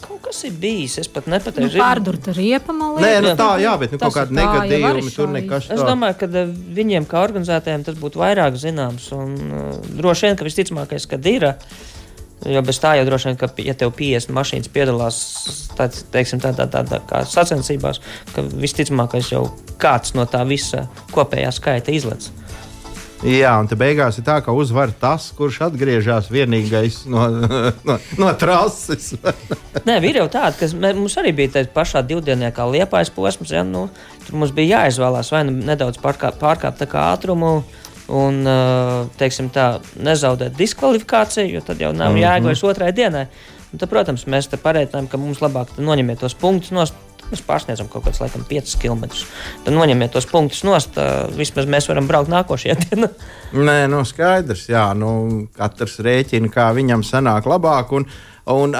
Kaut 0.00 0.22
kas 0.24 0.38
ir 0.48 0.54
bijis, 0.56 0.94
es 1.02 1.08
pat 1.12 1.26
nu, 1.28 1.34
nepateikšu. 1.34 1.76
pārdurta 1.76 2.32
riepa, 2.32 2.72
man 2.72 2.94
Nē, 2.96 3.18
liekas. 3.18 3.26
nu 3.26 3.32
tā, 3.36 3.48
jā, 3.60 3.72
bet 3.82 3.92
nu, 3.92 3.98
kaut 4.00 4.14
Tas 4.14 4.16
kāda 4.16 4.32
tā, 4.32 4.36
negadījuma 4.38 5.12
tur 5.12 5.28
nekas 5.28 5.68
Es 5.74 5.82
domāju, 5.84 6.16
ka 6.22 6.28
eh, 6.40 6.52
viņiem, 6.78 7.06
kā 7.10 7.20
organizētājiem, 7.20 7.84
tas 7.84 7.98
būtu 8.00 8.22
vairāk 8.22 8.56
zināms. 8.56 9.10
Un, 9.12 9.34
uh, 9.52 9.76
droši 10.00 10.30
vien, 10.30 10.38
ka 10.40 10.48
visticamākais, 10.48 11.08
ka 11.10 11.20
ir. 11.28 11.50
Jo 12.48 12.62
bez 12.66 12.80
tā 12.82 12.96
jau 12.98 13.04
droši 13.06 13.28
vien, 13.28 13.38
ka, 13.38 13.50
ja 13.62 13.76
tev 13.78 13.92
50 13.94 14.32
mašīnas 14.34 14.72
piedalās 14.72 15.18
tāds, 15.76 16.00
teiksim, 16.10 16.40
tādā, 16.42 16.66
tādā 16.72 17.02
kā 17.06 17.20
sacensībās, 17.28 18.00
ka 18.32 18.42
visticamākais 18.56 19.34
jau 19.34 19.44
kāds 19.78 20.16
no 20.16 20.24
tā 20.26 20.40
visa 20.48 20.88
kopējā 21.12 21.52
skaita 21.54 21.92
izlec. 21.92 22.32
Jā, 23.22 23.52
un 23.62 23.68
te 23.70 23.76
beigās 23.78 24.16
ir 24.18 24.24
tā, 24.26 24.40
ka 24.42 24.50
uzvar 24.56 24.90
tas, 24.98 25.28
kurš 25.38 25.60
atgriežas 25.68 26.26
vienīgais 26.32 27.04
no, 27.10 27.28
no, 27.88 27.98
no 28.18 28.30
trases. 28.38 29.12
Nē, 29.86 30.00
ir 30.08 30.18
jau 30.18 30.26
tāda, 30.32 30.56
ka 30.58 30.66
mums 30.98 31.14
arī 31.20 31.30
bija 31.38 31.56
tāda 31.58 31.70
pašā 31.74 32.02
divdienīgā 32.08 32.66
liepais 32.72 33.12
posms. 33.14 33.54
Ja, 33.54 33.62
nu, 33.66 33.86
tur 34.26 34.40
mums 34.42 34.54
bija 34.56 34.82
jāizvēlās 34.82 35.30
vai 35.34 35.44
nu 35.46 35.54
nedaudz 35.62 36.02
pārkāpt, 36.02 36.82
kā 36.90 37.06
ātrumu. 37.12 37.60
Un, 38.12 38.42
teiksim, 39.16 39.46
tā, 39.54 39.78
nezaudēt 40.02 40.58
diskvalifikāciju, 40.58 41.54
jo 41.54 41.62
tad 41.64 41.80
jau 41.80 41.92
nav 41.96 42.18
jēga 42.18 42.50
vairs 42.50 42.64
otrai 42.66 42.90
dienai. 42.92 43.28
Un 43.72 43.80
tad, 43.80 43.88
protams, 43.88 44.26
mēs 44.28 44.50
te 44.50 44.58
pareizinājām, 44.60 45.06
ka 45.08 45.20
mums 45.20 45.40
labāk 45.40 45.78
noņemiet 45.78 46.20
tos 46.20 46.34
punktus. 46.36 46.74
Mēs 47.32 47.40
pārsniedzam 47.48 47.88
kaut 47.88 48.04
kādus, 48.04 48.20
laikam, 48.20 48.42
5 48.44 48.74
km. 48.82 49.06
Tad 49.64 49.72
noņemiet 49.72 50.12
tos 50.12 50.26
punktus 50.28 50.60
nost, 50.68 50.98
vismaz 51.32 51.68
mēs 51.70 51.88
varam 51.88 52.10
braukt 52.10 52.28
nākošajā 52.32 52.76
dienā. 52.84 53.08
Nē, 53.56 53.78
nu 53.88 54.02
skaidrs, 54.08 54.66
jā, 54.68 54.90
nu, 54.98 55.14
katrs 55.56 55.96
rēķina, 56.04 56.52
kā 56.52 56.68
viņam 56.76 57.04
sanāk 57.08 57.48
labāk. 57.48 57.94
Un, 57.96 58.04
un 58.52 58.76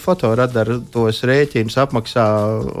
fotoradara 0.00 0.78
tos 0.94 1.20
rēķinus 1.28 1.76
apmaksā 1.82 2.26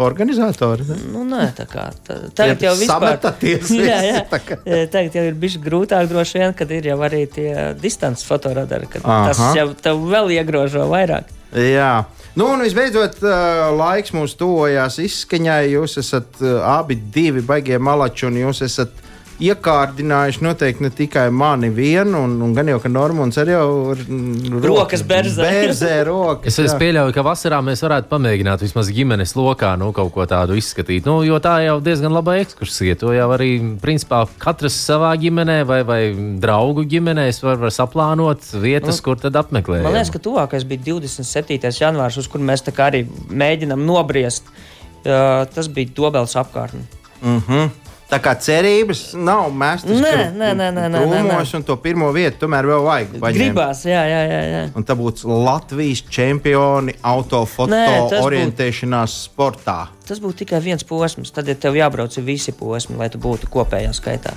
organizatori. 0.06 0.88
Ne? 0.88 0.98
Nu, 1.12 1.24
nē, 1.28 1.50
tā 1.58 1.68
kā 1.68 1.88
tā, 2.06 2.18
tagad 2.32 2.64
Ja 2.64 2.70
jau 2.70 2.74
vispār 2.80 3.08
sametaties 3.10 3.72
jā, 3.90 4.00
jā. 4.08 4.24
tā 4.32 4.40
kā. 4.40 4.60
Tagad 4.64 5.20
jau 5.20 5.24
ir 5.28 5.40
bijis 5.44 5.60
grūtāk, 5.62 6.08
droši 6.12 6.40
vien, 6.40 6.56
kad 6.56 6.72
ir 6.72 6.92
jau 6.94 6.98
arī 7.04 7.26
tie 7.28 7.50
distances 7.82 8.24
fotoradari, 8.28 8.88
kad 8.88 9.04
Aha. 9.04 9.32
tas 9.32 9.42
jau 9.58 9.72
tev 9.76 10.06
vēl 10.08 10.36
iegrožo 10.38 10.88
vairāk. 10.92 11.28
Jā. 11.56 12.06
Nu, 12.36 12.50
un 12.52 12.60
visbeidzot, 12.60 13.22
laiks 13.78 14.12
mums 14.12 14.34
tuvojās 14.36 14.98
izskaņai. 15.00 15.70
Jūs 15.72 15.96
esat 16.02 16.42
abi 16.68 16.98
divi 17.14 17.40
baigie 17.40 17.78
malači, 17.80 18.26
un 18.28 18.36
jūs 18.42 18.60
esat 18.66 19.05
iekārdinājuši 19.42 20.42
noteikti 20.44 20.84
ne 20.84 20.90
tikai 20.94 21.26
mani 21.34 21.68
vienu, 21.74 22.22
un, 22.24 22.36
un 22.42 22.54
gan 22.56 22.70
jau, 22.70 22.78
ka 22.80 22.90
Normons 22.92 23.36
arī 23.40 23.52
jau 23.52 23.92
ir 23.92 24.02
Rokas 24.64 25.02
berzē. 25.06 25.44
Berzē 25.44 25.92
rokas. 26.08 26.54
Es, 26.54 26.58
es 26.70 26.74
pieļauju, 26.80 27.12
ka 27.16 27.24
vasarā 27.26 27.58
mēs 27.64 27.84
varētu 27.84 28.08
pamēģināt 28.12 28.64
vismaz 28.64 28.90
ģimenes 28.96 29.36
lokā 29.36 29.74
nu, 29.80 29.90
kaut 29.96 30.14
ko 30.14 30.26
tādu 30.30 30.56
izskatīt. 30.56 31.08
Nu, 31.08 31.18
jo 31.26 31.40
tā 31.44 31.58
jau 31.66 31.76
diezgan 31.84 32.14
laba 32.16 32.38
ekskursija. 32.40 32.96
To 33.02 33.12
jau 33.16 33.28
arī 33.36 33.50
principā 33.82 34.22
katrs 34.42 34.78
savā 34.88 35.12
ģimenē 35.20 35.60
vai, 35.68 35.82
vai 35.88 36.00
draugu 36.42 36.86
ģimenēs 36.88 37.42
var, 37.44 37.60
var 37.66 37.74
saplānot 37.74 38.48
vietas, 38.62 39.02
kur 39.04 39.20
tad 39.20 39.36
apmeklēt. 39.36 39.84
Man 39.84 39.98
liekas, 39.98 40.14
ka 40.14 40.22
tuvākais 40.22 40.64
bija 40.68 40.88
27. 40.94 41.60
janvārs, 41.76 42.16
uz 42.20 42.30
kur 42.32 42.40
mēs 42.44 42.64
tā 42.64 42.74
kā 42.76 42.88
arī 42.92 43.04
mēģinām 43.28 43.84
nobriest. 43.84 44.48
Uh, 45.06 45.44
tas 45.54 45.68
bija 45.70 45.92
Dobels 45.94 46.32
apkārtne. 46.40 46.82
Mhm. 47.22 47.85
Tā 48.06 48.20
kā 48.22 48.36
cerības 48.38 49.00
nav 49.18 49.48
mēstas 49.50 49.98
Nē, 49.98 50.10
nē, 50.14 50.26
nē, 50.38 50.50
nē, 50.54 50.66
nē, 50.76 50.82
nē, 50.94 50.98
krūmos, 51.02 51.54
un 51.58 51.64
to 51.66 51.74
pirmo 51.82 52.12
vietu 52.14 52.44
tomēr 52.44 52.68
vēl 52.70 52.84
vajag. 52.86 53.16
paņemt. 53.18 53.38
Gribās, 53.40 53.80
jā, 53.88 54.02
jā, 54.06 54.20
jā. 54.30 54.42
jā. 54.52 54.60
Un 54.78 54.86
tā 54.86 54.94
būtu 54.98 55.26
Latvijas 55.26 56.04
čempioni 56.14 56.94
autofoto 57.02 57.74
Nē, 57.74 58.20
orientēšanās 58.22 59.16
sportā. 59.26 59.78
Tas 60.06 60.22
būtu 60.22 60.44
tikai 60.44 60.62
viens 60.62 60.86
posms. 60.86 61.34
Tad, 61.34 61.50
ja 61.50 61.58
tev 61.58 61.74
jābrauc 61.74 62.14
ir 62.14 62.28
visi 62.28 62.54
posmi, 62.54 62.94
lai 63.00 63.10
tu 63.10 63.18
būtu 63.18 63.50
kopējā 63.50 63.90
skaitā. 63.98 64.36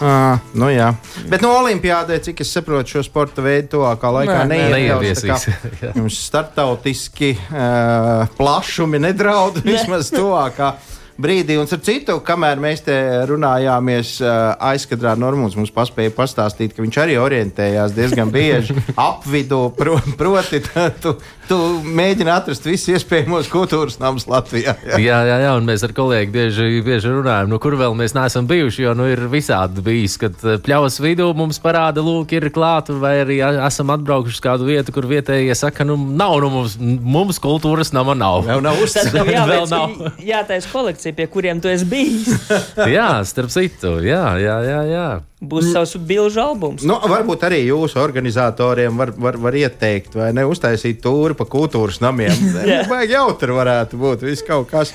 À, 0.00 0.38
nu 0.52 0.68
jā. 0.68 0.90
Bet 1.28 1.40
no 1.40 1.54
Olimpijādē, 1.56 2.18
cik 2.24 2.42
es 2.44 2.50
saprotu, 2.52 2.96
šo 2.96 3.04
sporta 3.06 3.44
veidu 3.44 3.76
tuvākā 3.76 4.10
laikā 4.12 4.42
Nē, 4.44 4.56
nē. 4.56 4.66
Neieviesīs. 4.74 5.46
kā 5.80 5.92
Jums 5.96 6.18
startautiski 6.26 7.32
uh, 7.36 8.26
plašumi 8.36 9.00
nedraud 9.04 9.62
vismaz 9.64 10.12
tuvākā. 10.12 10.74
Brīdī, 11.16 11.54
un 11.56 11.64
ar 11.64 11.80
citu, 11.80 12.18
kamēr 12.20 12.60
mēs 12.60 12.82
te 12.84 12.94
runājāmies, 13.30 14.10
uh, 14.20 14.52
aizkadrā 14.68 15.14
Normons 15.16 15.56
mums 15.56 15.72
paspēja 15.72 16.12
pastāstīt, 16.12 16.74
ka 16.76 16.84
viņš 16.84 16.98
arī 17.00 17.16
orientējās 17.22 17.94
diezgan 17.96 18.32
bieži 18.34 18.76
apvidū. 19.08 19.62
Pro, 19.78 19.96
proti, 20.20 20.60
tu, 21.02 21.14
tu 21.48 21.56
mēģini 21.84 22.32
atrast 22.32 22.66
visus 22.66 22.96
iespējamos 22.96 23.50
kultūras 23.52 23.98
namus 24.02 24.26
Latvijā. 24.30 24.74
Jā. 24.86 25.00
Jā, 25.02 25.18
jā, 25.28 25.36
jā, 25.44 25.52
un 25.58 25.66
mēs 25.68 25.84
ar 25.86 25.94
kolēģi 25.96 26.32
bieži, 26.34 26.68
bieži 26.86 27.12
runājam, 27.12 27.50
nu, 27.52 27.60
kur 27.62 27.76
vēl 27.78 27.96
mēs 27.98 28.16
neesam 28.16 28.48
bijuši. 28.50 28.84
Jo 28.86 28.94
nu, 28.98 29.06
ir 29.10 29.24
visādi 29.32 29.84
bijis, 29.84 30.16
kad 30.20 30.36
eh, 30.44 30.58
pļaus 30.62 30.98
vidū 31.02 31.28
mums 31.36 31.60
parāda, 31.62 32.04
lūk, 32.04 32.34
ir 32.36 32.48
klāta, 32.54 32.96
vai 33.00 33.16
arī 33.24 33.38
esam 33.66 33.92
atbraukuši 33.94 34.38
uz 34.38 34.42
kādu 34.44 34.68
vietu, 34.68 34.94
kur 34.94 35.08
vietējie 35.10 35.56
saka, 35.58 35.86
nu, 35.88 35.96
nav, 35.96 36.38
nu, 36.44 36.52
mums, 36.58 36.76
mums 36.80 37.40
kultūras 37.42 37.94
nama 37.96 38.16
nav. 38.18 38.44
Vēl 38.48 38.64
nav 38.64 38.82
Tad 38.96 39.12
tev 39.12 39.28
Vēl 39.28 39.66
nav. 39.70 39.94
jātaisa 40.24 40.70
kolekcija, 40.72 41.16
pie 41.16 41.26
kuriem 41.30 41.60
tu 41.62 41.70
esi 41.72 41.88
bijis. 41.90 42.48
jā, 42.96 43.08
starp 43.28 43.52
citu, 43.54 43.98
jā, 44.04 44.24
jā, 44.42 44.60
jā. 44.66 44.82
jā. 44.90 45.08
Būs 45.46 45.70
savs 45.74 45.96
bilžu 46.08 46.42
albums. 46.42 46.84
Nu, 46.86 46.98
varbūt 47.10 47.44
arī 47.48 47.62
jūsu 47.66 48.00
organizatoriem 48.02 48.96
var, 48.98 49.12
var, 49.16 49.38
var 49.48 49.58
ieteikt, 49.58 50.16
vai 50.18 50.32
ne 50.36 50.46
uztaisīt 50.48 51.02
tūri 51.04 51.36
pa 51.38 51.46
kultūras 51.50 52.00
namiem. 52.04 52.34
Vajag 52.90 53.14
jautri 53.14 53.56
varētu 53.56 54.00
būt 54.00 54.26
viss 54.26 54.46
kaut 54.46 54.70
kas. 54.72 54.94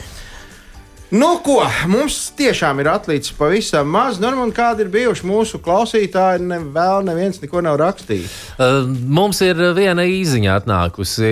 Nu, 1.11 1.27
ko 1.43 1.57
mums 1.91 2.29
tiešām 2.39 2.79
ir 2.79 2.87
atlicis 2.87 3.33
pavisam 3.35 3.89
maz. 3.91 4.15
Normāli, 4.23 4.53
kādi 4.55 4.85
ir 4.85 4.91
bijuši 4.93 5.25
mūsu 5.27 5.59
klausītāji, 5.59 6.39
ne, 6.47 6.59
vēl 6.71 7.01
neviens 7.03 7.41
neko 7.41 7.59
nav 7.65 7.75
rakstījis. 7.81 8.35
Uh, 8.55 8.85
Mums 9.11 9.41
ir 9.43 9.59
viena 9.75 10.05
īziņa 10.07 10.53
atnākusi, 10.61 11.31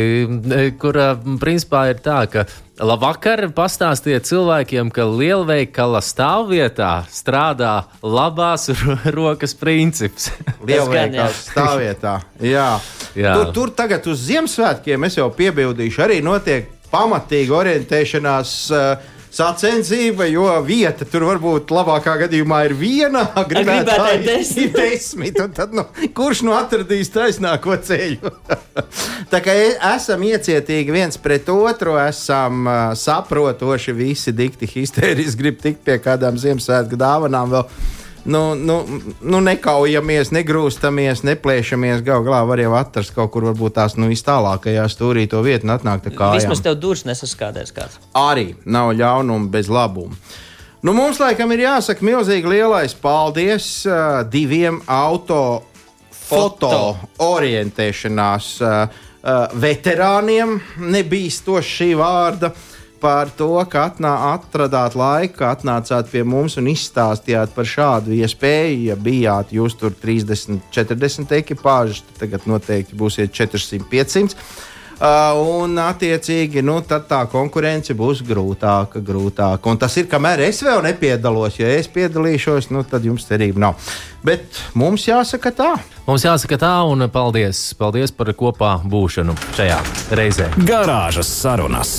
kur 0.81 0.99
uh, 0.99 1.13
principā 1.39 1.85
ir 1.93 2.01
tā, 2.03 2.17
ka 2.27 2.43
labvakar 2.75 3.45
pastāstiet 3.55 4.27
cilvēkiem, 4.27 4.91
ka 4.91 5.05
lielveikala 5.07 6.01
stāvvietā 6.03 7.05
strādā 7.15 7.85
labās 8.03 8.67
ro- 8.81 8.97
rokas 9.15 9.55
princips. 9.55 10.27
Lielveikals 10.67 11.45
stāvvietā. 11.53 12.17
Jā. 12.43 12.73
Jā. 13.15 13.31
Tur, 13.37 13.53
tur 13.55 13.71
tagad 13.79 14.11
uz 14.11 14.27
Ziemassvētkiem 14.27 15.07
es 15.07 15.15
jau 15.21 15.29
piebildīšu, 15.39 16.03
arī 16.03 16.19
notiek 16.25 16.67
pamatīga 16.91 17.55
orientēšanās. 17.61 18.57
Uh, 18.75 19.15
Sacensība, 19.29 20.25
jo 20.25 20.47
vieta 20.65 21.05
tur 21.05 21.27
varbūt 21.27 21.69
labākā 21.73 22.15
gadījumā 22.23 22.63
ir 22.65 22.73
viena, 22.77 23.21
gribētāji 23.49 24.23
desmit. 24.25 24.73
desmit 24.79 25.37
un 25.43 25.53
tad, 25.53 25.75
nu, 25.77 25.85
kurš 26.17 26.41
nu 26.47 26.55
atradīs 26.57 27.13
taisnāko 27.13 27.77
ceļu? 27.85 28.33
Tā 29.31 29.41
kā 29.45 29.53
e- 29.53 29.77
esam 29.91 30.25
iecietīgi 30.25 30.95
viens 30.95 31.21
pret 31.21 31.49
otru, 31.53 31.93
esam 32.01 32.65
uh, 32.65 32.81
saprotoši, 32.97 33.93
visi 33.93 34.33
dikti 34.33 34.69
histēriski 34.73 35.43
grib 35.43 35.61
tikt 35.61 35.85
pie 35.85 35.99
kādām 36.01 36.41
Ziemassvētku 36.41 36.97
dāvanām. 36.99 37.53
Vēl 37.53 37.67
nu, 38.29 38.41
nu, 38.53 38.77
nu 39.21 39.39
nekaujamies, 39.43 40.31
negrūstamies, 40.35 41.23
neplēšamies. 41.27 42.03
Galu 42.05 42.27
galā 42.27 42.43
var 42.47 42.61
jau 42.61 42.75
atrast 42.79 43.15
kaut 43.15 43.31
kur, 43.33 43.49
varbūt 43.49 43.77
tās 43.79 43.97
nu, 43.99 44.09
vistālākajā 44.11 44.85
stūrī 44.91 45.25
to 45.31 45.41
vietu 45.45 45.67
un 45.67 45.75
atnākt 45.77 46.11
kā 46.15 46.33
Vismaz 46.37 46.61
tev 46.65 46.77
durvis 46.81 47.07
nesaskādēs 47.09 47.73
kāds. 47.75 47.97
arī 48.17 48.53
nav 48.65 48.93
ļaunuma 48.99 49.49
bez 49.53 49.71
labuma. 49.71 50.15
Nu, 50.85 50.93
mums 50.95 51.19
laikam 51.19 51.51
ir 51.51 51.65
jāsaka 51.65 52.05
milzīgi 52.07 52.47
lielais 52.53 52.93
paldies 52.95 53.65
uh, 53.89 54.21
diviem 54.31 54.79
auto 54.87 55.65
foto 56.29 56.95
orientēšanās 57.25 58.47
uh, 58.63 58.77
uh, 58.87 59.59
veterāniem 59.59 60.59
nebīstoši 60.79 61.75
šī 61.79 61.89
vārda. 61.99 62.53
Par 62.99 63.29
to, 63.31 63.53
ka 63.71 63.85
atnā, 63.87 64.11
atradāt 64.33 64.95
laiku, 64.99 65.45
atnācāt 65.47 66.09
pie 66.11 66.25
mums 66.27 66.57
un 66.59 66.67
izstāstījāt 66.67 67.53
par 67.55 67.67
šādu 67.67 68.11
iespēju. 68.17 68.89
Ja 68.89 68.97
bijāt 68.99 69.53
jūs 69.55 69.77
tur 69.79 69.95
30, 69.95 70.59
40 70.75 71.37
ekipāžas, 71.39 72.03
tad 72.09 72.25
tagad 72.25 72.49
noteikti 72.49 72.99
būsiet 72.99 73.31
400, 73.35 73.87
500. 73.87 74.35
Uh, 74.99 75.31
un, 75.63 75.77
attiecīgi, 75.79 76.59
nu, 76.59 76.81
tā 76.83 77.21
konkurence 77.31 77.95
būs 77.95 78.19
grūtāka, 78.27 78.99
grūtāka. 78.99 79.71
Un 79.71 79.79
tas 79.79 79.95
ir, 79.95 80.09
kamēr 80.11 80.43
es 80.49 80.59
vēl 80.59 80.83
nepiedalos. 80.83 81.55
Ja 81.61 81.71
es 81.71 81.87
piedalīšos, 81.87 82.67
nu, 82.75 82.83
tad 82.83 83.07
jums 83.07 83.23
cerība 83.29 83.63
nav. 83.63 83.91
Bet 84.27 84.59
mums 84.75 85.07
jāsaka 85.07 85.55
tā. 85.55 85.73
Mums 86.03 86.27
jāsaka 86.27 86.59
tā, 86.59 86.75
un 86.83 87.07
paldies, 87.07 87.69
paldies 87.79 88.11
par 88.11 88.35
kopā 88.35 88.75
būšanu 88.83 89.39
šajā 89.55 89.83
reizē. 90.19 90.51
Garāžas 90.67 91.31
sarunas. 91.31 91.95